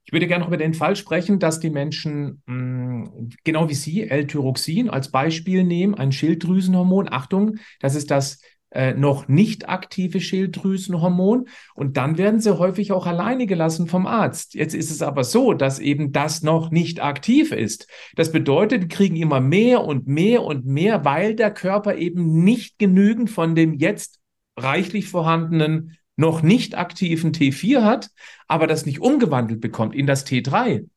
Ich 0.05 0.13
würde 0.13 0.27
gerne 0.27 0.41
noch 0.41 0.49
über 0.49 0.57
den 0.57 0.73
Fall 0.73 0.95
sprechen, 0.95 1.39
dass 1.39 1.59
die 1.59 1.69
Menschen, 1.69 2.41
mh, 2.47 2.55
mm, 2.55 3.29
genau 3.43 3.69
wie 3.69 3.75
Sie, 3.75 4.09
L-Tyroxin 4.09 4.89
als 4.89 5.11
Beispiel 5.11 5.63
nehmen, 5.63 5.93
ein 5.93 6.11
Schilddrüsenhormon. 6.11 7.09
Achtung, 7.11 7.57
das 7.79 7.95
ist 7.95 8.09
das 8.09 8.41
äh, 8.71 8.93
noch 8.93 9.27
nicht 9.27 9.69
aktive 9.69 10.19
Schilddrüsenhormon. 10.19 11.47
Und 11.75 11.97
dann 11.97 12.17
werden 12.17 12.39
sie 12.39 12.57
häufig 12.57 12.91
auch 12.91 13.05
alleine 13.05 13.45
gelassen 13.45 13.87
vom 13.87 14.05
Arzt. 14.07 14.55
Jetzt 14.55 14.73
ist 14.73 14.91
es 14.91 15.01
aber 15.01 15.23
so, 15.23 15.53
dass 15.53 15.79
eben 15.79 16.11
das 16.11 16.41
noch 16.41 16.71
nicht 16.71 17.01
aktiv 17.01 17.51
ist. 17.51 17.87
Das 18.15 18.31
bedeutet, 18.31 18.83
die 18.83 18.87
kriegen 18.87 19.15
immer 19.15 19.39
mehr 19.39 19.83
und 19.83 20.07
mehr 20.07 20.43
und 20.43 20.65
mehr, 20.65 21.05
weil 21.05 21.35
der 21.35 21.51
Körper 21.51 21.95
eben 21.95 22.43
nicht 22.43 22.79
genügend 22.79 23.29
von 23.29 23.55
dem 23.55 23.73
jetzt 23.73 24.19
reichlich 24.57 25.07
vorhandenen 25.07 25.98
noch 26.19 26.41
nicht 26.41 26.77
aktiven 26.77 27.31
T4 27.31 27.83
hat, 27.83 28.09
aber 28.47 28.67
das 28.67 28.85
nicht 28.85 28.99
umgewandelt 28.99 29.61
bekommt 29.61 29.95
in 29.95 30.05
das 30.05 30.25
T3. 30.25 30.87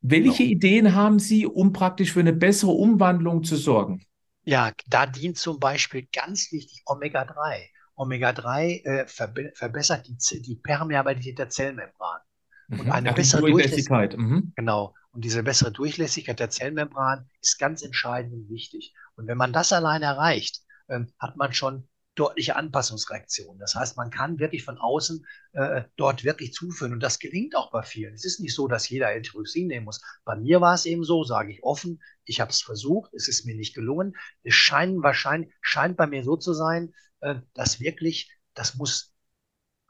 Welche 0.00 0.42
genau. 0.42 0.50
Ideen 0.50 0.94
haben 0.94 1.18
Sie, 1.20 1.46
um 1.46 1.72
praktisch 1.72 2.12
für 2.12 2.20
eine 2.20 2.32
bessere 2.32 2.72
Umwandlung 2.72 3.44
zu 3.44 3.56
sorgen? 3.56 4.04
Ja, 4.42 4.72
da 4.86 5.06
dient 5.06 5.38
zum 5.38 5.58
Beispiel 5.60 6.08
ganz 6.12 6.50
wichtig 6.52 6.82
Omega-3. 6.84 7.68
Omega-3 7.94 8.84
äh, 8.84 9.06
verbe 9.06 9.52
verbessert 9.54 10.08
die, 10.08 10.42
die 10.42 10.56
Permeabilität 10.56 11.38
der 11.38 11.48
Zellmembran. 11.48 12.20
Mhm. 12.68 12.80
Und 12.80 12.90
eine 12.90 13.10
Ach, 13.10 13.14
bessere 13.14 13.40
Durchlässigkeit. 13.40 14.18
Mhm. 14.18 14.52
Genau. 14.56 14.94
Und 15.12 15.24
diese 15.24 15.44
bessere 15.44 15.70
Durchlässigkeit 15.70 16.40
der 16.40 16.50
Zellmembran 16.50 17.30
ist 17.40 17.58
ganz 17.58 17.82
entscheidend 17.82 18.34
und 18.34 18.50
wichtig. 18.50 18.94
Und 19.14 19.28
wenn 19.28 19.38
man 19.38 19.52
das 19.52 19.72
allein 19.72 20.02
erreicht, 20.02 20.60
ähm, 20.88 21.06
hat 21.20 21.36
man 21.36 21.52
schon 21.52 21.88
deutliche 22.14 22.56
Anpassungsreaktionen. 22.56 23.58
Das 23.58 23.74
heißt, 23.74 23.96
man 23.96 24.10
kann 24.10 24.38
wirklich 24.38 24.64
von 24.64 24.78
außen 24.78 25.26
äh, 25.52 25.82
dort 25.96 26.24
wirklich 26.24 26.52
zuführen 26.52 26.92
und 26.92 27.00
das 27.00 27.18
gelingt 27.18 27.56
auch 27.56 27.70
bei 27.70 27.82
vielen. 27.82 28.14
Es 28.14 28.24
ist 28.24 28.40
nicht 28.40 28.54
so, 28.54 28.68
dass 28.68 28.88
jeder 28.88 29.10
L-Tyroxin 29.12 29.66
nehmen 29.66 29.84
muss. 29.84 30.00
Bei 30.24 30.36
mir 30.36 30.60
war 30.60 30.74
es 30.74 30.86
eben 30.86 31.04
so, 31.04 31.24
sage 31.24 31.52
ich 31.52 31.62
offen, 31.62 32.02
ich 32.24 32.40
habe 32.40 32.50
es 32.50 32.62
versucht, 32.62 33.12
es 33.14 33.28
ist 33.28 33.44
mir 33.46 33.54
nicht 33.54 33.74
gelungen. 33.74 34.14
Es 34.42 34.54
scheint 34.54 35.02
wahrscheinlich, 35.02 35.52
scheint 35.60 35.96
bei 35.96 36.06
mir 36.06 36.24
so 36.24 36.36
zu 36.36 36.54
sein, 36.54 36.94
äh, 37.20 37.36
dass 37.54 37.80
wirklich, 37.80 38.30
das 38.54 38.76
muss 38.76 39.14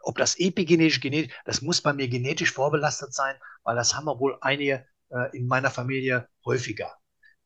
ob 0.06 0.18
das 0.18 0.38
epigenetisch, 0.38 1.00
genetisch, 1.00 1.34
das 1.44 1.62
muss 1.62 1.80
bei 1.80 1.92
mir 1.92 2.08
genetisch 2.08 2.52
vorbelastet 2.52 3.14
sein, 3.14 3.36
weil 3.62 3.76
das 3.76 3.94
haben 3.94 4.04
wir 4.04 4.20
wohl 4.20 4.36
einige 4.40 4.86
äh, 5.10 5.36
in 5.36 5.46
meiner 5.46 5.70
Familie 5.70 6.28
häufiger. 6.44 6.92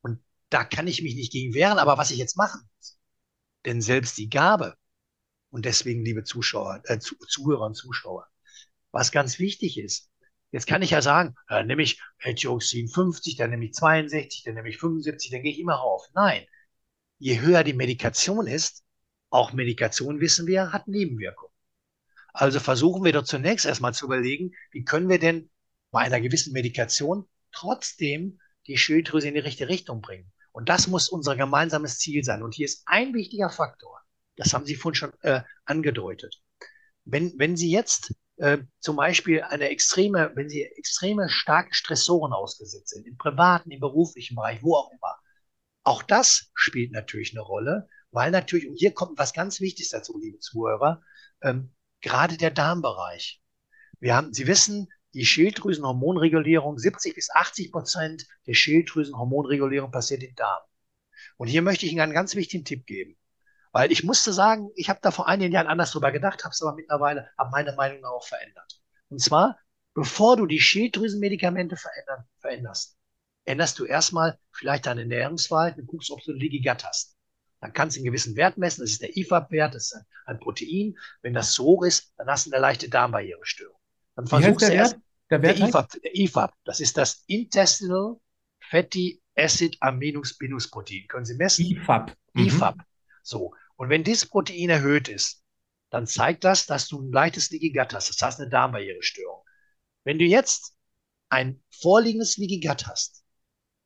Und 0.00 0.20
da 0.50 0.64
kann 0.64 0.86
ich 0.86 1.02
mich 1.02 1.14
nicht 1.14 1.32
gegen 1.32 1.54
wehren, 1.54 1.78
aber 1.78 1.98
was 1.98 2.10
ich 2.10 2.18
jetzt 2.18 2.36
machen 2.36 2.60
muss, 2.76 2.97
denn 3.68 3.80
selbst 3.80 4.18
die 4.18 4.30
Gabe, 4.30 4.76
und 5.50 5.64
deswegen, 5.64 6.04
liebe 6.04 6.24
Zuschauer, 6.24 6.82
äh, 6.84 6.98
Zuhörer 6.98 7.66
und 7.66 7.74
Zuschauer, 7.74 8.26
was 8.90 9.12
ganz 9.12 9.38
wichtig 9.38 9.78
ist, 9.78 10.10
jetzt 10.50 10.66
kann 10.66 10.82
ich 10.82 10.90
ja 10.90 11.02
sagen, 11.02 11.34
dann 11.48 11.66
nehme 11.66 11.82
ich 11.82 12.00
L-Tyroxin 12.18 12.88
50, 12.88 13.36
dann 13.36 13.50
nehme 13.50 13.66
ich 13.66 13.74
62, 13.74 14.42
dann 14.44 14.54
nehme 14.54 14.68
ich 14.68 14.78
75, 14.78 15.30
dann 15.30 15.42
gehe 15.42 15.52
ich 15.52 15.58
immer 15.58 15.74
rauf. 15.74 16.06
Nein, 16.14 16.46
je 17.18 17.40
höher 17.40 17.64
die 17.64 17.74
Medikation 17.74 18.46
ist, 18.46 18.84
auch 19.30 19.52
Medikation 19.52 20.20
wissen 20.20 20.46
wir, 20.46 20.72
hat 20.72 20.88
Nebenwirkungen. 20.88 21.52
Also 22.32 22.60
versuchen 22.60 23.04
wir 23.04 23.12
doch 23.12 23.24
zunächst 23.24 23.66
erstmal 23.66 23.94
zu 23.94 24.06
überlegen, 24.06 24.52
wie 24.70 24.84
können 24.84 25.08
wir 25.08 25.18
denn 25.18 25.50
bei 25.90 26.00
einer 26.00 26.20
gewissen 26.20 26.52
Medikation 26.52 27.28
trotzdem 27.52 28.40
die 28.66 28.78
Schilddrüse 28.78 29.28
in 29.28 29.34
die 29.34 29.40
richtige 29.40 29.68
Richtung 29.68 30.00
bringen. 30.00 30.30
Und 30.58 30.68
das 30.68 30.88
muss 30.88 31.08
unser 31.08 31.36
gemeinsames 31.36 32.00
Ziel 32.00 32.24
sein. 32.24 32.42
Und 32.42 32.52
hier 32.52 32.64
ist 32.64 32.82
ein 32.86 33.14
wichtiger 33.14 33.48
Faktor. 33.48 34.02
Das 34.34 34.52
haben 34.52 34.66
Sie 34.66 34.74
vorhin 34.74 34.96
schon 34.96 35.12
äh, 35.20 35.42
angedeutet. 35.64 36.42
Wenn, 37.04 37.32
wenn 37.38 37.56
Sie 37.56 37.70
jetzt 37.70 38.12
äh, 38.38 38.58
zum 38.80 38.96
Beispiel 38.96 39.42
eine 39.42 39.68
extreme, 39.68 40.32
wenn 40.34 40.48
Sie 40.48 40.64
extreme 40.64 41.28
starke 41.28 41.72
Stressoren 41.72 42.32
ausgesetzt 42.32 42.88
sind, 42.88 43.06
im 43.06 43.16
privaten, 43.16 43.70
im 43.70 43.78
beruflichen 43.78 44.34
Bereich, 44.34 44.60
wo 44.60 44.74
auch 44.74 44.90
immer, 44.90 45.14
auch 45.84 46.02
das 46.02 46.50
spielt 46.54 46.90
natürlich 46.90 47.34
eine 47.34 47.42
Rolle, 47.42 47.88
weil 48.10 48.32
natürlich, 48.32 48.68
und 48.68 48.74
hier 48.74 48.92
kommt 48.92 49.16
was 49.16 49.32
ganz 49.32 49.60
Wichtiges 49.60 49.90
dazu, 49.90 50.18
liebe 50.18 50.40
Zuhörer, 50.40 51.00
ähm, 51.40 51.72
gerade 52.00 52.36
der 52.36 52.50
Darmbereich. 52.50 53.40
Wir 54.00 54.16
haben, 54.16 54.34
Sie 54.34 54.48
wissen, 54.48 54.88
die 55.14 55.24
Schilddrüsenhormonregulierung, 55.24 56.78
70 56.78 57.14
bis 57.14 57.30
80 57.30 57.72
Prozent 57.72 58.26
der 58.46 58.54
Schilddrüsenhormonregulierung 58.54 59.90
passiert 59.90 60.22
im 60.22 60.34
Darm. 60.34 60.62
Und 61.36 61.48
hier 61.48 61.62
möchte 61.62 61.86
ich 61.86 61.92
Ihnen 61.92 62.00
einen 62.00 62.12
ganz 62.12 62.34
wichtigen 62.34 62.64
Tipp 62.64 62.86
geben. 62.86 63.16
Weil 63.72 63.92
ich 63.92 64.04
musste 64.04 64.32
sagen, 64.32 64.70
ich 64.76 64.88
habe 64.88 65.00
da 65.02 65.10
vor 65.10 65.28
einigen 65.28 65.52
Jahren 65.52 65.66
anders 65.66 65.92
drüber 65.92 66.10
gedacht, 66.10 66.44
habe 66.44 66.52
es 66.52 66.62
aber 66.62 66.74
mittlerweile, 66.74 67.30
habe 67.36 67.50
meine 67.50 67.74
Meinung 67.74 68.04
auch 68.04 68.26
verändert. 68.26 68.80
Und 69.08 69.20
zwar, 69.20 69.58
bevor 69.94 70.36
du 70.36 70.46
die 70.46 70.60
Schilddrüsenmedikamente 70.60 71.76
verändern, 71.76 72.24
veränderst, 72.38 72.96
änderst 73.44 73.78
du 73.78 73.84
erstmal 73.84 74.38
vielleicht 74.52 74.86
deine 74.86 75.02
Ernährungsverhalten 75.02 75.82
und 75.82 75.86
guckst, 75.86 76.10
ob 76.10 76.22
du 76.22 76.32
Gut 76.32 76.84
hast. 76.84 77.16
Dann 77.60 77.72
kannst 77.72 77.96
du 77.96 78.00
einen 78.00 78.06
gewissen 78.06 78.36
Wert 78.36 78.56
messen, 78.56 78.82
das 78.82 78.90
ist 78.90 79.02
der 79.02 79.16
IFAB-Wert, 79.16 79.74
das 79.74 79.86
ist 79.86 79.94
ein, 79.94 80.06
ein 80.26 80.40
Protein. 80.40 80.96
Wenn 81.22 81.34
das 81.34 81.54
so 81.54 81.64
hoch 81.64 81.84
ist, 81.84 82.12
dann 82.16 82.28
hast 82.28 82.46
du 82.46 82.52
eine 82.52 82.60
leichte 82.60 82.88
Darmbarrierestörung. 82.88 83.77
Dann 84.18 84.26
versuchst 84.26 84.68
du 84.68 84.72
erst, 84.72 84.96
der, 85.30 85.38
der, 85.38 85.56
IFAB, 85.56 85.92
der 86.02 86.16
IFAB, 86.16 86.52
das 86.64 86.80
ist 86.80 86.96
das 86.96 87.22
Intestinal 87.28 88.16
Fatty 88.68 89.22
Acid 89.36 89.76
Aminosbindungsprotein. 89.78 91.06
Können 91.06 91.24
Sie 91.24 91.36
messen? 91.36 91.64
IFAB. 91.64 92.16
Mhm. 92.32 92.46
IFAB. 92.46 92.80
So. 93.22 93.54
Und 93.76 93.90
wenn 93.90 94.02
dieses 94.02 94.26
Protein 94.26 94.70
erhöht 94.70 95.06
ist, 95.06 95.44
dann 95.90 96.08
zeigt 96.08 96.42
das, 96.42 96.66
dass 96.66 96.88
du 96.88 97.00
ein 97.00 97.12
leichtes 97.12 97.50
Leaky 97.50 97.70
Gut 97.70 97.94
hast. 97.94 98.08
Das 98.08 98.20
heißt 98.20 98.40
eine 98.40 98.50
Darmbarrierestörung. 98.50 99.40
Wenn 100.02 100.18
du 100.18 100.24
jetzt 100.24 100.74
ein 101.28 101.62
vorliegendes 101.70 102.38
Leaky 102.38 102.58
Gut 102.58 102.88
hast 102.88 103.22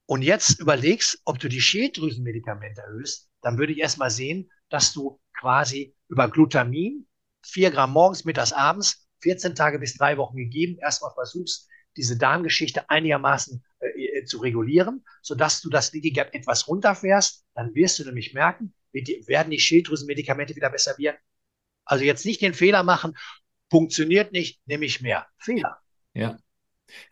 und 0.07 0.23
jetzt 0.23 0.61
überlegst, 0.61 1.21
ob 1.27 1.41
du 1.41 1.51
die 1.51 1.61
Schilddrüsenmedikamente 1.61 2.81
erhöhst, 2.81 3.29
dann 3.43 3.59
würde 3.59 3.75
ich 3.75 3.81
erstmal 3.81 4.11
sehen, 4.11 4.51
dass 4.71 4.95
du 4.95 5.21
quasi 5.39 5.95
über 6.09 6.31
Glutamin, 6.31 7.07
vier 7.43 7.71
Gramm 7.71 7.93
morgens, 7.93 8.25
mittags, 8.25 8.55
abends, 8.55 9.07
14 9.23 9.55
Tage 9.55 9.79
bis 9.79 9.97
drei 9.97 10.17
Wochen 10.17 10.37
gegeben, 10.37 10.79
erstmal 10.81 11.13
versuchst, 11.13 11.69
diese 11.97 12.17
Darmgeschichte 12.17 12.89
einigermaßen 12.91 13.63
äh, 13.81 14.19
äh, 14.19 14.25
zu 14.25 14.39
regulieren, 14.39 15.05
sodass 15.21 15.61
du 15.61 15.71
das 15.71 15.93
Leaky 15.93 16.11
Gut 16.11 16.29
etwas 16.33 16.69
runterfährst, 16.69 17.45
dann 17.55 17.75
wirst 17.75 17.99
du 17.99 18.05
nämlich 18.05 18.35
merken, 18.35 18.75
werden 18.93 19.51
die 19.51 19.59
Schilddrüsenmedikamente 19.59 20.57
wieder 20.57 20.71
besser 20.71 20.97
wirken. 20.99 21.21
Also 21.85 22.05
jetzt 22.05 22.25
nicht 22.25 22.41
den 22.41 22.55
Fehler 22.55 22.83
machen, 22.83 23.17
funktioniert 23.71 24.33
nicht, 24.33 24.61
nehme 24.67 24.85
ich 24.85 25.01
mehr. 25.01 25.27
Fehler. 25.39 25.79
Ja. 26.15 26.39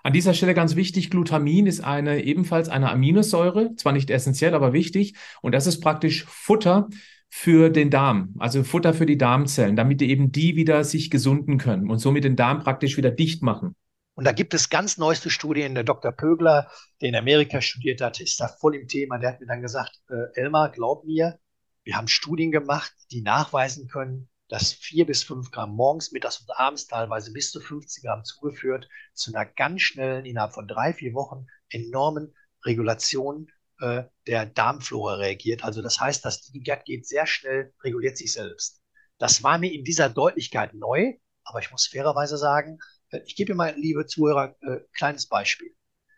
An 0.02 0.12
dieser 0.12 0.34
Stelle 0.34 0.54
ganz 0.54 0.76
wichtig, 0.76 1.11
Glutamin 1.11 1.66
ist 1.66 1.80
eine 1.80 2.22
ebenfalls 2.22 2.68
eine 2.68 2.90
Aminosäure, 2.90 3.74
zwar 3.76 3.92
nicht 3.92 4.11
essentiell, 4.11 4.54
aber 4.54 4.72
wichtig. 4.74 5.14
Und 5.40 5.52
das 5.52 5.66
ist 5.66 5.80
praktisch 5.80 6.24
Futter 6.24 6.88
für 7.32 7.70
den 7.70 7.90
Darm, 7.90 8.34
also 8.38 8.64
Futter 8.64 8.92
für 8.92 9.06
die 9.06 9.16
Darmzellen, 9.16 9.76
damit 9.76 10.02
eben 10.02 10.32
die 10.32 10.56
wieder 10.56 10.82
sich 10.82 11.10
gesunden 11.10 11.58
können 11.58 11.88
und 11.88 11.98
somit 11.98 12.24
den 12.24 12.36
Darm 12.36 12.58
praktisch 12.58 12.96
wieder 12.96 13.12
dicht 13.12 13.42
machen. 13.42 13.76
Und 14.14 14.24
da 14.24 14.32
gibt 14.32 14.52
es 14.52 14.68
ganz 14.68 14.98
neueste 14.98 15.30
Studien. 15.30 15.74
Der 15.74 15.84
Dr. 15.84 16.12
Pögler, 16.12 16.68
der 17.00 17.08
in 17.08 17.16
Amerika 17.16 17.60
studiert 17.60 18.00
hat, 18.00 18.20
ist 18.20 18.40
da 18.40 18.48
voll 18.48 18.74
im 18.74 18.88
Thema. 18.88 19.18
Der 19.18 19.30
hat 19.30 19.40
mir 19.40 19.46
dann 19.46 19.62
gesagt, 19.62 19.92
äh, 20.10 20.38
Elmar, 20.38 20.70
glaub 20.70 21.04
mir, 21.04 21.38
wir 21.84 21.96
haben 21.96 22.08
Studien 22.08 22.50
gemacht, 22.50 22.92
die 23.12 23.22
nachweisen 23.22 23.88
können, 23.88 24.28
dass 24.48 24.72
vier 24.72 25.06
bis 25.06 25.22
fünf 25.22 25.52
Gramm 25.52 25.74
morgens, 25.74 26.10
mittags 26.10 26.40
und 26.40 26.50
abends 26.58 26.88
teilweise 26.88 27.32
bis 27.32 27.52
zu 27.52 27.60
50 27.60 28.02
Gramm 28.02 28.24
zugeführt 28.24 28.88
zu 29.14 29.32
einer 29.32 29.46
ganz 29.46 29.82
schnellen, 29.82 30.26
innerhalb 30.26 30.52
von 30.52 30.66
drei, 30.66 30.92
vier 30.92 31.14
Wochen 31.14 31.46
enormen 31.70 32.34
Regulation 32.64 33.48
äh, 33.80 34.04
der 34.26 34.46
Darmflora 34.46 35.14
reagiert. 35.14 35.64
Also 35.64 35.82
das 35.82 36.00
heißt, 36.00 36.24
das 36.24 36.52
Gut 36.52 36.64
geht 36.84 37.06
sehr 37.06 37.26
schnell, 37.26 37.72
reguliert 37.82 38.16
sich 38.16 38.32
selbst. 38.32 38.82
Das 39.18 39.42
war 39.42 39.58
mir 39.58 39.72
in 39.72 39.84
dieser 39.84 40.08
Deutlichkeit 40.08 40.74
neu, 40.74 41.14
aber 41.44 41.60
ich 41.60 41.70
muss 41.70 41.86
fairerweise 41.86 42.38
sagen, 42.38 42.78
äh, 43.10 43.20
ich 43.24 43.36
gebe 43.36 43.54
mal, 43.54 43.74
liebe 43.76 44.06
Zuhörer, 44.06 44.56
ein 44.60 44.68
äh, 44.68 44.80
kleines 44.96 45.26
Beispiel. 45.26 45.74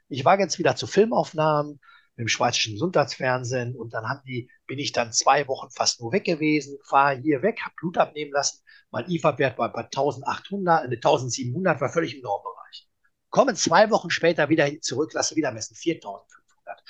Ich 0.09 0.25
war 0.25 0.39
jetzt 0.39 0.59
wieder 0.59 0.77
zu 0.77 0.87
Filmaufnahmen 0.87 1.81
dem 2.19 2.29
schweizerischen 2.29 2.75
Gesundheitsfernsehen 2.75 3.75
und 3.75 3.95
dann 3.95 4.09
haben 4.09 4.23
die, 4.27 4.51
bin 4.67 4.79
ich 4.79 4.93
dann 4.93 5.13
zwei 5.13 5.49
Wochen 5.49 5.71
fast 5.71 6.01
nur 6.01 6.13
weg 6.13 6.25
gewesen, 6.25 6.79
fahre 6.85 7.19
hier 7.21 7.43
weg, 7.43 7.61
habe 7.63 7.75
Blut 7.77 7.97
abnehmen 7.99 8.33
lassen, 8.33 8.63
mein 8.91 9.09
IFA-Wert 9.09 9.59
war 9.59 9.73
bei 9.73 9.85
1800, 9.85 10.85
1700, 10.85 11.81
war 11.81 11.89
völlig 11.89 12.17
im 12.17 12.23
Normbereich. 12.23 12.89
Kommen 13.31 13.57
zwei 13.57 13.91
Wochen 13.91 14.11
später 14.11 14.51
wieder 14.51 14.69
zurück, 14.81 15.15
lasse 15.15 15.37
wieder 15.37 15.53
messen, 15.53 15.75
4500. 15.75 16.42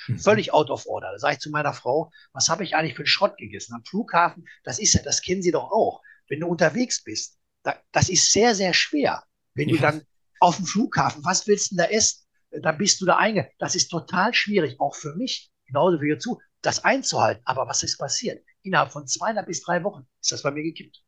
Mhm. 0.07 0.19
Völlig 0.19 0.53
out 0.53 0.69
of 0.69 0.85
order. 0.85 1.11
Da 1.11 1.19
sage 1.19 1.35
ich 1.35 1.39
zu 1.39 1.49
meiner 1.49 1.73
Frau, 1.73 2.11
was 2.31 2.49
habe 2.49 2.63
ich 2.63 2.75
eigentlich 2.75 2.95
für 2.95 3.01
einen 3.01 3.07
Schrott 3.07 3.37
gegessen? 3.37 3.73
Am 3.73 3.83
Flughafen, 3.85 4.45
das 4.63 4.79
ist 4.79 4.93
ja, 4.93 5.01
das 5.01 5.21
kennen 5.21 5.41
Sie 5.41 5.51
doch 5.51 5.71
auch. 5.71 6.01
Wenn 6.27 6.39
du 6.39 6.47
unterwegs 6.47 7.03
bist, 7.03 7.37
da, 7.63 7.75
das 7.91 8.09
ist 8.09 8.31
sehr, 8.31 8.55
sehr 8.55 8.73
schwer. 8.73 9.23
Wenn 9.53 9.69
ja. 9.69 9.75
du 9.75 9.81
dann 9.81 10.03
auf 10.39 10.57
dem 10.57 10.65
Flughafen, 10.65 11.23
was 11.23 11.47
willst 11.47 11.71
du 11.71 11.75
denn 11.75 11.85
da 11.85 11.91
essen? 11.91 12.25
Dann 12.51 12.77
bist 12.77 13.01
du 13.01 13.05
da 13.05 13.17
einge. 13.17 13.49
Das 13.57 13.75
ist 13.75 13.89
total 13.89 14.33
schwierig, 14.33 14.79
auch 14.79 14.95
für 14.95 15.15
mich, 15.15 15.51
genauso 15.65 16.01
wie 16.01 16.17
zu, 16.17 16.39
das 16.61 16.83
einzuhalten. 16.83 17.41
Aber 17.45 17.67
was 17.67 17.83
ist 17.83 17.97
passiert? 17.97 18.43
Innerhalb 18.61 18.91
von 18.91 19.07
zweieinhalb 19.07 19.47
bis 19.47 19.61
drei 19.61 19.83
Wochen 19.83 20.07
ist 20.21 20.31
das 20.31 20.43
bei 20.43 20.51
mir 20.51 20.63
gekippt. 20.63 21.03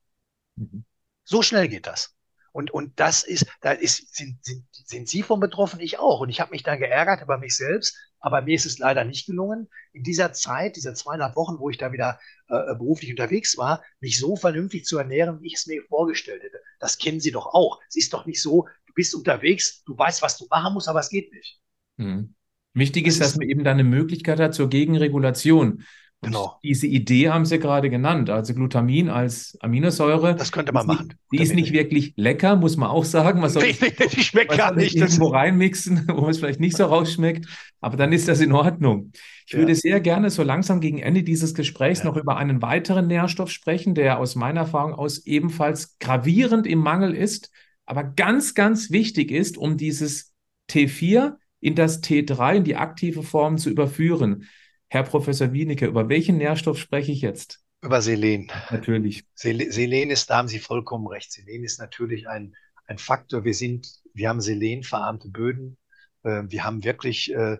Mhm. 0.55 0.85
So 1.23 1.41
schnell 1.41 1.67
geht 1.67 1.87
das. 1.87 2.15
Und, 2.51 2.71
und 2.71 2.97
das 2.99 3.23
ist, 3.23 3.45
da 3.59 3.71
ist, 3.71 4.15
sind, 4.15 4.43
sind, 4.45 4.65
sind 4.71 5.09
Sie 5.09 5.23
von 5.23 5.41
betroffen, 5.41 5.81
ich 5.81 5.99
auch. 5.99 6.21
Und 6.21 6.29
ich 6.29 6.39
habe 6.39 6.51
mich 6.51 6.63
dann 6.63 6.79
geärgert 6.79 7.21
über 7.21 7.37
mich 7.37 7.55
selbst, 7.55 7.97
aber 8.25 8.41
mir 8.41 8.55
ist 8.55 8.65
es 8.65 8.79
leider 8.79 9.05
nicht 9.05 9.27
gelungen, 9.27 9.67
in 9.93 10.01
dieser 10.01 10.33
Zeit, 10.33 10.77
dieser 10.77 10.95
zweieinhalb 10.95 11.35
Wochen, 11.35 11.59
wo 11.59 11.69
ich 11.69 11.77
da 11.77 11.91
wieder 11.91 12.19
äh, 12.47 12.73
beruflich 12.73 13.11
unterwegs 13.11 13.55
war, 13.55 13.83
mich 13.99 14.17
so 14.17 14.35
vernünftig 14.35 14.85
zu 14.85 14.97
ernähren, 14.97 15.43
wie 15.43 15.47
ich 15.47 15.53
es 15.53 15.67
mir 15.67 15.83
vorgestellt 15.83 16.41
hätte. 16.41 16.57
Das 16.79 16.97
kennen 16.97 17.19
Sie 17.19 17.31
doch 17.31 17.45
auch. 17.45 17.79
Es 17.87 17.95
ist 17.95 18.13
doch 18.13 18.25
nicht 18.25 18.41
so, 18.41 18.67
du 18.87 18.93
bist 18.95 19.13
unterwegs, 19.13 19.83
du 19.83 19.95
weißt, 19.95 20.23
was 20.23 20.39
du 20.39 20.47
machen 20.49 20.73
musst, 20.73 20.89
aber 20.89 21.01
es 21.01 21.09
geht 21.09 21.31
nicht. 21.33 21.61
Mhm. 21.97 22.33
Wichtig 22.73 23.05
das 23.05 23.13
ist, 23.13 23.21
dass 23.21 23.37
man 23.37 23.47
eben 23.47 23.63
da 23.63 23.69
eine 23.69 23.83
Möglichkeit 23.83 24.39
hat 24.39 24.55
zur 24.55 24.69
Gegenregulation. 24.69 25.83
Genau. 26.21 26.59
Diese 26.63 26.87
Idee 26.87 27.29
haben 27.29 27.45
Sie 27.45 27.59
gerade 27.59 27.89
genannt, 27.89 28.29
also 28.31 28.55
Glutamin 28.55 29.09
als 29.09 29.57
Aminosäure. 29.61 30.35
Das 30.35 30.51
könnte 30.51 30.71
man 30.71 30.87
machen. 30.87 31.13
Die 31.31 31.39
ist 31.39 31.53
nicht 31.53 31.71
wirklich 31.71 32.13
lecker, 32.15 32.55
muss 32.55 32.77
man 32.77 32.89
auch 32.89 33.05
sagen. 33.05 33.41
Man 33.41 33.49
soll 33.51 33.63
nee, 33.63 33.75
nee, 33.79 34.07
die 34.11 34.23
schmeckt 34.23 34.57
gar 34.57 34.73
nicht. 34.73 34.95
Irgendwo 34.95 35.27
reinmixen, 35.27 36.07
wo 36.15 36.27
es 36.27 36.39
vielleicht 36.39 36.59
nicht 36.59 36.77
so 36.77 36.85
rausschmeckt, 36.85 37.47
aber 37.79 37.95
dann 37.95 38.11
ist 38.11 38.27
das 38.27 38.41
in 38.41 38.53
Ordnung. 38.53 39.11
Ich 39.45 39.53
ja. 39.53 39.59
würde 39.59 39.75
sehr 39.75 39.99
gerne 39.99 40.31
so 40.31 40.41
langsam 40.41 40.81
gegen 40.81 40.97
Ende 40.97 41.21
dieses 41.21 41.53
Gesprächs 41.53 41.99
ja. 41.99 42.05
noch 42.05 42.17
über 42.17 42.37
einen 42.37 42.61
weiteren 42.61 43.07
Nährstoff 43.07 43.51
sprechen, 43.51 43.93
der 43.93 44.17
aus 44.17 44.35
meiner 44.35 44.61
Erfahrung 44.61 44.95
aus 44.95 45.27
ebenfalls 45.27 45.99
gravierend 45.99 46.65
im 46.65 46.79
Mangel 46.79 47.13
ist, 47.13 47.51
aber 47.85 48.03
ganz, 48.03 48.55
ganz 48.55 48.89
wichtig 48.89 49.29
ist, 49.29 49.57
um 49.57 49.77
dieses 49.77 50.33
T4 50.71 51.35
in 51.59 51.75
das 51.75 52.01
T3 52.01 52.55
in 52.55 52.63
die 52.63 52.75
aktive 52.75 53.21
Form 53.21 53.57
zu 53.57 53.69
überführen. 53.69 54.45
Herr 54.87 55.03
Professor 55.03 55.51
Wienicke, 55.51 55.87
über 55.87 56.09
welchen 56.09 56.37
Nährstoff 56.37 56.77
spreche 56.77 57.11
ich 57.11 57.21
jetzt? 57.21 57.63
Über 57.81 58.01
Selen. 58.01 58.51
Natürlich. 58.71 59.25
Selen 59.33 60.09
ist, 60.09 60.29
da 60.29 60.37
haben 60.37 60.47
Sie 60.47 60.59
vollkommen 60.59 61.07
recht. 61.07 61.31
Selen 61.31 61.63
ist 61.63 61.79
natürlich 61.79 62.27
ein, 62.27 62.55
ein 62.87 62.97
Faktor. 62.97 63.43
Wir 63.43 63.53
sind, 63.53 63.87
wir 64.13 64.29
haben 64.29 64.41
selenverarmte 64.41 65.29
Böden. 65.29 65.77
Äh, 66.23 66.43
wir 66.47 66.63
haben 66.63 66.83
wirklich, 66.83 67.33
äh, 67.33 67.57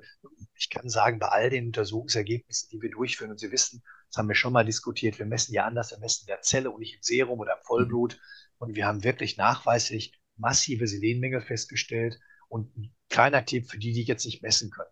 ich 0.56 0.70
kann 0.70 0.90
sagen, 0.90 1.20
bei 1.20 1.28
all 1.28 1.50
den 1.50 1.68
Untersuchungsergebnissen, 1.68 2.70
die 2.72 2.82
wir 2.82 2.92
durchführen, 2.92 3.32
und 3.32 3.40
Sie 3.40 3.52
wissen, 3.52 3.84
das 4.10 4.18
haben 4.18 4.28
wir 4.28 4.36
schon 4.36 4.54
mal 4.54 4.66
diskutiert, 4.66 5.20
wir 5.20 5.26
messen 5.26 5.54
ja 5.54 5.66
anders, 5.66 5.92
wir 5.92 6.00
messen 6.00 6.24
in 6.24 6.28
der 6.28 6.42
Zelle 6.42 6.72
und 6.72 6.80
nicht 6.80 6.96
im 6.96 7.02
Serum 7.02 7.40
oder 7.40 7.54
im 7.54 7.66
Vollblut. 7.66 8.20
Und 8.58 8.76
wir 8.76 8.86
haben 8.88 9.04
wirklich 9.04 9.38
nachweislich 9.38 10.14
massive 10.38 10.88
Selenmängel 10.88 11.42
festgestellt. 11.42 12.20
Und 12.48 12.76
ein 12.78 12.94
kleiner 13.10 13.46
Tipp 13.46 13.70
für 13.70 13.78
die, 13.78 13.94
die 13.94 14.04
jetzt 14.04 14.26
nicht 14.26 14.42
messen 14.42 14.70
können. 14.70 14.90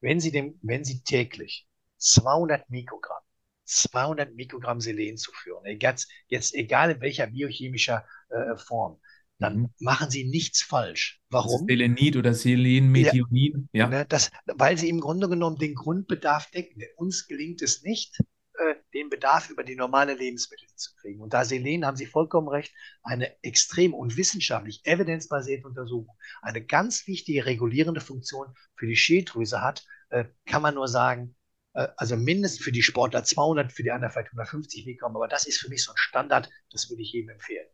Wenn 0.00 0.20
Sie, 0.20 0.32
dem, 0.32 0.58
wenn 0.62 0.84
Sie 0.84 1.02
täglich 1.02 1.68
200 2.04 2.68
Mikrogramm, 2.70 3.22
200 3.64 4.34
Mikrogramm 4.34 4.80
Selen 4.80 5.16
zu 5.16 5.32
führen. 5.32 5.64
Jetzt, 5.80 6.10
jetzt 6.28 6.54
egal 6.54 6.90
in 6.92 7.00
welcher 7.00 7.26
biochemischer 7.26 8.04
äh, 8.28 8.56
Form, 8.56 9.00
dann 9.38 9.58
mhm. 9.58 9.70
machen 9.80 10.10
Sie 10.10 10.24
nichts 10.24 10.62
falsch. 10.62 11.20
Warum? 11.30 11.66
Selenit 11.66 12.16
oder 12.16 12.34
Selenmethionin. 12.34 13.68
Ja, 13.72 13.84
ja. 13.84 13.88
Ne, 13.88 14.06
das, 14.08 14.30
weil 14.46 14.78
Sie 14.78 14.88
im 14.88 15.00
Grunde 15.00 15.28
genommen 15.28 15.56
den 15.58 15.74
Grundbedarf 15.74 16.50
decken. 16.50 16.82
Uns 16.96 17.26
gelingt 17.26 17.62
es 17.62 17.82
nicht, 17.82 18.18
äh, 18.58 18.74
den 18.92 19.10
Bedarf 19.10 19.50
über 19.50 19.64
die 19.64 19.74
normale 19.74 20.14
Lebensmittel 20.14 20.68
zu 20.76 20.94
kriegen. 21.00 21.20
Und 21.20 21.32
da 21.32 21.44
Selen, 21.44 21.84
haben 21.84 21.96
Sie 21.96 22.06
vollkommen 22.06 22.48
recht, 22.48 22.72
eine 23.02 23.42
extrem 23.42 23.94
und 23.94 24.16
wissenschaftlich 24.16 24.82
evidenzbasierte 24.84 25.66
Untersuchung, 25.66 26.14
eine 26.42 26.64
ganz 26.64 27.06
wichtige 27.06 27.46
regulierende 27.46 28.00
Funktion 28.00 28.54
für 28.76 28.86
die 28.86 28.96
Schilddrüse 28.96 29.62
hat, 29.62 29.84
äh, 30.10 30.26
kann 30.46 30.62
man 30.62 30.74
nur 30.74 30.86
sagen, 30.86 31.34
äh, 31.34 31.43
also 31.74 32.16
mindestens 32.16 32.62
für 32.62 32.72
die 32.72 32.82
Sportler 32.82 33.24
200, 33.24 33.72
für 33.72 33.82
die 33.82 33.90
anderen 33.90 34.12
vielleicht 34.12 34.28
150 34.28 34.86
Mikrogramm, 34.86 35.16
aber 35.16 35.28
das 35.28 35.46
ist 35.46 35.58
für 35.58 35.68
mich 35.68 35.84
so 35.84 35.92
ein 35.92 35.96
Standard, 35.98 36.48
das 36.70 36.88
würde 36.88 37.02
ich 37.02 37.12
jedem 37.12 37.30
empfehlen. 37.30 37.66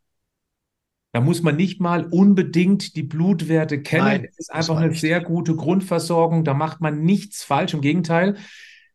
Da 1.13 1.21
muss 1.21 1.43
man 1.43 1.57
nicht 1.57 1.81
mal 1.81 2.07
unbedingt 2.07 2.95
die 2.95 3.03
Blutwerte 3.03 3.83
kennen. 3.83 4.05
Nein, 4.05 4.29
es 4.31 4.39
ist 4.39 4.53
einfach 4.53 4.77
eine 4.77 4.91
nicht. 4.91 5.01
sehr 5.01 5.21
gute 5.21 5.57
Grundversorgung. 5.57 6.45
Da 6.45 6.55
macht 6.55 6.81
man 6.81 7.03
nichts 7.03 7.43
falsch. 7.43 7.75
Im 7.75 7.81
Gegenteil, 7.81 8.37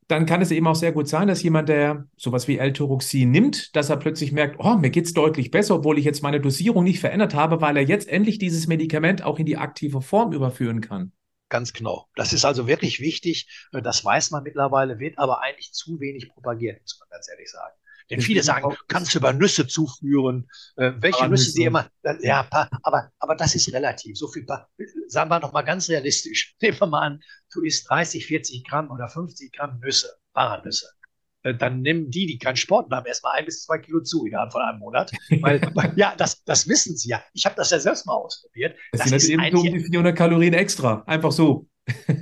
dann 0.08 0.26
kann 0.26 0.41
es 0.41 0.51
eben 0.51 0.66
auch 0.68 0.76
sehr 0.76 0.93
gut 0.93 1.10
sein, 1.10 1.28
dass 1.28 1.43
jemand, 1.43 1.68
der 1.68 2.08
sowas 2.16 2.47
wie 2.47 2.58
L-Tyroxin 2.58 3.30
nimmt, 3.32 3.76
dass 3.76 3.89
er 3.89 3.97
plötzlich 3.97 4.32
merkt, 4.32 4.60
oh, 4.60 4.76
mir 4.78 4.91
geht 4.91 5.08
es 5.08 5.14
deutlich 5.14 5.51
besser, 5.51 5.76
obwohl 5.76 5.97
ich 5.99 6.06
jetzt 6.06 6.24
meine 6.24 6.39
Dosierung 6.39 6.86
nicht 6.86 6.99
verändert 6.99 7.34
habe, 7.34 7.60
weil 7.60 7.76
er 7.76 7.84
jetzt 7.84 8.08
endlich 8.08 8.38
dieses 8.38 8.68
Medikament 8.68 9.24
auch 9.24 9.38
in 9.38 9.45
die 9.45 9.58
aktive 9.58 10.01
Form 10.01 10.32
überführen 10.32 10.80
kann. 10.80 11.12
Ganz 11.56 11.72
genau. 11.72 12.10
Das 12.18 12.34
ist 12.34 12.43
also 12.43 12.68
wirklich 12.68 12.99
wichtig. 12.99 13.47
Äh, 13.72 13.82
das 13.82 14.03
weiß 14.03 14.32
man 14.32 14.43
mittlerweile, 14.43 14.99
wird 14.99 15.18
aber 15.18 15.41
eigentlich 15.41 15.72
zu 15.72 16.01
wenig 16.01 16.28
propagiert, 16.28 16.82
muss 16.82 16.99
man 16.99 17.08
ganz 17.10 17.30
ehrlich 17.30 17.49
sagen. 17.49 17.74
Denn 18.10 18.20
viele 18.20 18.43
sagen, 18.43 18.76
kannst 18.89 19.14
du 19.14 19.20
über 19.20 19.32
Nüsse 19.32 19.66
zuführen, 19.66 20.49
äh, 20.76 20.91
welche 20.97 21.30
Nüsse 21.30 21.51
sie 21.51 21.64
immer, 21.64 21.89
ja, 22.20 22.45
aber, 22.84 23.10
aber 23.20 23.36
das 23.36 23.56
ist 23.56 23.72
relativ. 23.72 24.18
So 24.18 24.28
viel, 24.28 24.45
sagen 25.08 25.30
wir 25.32 25.39
noch 25.39 25.53
mal 25.53 25.62
ganz 25.62 25.88
realistisch. 25.88 26.56
Nehmen 26.62 26.78
wir 26.78 26.88
mal 26.88 27.01
an, 27.08 27.24
du 27.53 27.62
isst 27.62 27.89
30, 27.89 28.26
40 28.26 28.66
Gramm 28.66 28.91
oder 28.91 29.08
50 29.08 29.53
Gramm 29.53 29.80
Nüsse, 29.80 30.14
Paranüsse. 30.34 30.89
Äh, 31.45 31.55
dann 31.55 31.81
nehmen 31.81 32.09
die, 32.09 32.25
die 32.25 32.39
keinen 32.39 32.55
Sport 32.55 32.91
haben, 32.91 33.05
erstmal 33.05 33.37
ein 33.37 33.45
bis 33.45 33.63
zwei 33.63 33.77
Kilo 33.77 34.01
zu 34.01 34.25
innerhalb 34.25 34.51
von 34.51 34.61
einem 34.63 34.79
Monat. 34.79 35.11
Weil, 35.41 35.61
ja, 35.95 36.15
das, 36.17 36.43
das 36.43 36.67
wissen 36.67 36.97
sie 36.97 37.09
ja. 37.09 37.23
Ich 37.33 37.45
habe 37.45 37.55
das 37.55 37.69
ja 37.69 37.79
selbst 37.79 38.07
mal 38.07 38.15
ausprobiert. 38.15 38.75
Das, 38.91 39.11
das 39.11 39.23
sind 39.23 39.43
eben 39.43 39.55
um 39.55 39.63
die 39.63 39.79
400 39.79 40.15
Kalorien 40.17 40.55
extra. 40.55 41.03
Einfach 41.05 41.31
so. 41.31 41.69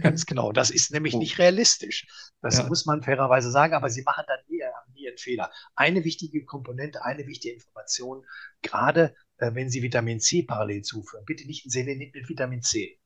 Ganz 0.01 0.25
genau. 0.25 0.51
Das 0.51 0.69
ist 0.69 0.91
nämlich 0.91 1.13
oh. 1.13 1.19
nicht 1.19 1.39
realistisch. 1.39 2.05
Das 2.41 2.57
ja. 2.57 2.67
muss 2.67 2.85
man 2.85 3.01
fairerweise 3.01 3.49
sagen, 3.49 3.73
aber 3.73 3.89
sie 3.89 4.03
machen 4.03 4.25
dann 4.27 4.39
nie, 4.49 4.61
nie 4.93 5.07
einen 5.07 5.17
Fehler. 5.17 5.49
Eine 5.75 6.03
wichtige 6.03 6.43
Komponente, 6.43 7.05
eine 7.05 7.25
wichtige 7.25 7.53
Information, 7.53 8.25
gerade 8.61 9.15
äh, 9.37 9.51
wenn 9.53 9.69
Sie 9.69 9.81
Vitamin 9.81 10.19
C 10.19 10.43
parallel 10.43 10.81
zuführen, 10.81 11.23
bitte 11.25 11.47
nicht 11.47 11.65
ein 11.65 11.69
Selenit 11.69 12.13
mit 12.13 12.27
Vitamin 12.27 12.61
C. 12.61 12.99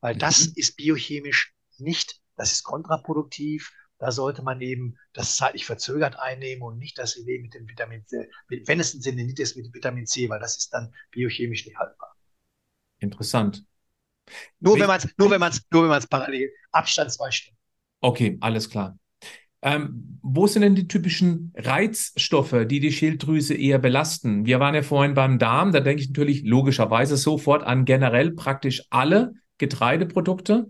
Weil 0.00 0.14
mhm. 0.14 0.20
das 0.20 0.46
ist 0.46 0.76
biochemisch 0.76 1.52
nicht, 1.76 2.22
das 2.36 2.52
ist 2.52 2.64
kontraproduktiv 2.64 3.70
da 3.98 4.12
sollte 4.12 4.42
man 4.42 4.60
eben 4.60 4.96
das 5.12 5.36
zeitlich 5.36 5.66
verzögert 5.66 6.18
einnehmen 6.18 6.62
und 6.62 6.78
nicht 6.78 6.98
das 6.98 7.12
Selen 7.12 7.42
mit 7.42 7.54
dem 7.54 7.68
Vitamin 7.68 8.06
C, 8.06 8.28
wenn 8.48 8.80
es 8.80 8.94
ein 8.94 9.02
Selenit 9.02 9.38
ist 9.40 9.56
mit 9.56 9.72
Vitamin 9.74 10.06
C, 10.06 10.28
weil 10.28 10.40
das 10.40 10.56
ist 10.56 10.72
dann 10.72 10.94
biochemisch 11.10 11.66
nicht 11.66 11.76
haltbar. 11.76 12.14
Interessant. 12.98 13.64
Nur 14.60 14.78
wenn 14.78 14.86
man 14.86 14.98
es, 14.98 15.08
nur 15.16 15.30
wenn 15.30 15.40
man 15.40 15.52
es, 15.52 15.62
nur 15.70 15.82
wenn 15.82 15.90
man 15.90 15.98
es 15.98 16.06
parallel, 16.06 16.50
Abstand 16.70 17.12
zwei 17.12 17.30
Stunden. 17.30 17.58
Okay, 18.00 18.36
alles 18.40 18.68
klar. 18.68 18.98
Ähm, 19.60 20.20
wo 20.22 20.46
sind 20.46 20.62
denn 20.62 20.76
die 20.76 20.86
typischen 20.86 21.52
Reizstoffe, 21.56 22.54
die 22.66 22.78
die 22.78 22.92
Schilddrüse 22.92 23.54
eher 23.54 23.80
belasten? 23.80 24.46
Wir 24.46 24.60
waren 24.60 24.74
ja 24.74 24.82
vorhin 24.82 25.14
beim 25.14 25.38
Darm, 25.40 25.72
da 25.72 25.80
denke 25.80 26.02
ich 26.02 26.08
natürlich 26.10 26.44
logischerweise 26.44 27.16
sofort 27.16 27.64
an 27.64 27.84
generell 27.84 28.30
praktisch 28.32 28.84
alle 28.90 29.32
Getreideprodukte. 29.58 30.68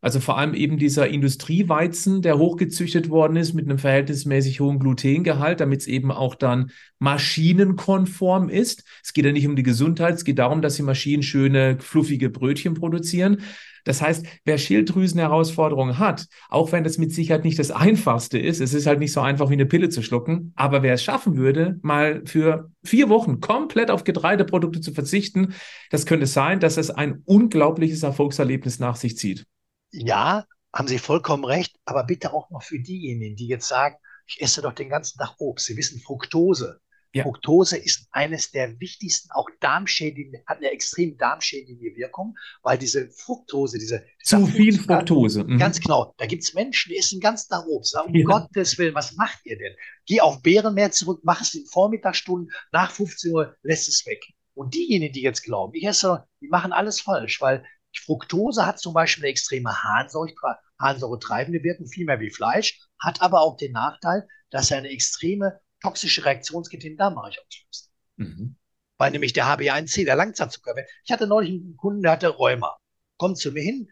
Also 0.00 0.18
vor 0.20 0.38
allem 0.38 0.54
eben 0.54 0.78
dieser 0.78 1.08
Industrieweizen, 1.08 2.22
der 2.22 2.38
hochgezüchtet 2.38 3.10
worden 3.10 3.36
ist 3.36 3.52
mit 3.52 3.66
einem 3.66 3.78
verhältnismäßig 3.78 4.60
hohen 4.60 4.78
Glutengehalt, 4.78 5.60
damit 5.60 5.82
es 5.82 5.86
eben 5.86 6.10
auch 6.10 6.34
dann 6.34 6.70
maschinenkonform 6.98 8.48
ist. 8.48 8.84
Es 9.04 9.12
geht 9.12 9.26
ja 9.26 9.32
nicht 9.32 9.46
um 9.46 9.56
die 9.56 9.62
Gesundheit, 9.62 10.14
es 10.14 10.24
geht 10.24 10.38
darum, 10.38 10.62
dass 10.62 10.76
die 10.76 10.82
Maschinen 10.82 11.22
schöne, 11.22 11.76
fluffige 11.80 12.30
Brötchen 12.30 12.74
produzieren. 12.74 13.42
Das 13.84 14.02
heißt, 14.02 14.26
wer 14.44 14.58
Schilddrüsenherausforderungen 14.58 15.98
hat, 15.98 16.26
auch 16.48 16.72
wenn 16.72 16.84
das 16.84 16.98
mit 16.98 17.12
Sicherheit 17.12 17.44
nicht 17.44 17.58
das 17.58 17.70
Einfachste 17.70 18.38
ist, 18.38 18.60
es 18.60 18.74
ist 18.74 18.86
halt 18.86 18.98
nicht 18.98 19.12
so 19.12 19.20
einfach 19.20 19.48
wie 19.48 19.54
eine 19.54 19.66
Pille 19.66 19.88
zu 19.88 20.02
schlucken, 20.02 20.52
aber 20.54 20.82
wer 20.82 20.94
es 20.94 21.02
schaffen 21.02 21.36
würde, 21.36 21.78
mal 21.82 22.22
für 22.26 22.70
vier 22.84 23.08
Wochen 23.08 23.40
komplett 23.40 23.90
auf 23.90 24.04
Getreideprodukte 24.04 24.80
zu 24.80 24.92
verzichten, 24.92 25.54
das 25.90 26.04
könnte 26.06 26.26
sein, 26.26 26.60
dass 26.60 26.76
es 26.76 26.90
ein 26.90 27.22
unglaubliches 27.24 28.02
Erfolgserlebnis 28.02 28.80
nach 28.80 28.96
sich 28.96 29.16
zieht. 29.16 29.46
Ja, 29.90 30.46
haben 30.72 30.88
Sie 30.88 30.98
vollkommen 30.98 31.44
recht, 31.44 31.76
aber 31.84 32.04
bitte 32.04 32.32
auch 32.32 32.50
noch 32.50 32.62
für 32.62 32.78
diejenigen, 32.78 33.36
die 33.36 33.48
jetzt 33.48 33.68
sagen, 33.68 33.96
ich 34.26 34.40
esse 34.40 34.62
doch 34.62 34.72
den 34.72 34.88
ganzen 34.88 35.18
Tag 35.18 35.34
Obst. 35.38 35.66
Sie 35.66 35.76
wissen, 35.76 36.00
Fructose 36.00 36.80
ja. 37.12 37.24
Fructose 37.24 37.76
ist 37.76 38.06
eines 38.12 38.52
der 38.52 38.78
wichtigsten, 38.78 39.30
auch 39.32 39.48
darmschädigende, 39.60 40.42
hat 40.46 40.58
eine 40.58 40.70
extrem 40.70 41.16
darmschädigende 41.16 41.96
Wirkung, 41.96 42.36
weil 42.62 42.78
diese 42.78 43.10
Fructose, 43.10 43.78
diese. 43.78 44.04
Zu 44.22 44.46
viel 44.46 44.78
Fructose. 44.78 45.42
Mhm. 45.42 45.58
Ganz 45.58 45.80
genau. 45.80 46.14
Da 46.18 46.26
gibt 46.26 46.44
es 46.44 46.54
Menschen, 46.54 46.90
die 46.90 46.98
essen 46.98 47.20
ganz 47.20 47.48
nach 47.50 47.66
Obst. 47.66 47.96
Um 47.96 48.14
ja. 48.14 48.24
Gottes 48.24 48.78
Willen, 48.78 48.94
was 48.94 49.14
macht 49.16 49.40
ihr 49.44 49.58
denn? 49.58 49.74
Geh 50.06 50.20
auf 50.20 50.40
Bärenmeer 50.42 50.92
zurück, 50.92 51.20
mach 51.24 51.40
es 51.40 51.54
in 51.54 51.66
Vormittagsstunden, 51.66 52.52
nach 52.70 52.92
15 52.92 53.32
Uhr 53.32 53.56
lässt 53.62 53.88
es 53.88 54.06
weg. 54.06 54.22
Und 54.54 54.74
diejenigen, 54.74 55.12
die 55.12 55.22
jetzt 55.22 55.42
glauben, 55.42 55.74
ich 55.74 55.84
esse, 55.84 56.24
die 56.40 56.48
machen 56.48 56.72
alles 56.72 57.00
falsch, 57.00 57.40
weil 57.40 57.64
Fructose 57.98 58.66
hat 58.66 58.78
zum 58.78 58.94
Beispiel 58.94 59.24
eine 59.24 59.30
extreme 59.30 59.82
Harnsäure, 59.82 60.58
Harnsäure 60.78 61.18
treibende 61.18 61.62
Wirkung, 61.62 61.86
viel 61.86 62.06
mehr 62.06 62.20
wie 62.20 62.30
Fleisch, 62.30 62.80
hat 62.98 63.20
aber 63.22 63.40
auch 63.40 63.56
den 63.56 63.72
Nachteil, 63.72 64.26
dass 64.50 64.70
er 64.70 64.78
eine 64.78 64.90
extreme 64.90 65.60
toxische 65.82 66.24
Reaktionskette 66.24 66.88
im 66.88 66.96
Darmbereich 66.96 67.38
auslöst. 67.38 67.90
Mhm. 68.16 68.56
Weil 68.98 69.10
nämlich 69.12 69.32
der 69.32 69.46
HbA1c, 69.46 70.04
der 70.04 70.16
Langzeitzuckerwert. 70.16 70.88
Ich 71.04 71.10
hatte 71.10 71.26
neulich 71.26 71.50
einen 71.50 71.76
Kunden, 71.76 72.02
der 72.02 72.12
hatte 72.12 72.28
Rheuma. 72.28 72.76
Kommt 73.16 73.38
zu 73.38 73.50
mir 73.52 73.62
hin. 73.62 73.88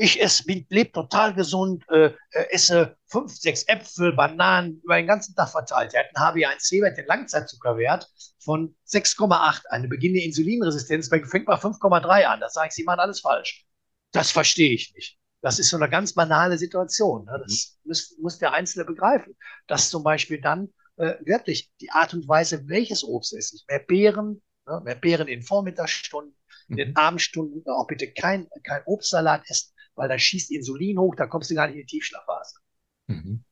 Ich 0.00 0.22
esse, 0.22 0.44
bin, 0.44 0.64
lebe 0.68 0.92
total 0.92 1.34
gesund, 1.34 1.84
äh, 1.90 2.12
äh, 2.30 2.46
esse 2.50 2.96
fünf, 3.06 3.32
sechs 3.36 3.64
Äpfel, 3.66 4.12
Bananen 4.12 4.80
über 4.84 4.94
den 4.94 5.08
ganzen 5.08 5.34
Tag 5.34 5.48
verteilt. 5.48 5.92
Er 5.92 6.04
hat 6.04 6.14
einen 6.14 6.44
HbA1c-Wert, 6.44 6.96
den 6.96 7.06
Langzeitzuckerwert 7.06 8.08
von 8.38 8.76
6,8. 8.86 9.66
Eine 9.70 9.88
beginnende 9.88 10.22
Insulinresistenz 10.22 11.08
fängt 11.08 11.46
bei 11.46 11.54
5,3 11.54 12.24
an. 12.26 12.38
Das 12.38 12.52
sage 12.52 12.68
ich, 12.68 12.74
Sie 12.74 12.84
machen 12.84 13.00
alles 13.00 13.20
falsch. 13.20 13.66
Das 14.12 14.30
verstehe 14.30 14.72
ich 14.72 14.94
nicht. 14.94 15.18
Das 15.40 15.58
ist 15.58 15.68
so 15.68 15.76
eine 15.76 15.90
ganz 15.90 16.12
banale 16.12 16.58
Situation. 16.58 17.24
Ne? 17.24 17.42
Das 17.44 17.76
mhm. 17.82 17.88
muss, 17.88 18.16
muss 18.20 18.38
der 18.38 18.52
Einzelne 18.52 18.84
begreifen. 18.84 19.36
Dass 19.66 19.90
zum 19.90 20.04
Beispiel 20.04 20.40
dann 20.40 20.72
äh, 20.98 21.14
wirklich 21.24 21.72
die 21.80 21.90
Art 21.90 22.14
und 22.14 22.28
Weise, 22.28 22.68
welches 22.68 23.02
Obst 23.02 23.34
esse 23.34 23.56
ich. 23.56 23.64
Mehr 23.68 23.80
Beeren, 23.80 24.42
ne, 24.64 24.80
mehr 24.84 24.94
Beeren 24.94 25.26
in 25.26 25.42
Vormittagsstunden, 25.42 26.36
in 26.68 26.76
den 26.76 26.90
mhm. 26.90 26.96
Abendstunden 26.96 27.64
auch 27.66 27.88
bitte 27.88 28.12
kein, 28.12 28.48
kein 28.62 28.82
Obstsalat 28.86 29.42
essen, 29.48 29.72
weil 29.98 30.08
da 30.08 30.18
schießt 30.18 30.50
Insulin 30.50 30.98
hoch, 30.98 31.14
da 31.14 31.26
kommst 31.26 31.50
du 31.50 31.54
gar 31.54 31.66
nicht 31.66 31.76
in 31.76 31.82
die 31.82 31.86
Tiefschlafphase. 31.86 32.56
Mhm. 33.08 33.44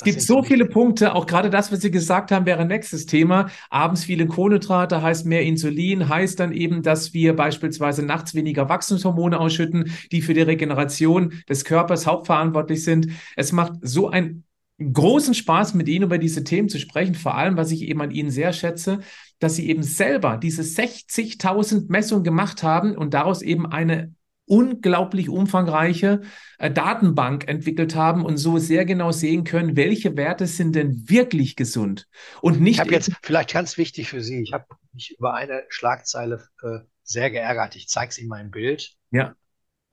Es 0.00 0.04
gibt 0.04 0.22
so 0.22 0.42
viele 0.42 0.64
Punkte, 0.64 1.14
auch 1.14 1.26
gerade 1.26 1.50
das, 1.50 1.70
was 1.70 1.82
Sie 1.82 1.90
gesagt 1.90 2.32
haben, 2.32 2.46
wäre 2.46 2.64
nächstes 2.64 3.04
Thema. 3.04 3.50
Abends 3.68 4.04
viele 4.04 4.26
Kohlenhydrate 4.26 5.02
heißt 5.02 5.26
mehr 5.26 5.42
Insulin, 5.42 6.08
heißt 6.08 6.40
dann 6.40 6.52
eben, 6.52 6.82
dass 6.82 7.12
wir 7.12 7.36
beispielsweise 7.36 8.02
nachts 8.02 8.34
weniger 8.34 8.70
Wachstumshormone 8.70 9.38
ausschütten, 9.38 9.92
die 10.10 10.22
für 10.22 10.32
die 10.32 10.40
Regeneration 10.40 11.34
des 11.50 11.66
Körpers 11.66 12.06
hauptverantwortlich 12.06 12.82
sind. 12.82 13.08
Es 13.36 13.52
macht 13.52 13.74
so 13.82 14.08
ein 14.08 14.44
großen 14.80 15.34
Spaß, 15.34 15.74
mit 15.74 15.86
Ihnen 15.86 16.04
über 16.04 16.16
diese 16.16 16.44
Themen 16.44 16.70
zu 16.70 16.78
sprechen. 16.78 17.14
Vor 17.14 17.34
allem, 17.34 17.58
was 17.58 17.70
ich 17.70 17.82
eben 17.82 18.00
an 18.00 18.10
Ihnen 18.10 18.30
sehr 18.30 18.54
schätze, 18.54 19.00
dass 19.38 19.56
Sie 19.56 19.68
eben 19.68 19.82
selber 19.82 20.38
diese 20.38 20.62
60.000 20.62 21.90
Messungen 21.90 22.24
gemacht 22.24 22.62
haben 22.62 22.96
und 22.96 23.12
daraus 23.12 23.42
eben 23.42 23.66
eine 23.66 24.14
unglaublich 24.50 25.28
umfangreiche 25.28 26.22
äh, 26.58 26.70
Datenbank 26.70 27.48
entwickelt 27.48 27.94
haben 27.94 28.24
und 28.24 28.36
so 28.36 28.58
sehr 28.58 28.84
genau 28.84 29.12
sehen 29.12 29.44
können, 29.44 29.76
welche 29.76 30.16
Werte 30.16 30.46
sind 30.46 30.74
denn 30.74 31.08
wirklich 31.08 31.54
gesund 31.54 32.08
und 32.42 32.60
nicht. 32.60 32.74
Ich 32.74 32.80
habe 32.80 32.90
jetzt 32.90 33.12
vielleicht 33.22 33.52
ganz 33.52 33.78
wichtig 33.78 34.08
für 34.08 34.20
Sie. 34.20 34.42
Ich 34.42 34.52
habe 34.52 34.66
mich 34.92 35.14
über 35.16 35.34
eine 35.34 35.62
Schlagzeile 35.68 36.42
äh, 36.62 36.80
sehr 37.04 37.30
geärgert. 37.30 37.76
Ich 37.76 37.88
zeige 37.88 38.10
es 38.10 38.18
Ihnen 38.18 38.28
mal 38.28 38.40
im 38.40 38.50
Bild. 38.50 38.92
Ja. 39.12 39.34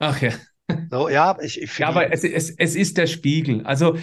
Ach 0.00 0.20
ja. 0.20 0.32
So, 0.90 1.08
ja, 1.08 1.38
ich, 1.40 1.62
ich 1.62 1.78
ja, 1.78 1.88
aber 1.88 2.12
es, 2.12 2.24
es, 2.24 2.50
es 2.50 2.74
ist 2.74 2.98
der 2.98 3.06
Spiegel. 3.06 3.64
Also 3.64 3.96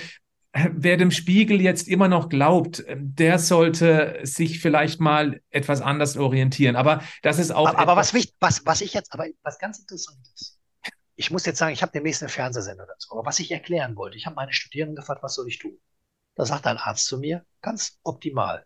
wer 0.72 0.98
dem 0.98 1.12
Spiegel 1.12 1.62
jetzt 1.62 1.88
immer 1.88 2.08
noch 2.08 2.30
glaubt, 2.30 2.84
der 2.88 3.40
sollte 3.40 4.20
sich 4.24 4.60
vielleicht 4.60 5.00
mal 5.00 5.42
etwas 5.50 5.82
anders 5.82 6.18
orientieren. 6.18 6.76
Aber 6.76 7.04
das 7.22 7.40
ist 7.40 7.52
auch. 7.52 7.68
Aber, 7.70 7.80
aber 7.80 7.96
was, 7.98 8.14
was, 8.40 8.66
was 8.66 8.82
ich 8.82 8.94
jetzt, 8.94 9.14
aber 9.14 9.26
was 9.44 9.60
ganz 9.60 9.80
interessant 9.80 10.20
ist, 10.34 10.60
ich 11.18 11.32
muss 11.32 11.46
jetzt 11.46 11.60
sagen, 11.60 11.74
ich 11.74 11.82
habe 11.82 11.92
demnächst 11.92 12.22
eine 12.22 12.30
Fernsehsender 12.30 12.86
dazu. 12.86 13.12
Aber 13.12 13.26
was 13.26 13.40
ich 13.40 13.52
erklären 13.52 13.96
wollte, 13.96 14.18
ich 14.18 14.26
habe 14.26 14.36
meine 14.36 14.54
Studierenden 14.54 14.96
gefragt, 14.96 15.24
was 15.24 15.36
soll 15.36 15.48
ich 15.48 15.60
tun? 15.60 15.78
Da 16.36 16.46
sagt 16.46 16.68
ein 16.68 16.78
Arzt 16.78 17.06
zu 17.06 17.18
mir, 17.18 17.46
ganz 17.62 18.00
optimal. 18.04 18.66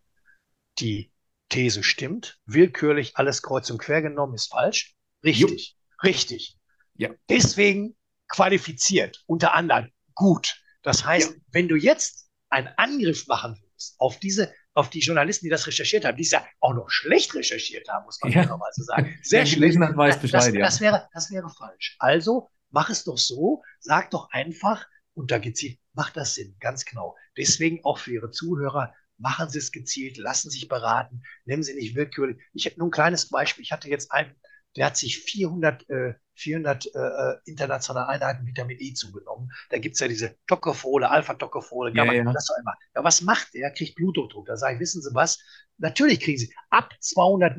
Die 0.79 1.11
These 1.49 1.83
stimmt, 1.83 2.39
willkürlich 2.45 3.17
alles 3.17 3.41
kreuz 3.41 3.69
und 3.69 3.79
quer 3.79 4.01
genommen 4.01 4.35
ist 4.35 4.51
falsch. 4.51 4.95
Richtig, 5.23 5.39
Jupp. 5.39 6.03
richtig. 6.03 6.57
Ja. 6.95 7.09
Deswegen 7.29 7.95
qualifiziert, 8.27 9.23
unter 9.25 9.55
anderem 9.55 9.89
gut. 10.13 10.61
Das 10.81 11.05
heißt, 11.05 11.31
ja. 11.31 11.37
wenn 11.51 11.67
du 11.67 11.75
jetzt 11.75 12.29
einen 12.49 12.69
Angriff 12.77 13.27
machen 13.27 13.57
würdest 13.61 13.95
auf 13.99 14.19
diese, 14.19 14.53
auf 14.73 14.89
die 14.89 14.99
Journalisten, 14.99 15.45
die 15.45 15.49
das 15.49 15.67
recherchiert 15.67 16.05
haben, 16.05 16.17
die 16.17 16.23
es 16.23 16.31
ja 16.31 16.45
auch 16.59 16.73
noch 16.73 16.89
schlecht 16.89 17.33
recherchiert 17.35 17.87
haben, 17.89 18.05
muss 18.05 18.19
man 18.21 18.31
ja. 18.31 18.45
nochmal 18.45 18.71
so 18.73 18.83
sagen. 18.83 19.17
Sehr 19.23 19.45
schlecht. 19.45 19.77
Weiß 19.79 20.19
Bescheid, 20.19 20.41
das, 20.41 20.53
ja. 20.53 20.59
das, 20.61 20.81
wäre, 20.81 21.09
das 21.13 21.31
wäre 21.31 21.49
falsch. 21.49 21.95
Also 21.99 22.49
mach 22.69 22.89
es 22.89 23.03
doch 23.03 23.17
so, 23.17 23.63
sag 23.79 24.11
doch 24.11 24.29
einfach, 24.31 24.85
und 25.13 25.31
da 25.31 25.37
gezielt, 25.37 25.77
macht 25.93 26.15
das 26.15 26.35
Sinn, 26.35 26.55
ganz 26.59 26.85
genau. 26.85 27.17
Deswegen 27.35 27.83
auch 27.83 27.97
für 27.97 28.13
Ihre 28.13 28.31
Zuhörer, 28.31 28.93
machen 29.17 29.49
Sie 29.49 29.57
es 29.57 29.71
gezielt, 29.71 30.17
lassen 30.17 30.49
Sie 30.49 30.59
sich 30.59 30.69
beraten, 30.69 31.23
nehmen 31.45 31.61
Sie 31.61 31.73
nicht 31.73 31.95
willkürlich. 31.95 32.41
Ich 32.53 32.65
habe 32.65 32.77
nur 32.77 32.87
ein 32.87 32.91
kleines 32.91 33.27
Beispiel. 33.27 33.63
Ich 33.63 33.71
hatte 33.71 33.89
jetzt 33.89 34.11
einen, 34.11 34.33
der 34.77 34.85
hat 34.85 34.97
sich 34.97 35.19
400 35.19 35.89
äh, 35.89 36.13
400 36.39 36.85
äh, 36.85 36.99
äh, 36.99 37.37
internationale 37.45 38.07
Einheiten 38.07 38.45
Vitamin 38.45 38.77
E 38.79 38.93
zugenommen. 38.93 39.51
Da 39.69 39.77
gibt 39.77 39.95
es 39.95 39.99
ja 39.99 40.07
diese 40.07 40.35
Tocopherole, 40.47 41.09
Alpha-Tocopherole, 41.09 41.93
ja, 41.95 42.11
ja. 42.11 42.23
das 42.23 42.49
auch 42.49 42.59
immer. 42.59 42.75
Ja, 42.95 43.03
was 43.03 43.21
macht 43.21 43.53
der? 43.53 43.71
Kriegt 43.71 43.95
Bluthochdruck. 43.95 44.45
Da 44.45 44.57
sage 44.57 44.75
ich, 44.75 44.79
wissen 44.79 45.01
Sie 45.01 45.13
was? 45.13 45.39
Natürlich 45.77 46.19
kriegen 46.19 46.37
Sie 46.37 46.53
ab 46.69 46.93
200 46.99 47.57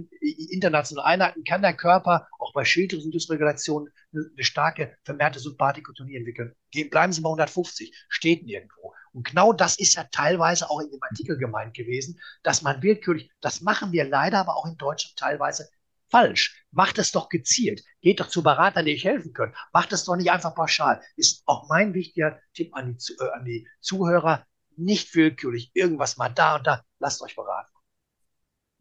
internationale 0.51 1.07
Einheiten 1.07 1.45
kann 1.45 1.63
der 1.63 1.75
Körper 1.75 2.29
auch 2.39 2.53
bei 2.53 2.65
Schilddrüsendysregulation 2.65 3.89
eine, 4.13 4.31
eine 4.35 4.45
starke 4.45 4.97
vermehrte 5.05 5.39
Sympathikotonie 5.39 6.17
entwickeln. 6.17 6.55
Bleiben 6.91 7.13
Sie 7.13 7.23
bei 7.23 7.29
150, 7.29 7.95
steht 8.09 8.45
nirgendwo. 8.45 8.93
Und 9.13 9.27
genau 9.27 9.53
das 9.53 9.79
ist 9.79 9.95
ja 9.95 10.05
teilweise 10.05 10.71
auch 10.71 10.81
in 10.81 10.91
dem 10.91 11.03
Artikel 11.03 11.37
gemeint 11.37 11.75
gewesen, 11.75 12.21
dass 12.43 12.63
man 12.63 12.83
willkürlich, 12.83 13.31
das 13.41 13.61
machen 13.61 13.93
wir 13.93 14.05
leider 14.05 14.39
aber 14.39 14.57
auch 14.57 14.67
in 14.67 14.77
Deutschland 14.77 15.17
teilweise 15.17 15.69
falsch. 16.11 16.65
Macht 16.71 16.99
es 16.99 17.13
doch 17.13 17.29
gezielt. 17.29 17.83
Geht 18.01 18.21
doch 18.21 18.29
zu 18.29 18.43
Beratern, 18.43 18.87
die 18.87 18.95
euch 18.95 19.05
helfen 19.05 19.33
können. 19.33 19.55
Macht 19.73 19.93
es 19.93 20.05
doch 20.05 20.17
nicht 20.17 20.31
einfach 20.31 20.55
pauschal. 20.55 21.01
Ist 21.17 21.43
auch 21.47 21.69
mein 21.69 21.95
wichtiger 21.95 22.39
Tipp 22.55 22.75
an 22.75 22.97
die, 22.97 23.13
äh, 23.15 23.31
an 23.33 23.45
die 23.45 23.69
Zuhörer. 23.81 24.47
Nicht 24.77 25.15
willkürlich 25.15 25.71
irgendwas 25.75 26.17
mal 26.17 26.29
da 26.29 26.57
und 26.57 26.67
da. 26.67 26.85
Lasst 26.99 27.23
euch 27.23 27.37
beraten. 27.37 27.71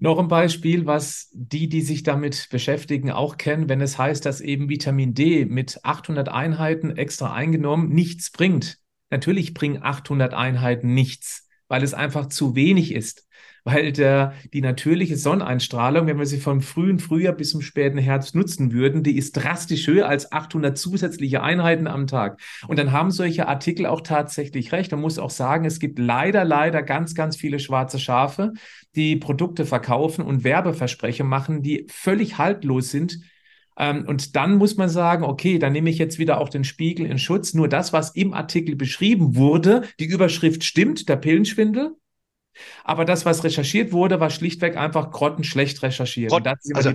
Noch 0.02 0.18
ein 0.18 0.30
Beispiel, 0.30 0.86
was 0.86 1.28
die, 1.34 1.68
die 1.68 1.82
sich 1.82 2.04
damit 2.04 2.48
beschäftigen, 2.50 3.12
auch 3.12 3.36
kennen, 3.36 3.68
wenn 3.68 3.82
es 3.82 3.98
heißt, 3.98 4.26
dass 4.26 4.40
eben 4.40 4.70
Vitamin 4.70 5.14
D 5.14 5.44
mit 5.44 5.84
800 5.84 6.30
Einheiten 6.30 6.96
extra 6.96 7.34
eingenommen 7.34 7.90
nichts 7.90 8.32
bringt. 8.32 8.78
Natürlich 9.10 9.54
bringen 9.54 9.84
800 9.84 10.34
Einheiten 10.34 10.94
nichts, 10.94 11.49
weil 11.70 11.84
es 11.84 11.94
einfach 11.94 12.26
zu 12.28 12.56
wenig 12.56 12.94
ist 12.94 13.30
weil 13.64 13.92
der, 13.92 14.34
die 14.54 14.62
natürliche 14.62 15.18
Sonneneinstrahlung, 15.18 16.08
wenn 16.08 16.18
wir 16.18 16.26
sie 16.26 16.40
vom 16.40 16.62
frühen 16.62 17.00
Frühjahr 17.00 17.34
bis 17.34 17.52
zum 17.52 17.62
späten 17.62 17.98
Herbst 17.98 18.36
nutzen 18.36 18.72
würden, 18.72 19.04
die 19.04 19.18
ist 19.18 19.34
drastisch 19.34 19.88
höher 19.88 20.08
als 20.08 20.32
800 20.32 20.78
zusätzliche 20.78 21.44
Einheiten 21.44 21.88
am 21.88 22.08
Tag. 22.08 22.40
Und 22.68 22.80
dann 22.80 22.92
haben 22.92 23.12
solche 23.12 23.48
Artikel 23.48 23.86
auch 23.86 24.02
tatsächlich 24.02 24.72
recht. 24.72 24.92
Man 24.92 25.02
muss 25.02 25.20
auch 25.20 25.30
sagen, 25.30 25.66
es 25.66 25.80
gibt 25.80 26.00
leider, 26.00 26.46
leider 26.46 26.84
ganz, 26.84 27.16
ganz 27.16 27.36
viele 27.36 27.60
schwarze 27.60 28.00
Schafe, 28.00 28.54
die 28.96 29.16
Produkte 29.16 29.66
verkaufen 29.66 30.26
und 30.26 30.44
Werbeversprechen 30.44 31.28
machen, 31.28 31.62
die 31.62 31.86
völlig 31.90 32.38
haltlos 32.38 32.90
sind, 32.92 33.20
und 33.80 34.36
dann 34.36 34.58
muss 34.58 34.76
man 34.76 34.90
sagen, 34.90 35.24
okay, 35.24 35.58
dann 35.58 35.72
nehme 35.72 35.90
ich 35.90 35.98
jetzt 35.98 36.20
wieder 36.20 36.42
auch 36.42 36.50
den 36.50 36.66
Spiegel 36.66 37.06
in 37.06 37.18
Schutz. 37.18 37.54
Nur 37.54 37.70
das, 37.70 37.94
was 37.94 38.14
im 38.14 38.34
Artikel 38.34 38.76
beschrieben 38.76 39.36
wurde, 39.38 39.84
die 40.00 40.06
Überschrift 40.06 40.66
stimmt, 40.66 41.08
der 41.08 41.16
Pillenschwindel. 41.16 41.96
Aber 42.84 43.06
das, 43.06 43.26
was 43.26 43.44
recherchiert 43.44 43.94
wurde, 43.94 44.20
war 44.20 44.30
schlichtweg 44.30 44.76
einfach 44.76 45.12
grottenschlecht 45.12 45.82
recherchiert. 45.82 46.32
Grott, 46.32 46.48
also, 46.74 46.92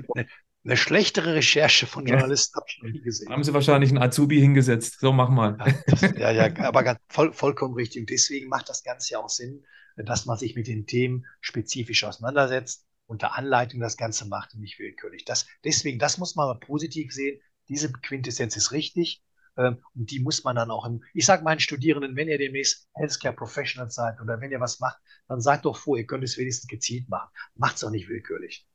Eine 0.65 0.77
schlechtere 0.77 1.35
Recherche 1.35 1.87
von 1.87 2.07
Journalisten 2.07 2.57
ja. 2.57 2.61
habe 2.61 2.71
ich 2.71 2.83
noch 2.83 2.91
nie 2.91 3.01
gesehen. 3.01 3.31
Haben 3.31 3.45
Sie 3.45 3.55
wahrscheinlich 3.55 3.91
einen 3.91 4.03
Azubi 4.03 4.41
hingesetzt. 4.41 4.99
So, 5.01 5.13
mach 5.13 5.29
mal. 5.29 5.57
Ja, 5.59 5.75
das, 5.87 6.01
ja, 6.19 6.31
ja, 6.31 6.57
aber 6.67 6.83
ganz, 6.83 6.99
voll, 7.09 7.33
vollkommen 7.33 7.75
richtig. 7.75 8.01
Und 8.01 8.11
deswegen 8.11 8.49
macht 8.49 8.69
das 8.69 8.83
Ganze 8.83 9.15
ja 9.15 9.21
auch 9.21 9.29
Sinn, 9.29 9.65
dass 9.97 10.27
man 10.27 10.39
sich 10.39 10.55
mit 10.55 10.67
den 10.67 10.87
Themen 10.87 11.27
spezifisch 11.41 12.05
auseinandersetzt, 12.05 12.84
unter 13.07 13.37
Anleitung 13.37 13.81
das 13.81 13.97
Ganze 13.97 14.27
macht 14.27 14.55
und 14.55 14.61
nicht 14.61 14.79
willkürlich. 14.79 15.25
Das, 15.25 15.47
deswegen, 15.65 15.99
das 15.99 16.19
muss 16.19 16.37
man 16.37 16.59
positiv 16.61 17.13
sehen. 17.13 17.41
Diese 17.69 17.93
Quintessenz 17.93 18.57
ist 18.57 18.73
richtig. 18.73 19.23
Ähm, 19.57 19.79
und 19.95 20.11
die 20.11 20.21
muss 20.21 20.45
man 20.45 20.57
dann 20.57 20.71
auch 20.71 20.85
im, 20.85 21.03
ich 21.13 21.27
sage 21.27 21.45
meinen 21.45 21.61
Studierenden, 21.61 22.17
wenn 22.17 22.29
ihr 22.29 22.39
demnächst 22.39 22.89
Healthcare 22.95 23.35
Professional 23.35 23.91
seid 23.91 24.21
oder 24.21 24.41
wenn 24.41 24.51
ihr 24.51 24.61
was 24.61 24.81
macht, 24.81 24.99
dann 25.29 25.41
sagt 25.41 25.65
doch 25.65 25.77
vor, 25.77 25.97
ihr 25.97 26.07
könnt 26.07 26.25
es 26.25 26.37
wenigstens 26.39 26.69
gezielt 26.69 27.09
machen. 27.09 27.31
Macht 27.55 27.77
es 27.77 27.85
auch 27.85 27.91
nicht 27.91 28.09
willkürlich. 28.09 28.67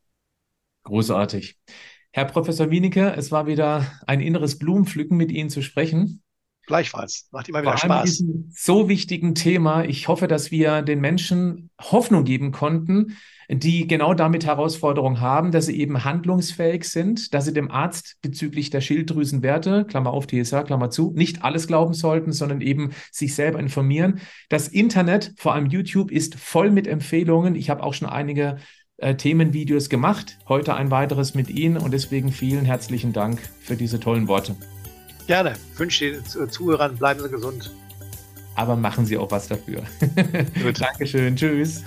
Großartig. 0.84 1.60
Herr 2.12 2.26
Professor 2.26 2.72
Wienicke, 2.72 3.14
es 3.16 3.32
war 3.32 3.46
wieder 3.46 3.86
ein 4.08 4.22
inneres 4.22 4.58
Blumenpflücken 4.58 5.18
mit 5.18 5.32
Ihnen 5.32 5.50
zu 5.50 5.62
sprechen. 5.62 6.24
Gleichfalls. 6.70 7.28
Macht 7.32 7.50
immer 7.50 7.64
wieder 7.64 7.76
Vor 7.76 7.92
allem 7.92 8.04
Spaß. 8.04 8.10
diesem 8.12 8.52
so 8.56 8.88
wichtigen 8.88 9.34
Thema. 9.34 9.86
Ich 9.86 10.08
hoffe, 10.08 10.28
dass 10.28 10.52
wir 10.52 10.84
den 10.84 11.02
Menschen 11.02 11.72
Hoffnung 11.82 12.26
geben 12.26 12.52
konnten, 12.52 13.18
die 13.50 13.88
genau 13.88 14.14
damit 14.14 14.46
Herausforderungen 14.46 15.20
haben, 15.20 15.52
dass 15.52 15.66
sie 15.66 15.80
eben 15.80 16.04
handlungsfähig 16.04 16.84
sind, 16.84 17.34
dass 17.34 17.46
sie 17.46 17.54
dem 17.54 17.72
Arzt 17.72 18.18
bezüglich 18.22 18.70
der 18.70 18.82
Schilddrüsenwerte, 18.82 19.86
Klammer 19.86 20.12
auf 20.12 20.28
TSA, 20.28 20.62
Klammer 20.62 20.92
zu, 20.92 21.12
nicht 21.16 21.44
alles 21.44 21.66
glauben 21.66 21.96
sollten, 21.96 22.32
sondern 22.34 22.62
eben 22.62 22.92
sich 23.12 23.34
selber 23.34 23.60
informieren. 23.60 24.20
Das 24.50 24.68
Internet, 24.68 25.34
vor 25.38 25.56
allem 25.56 25.66
YouTube, 25.66 26.12
ist 26.12 26.36
voll 26.36 26.70
mit 26.70 26.86
Empfehlungen. 26.86 27.56
Ich 27.56 27.72
habe 27.72 27.82
auch 27.82 27.96
schon 27.96 28.08
einige 28.08 28.58
äh, 28.98 29.16
Themenvideos 29.16 29.90
gemacht. 29.90 30.38
Heute 30.48 30.76
ein 30.76 30.92
weiteres 30.92 31.34
mit 31.34 31.50
Ihnen 31.50 31.78
und 31.78 31.96
deswegen 31.96 32.32
vielen 32.32 32.66
herzlichen 32.66 33.12
Dank 33.12 33.40
für 33.62 33.76
diese 33.76 34.00
tollen 34.00 34.28
Worte. 34.28 34.56
Gerne. 35.30 35.54
Ich 35.74 35.80
wünsche 35.80 36.12
den 36.12 36.50
Zuhörern, 36.50 36.98
bleiben 36.98 37.22
Sie 37.22 37.30
gesund. 37.30 37.72
Aber 38.56 38.76
machen 38.76 39.06
Sie 39.06 39.16
auch 39.16 39.30
was 39.30 39.48
dafür. 39.48 39.84
Dankeschön. 40.80 41.36
Tschüss. 41.36 41.84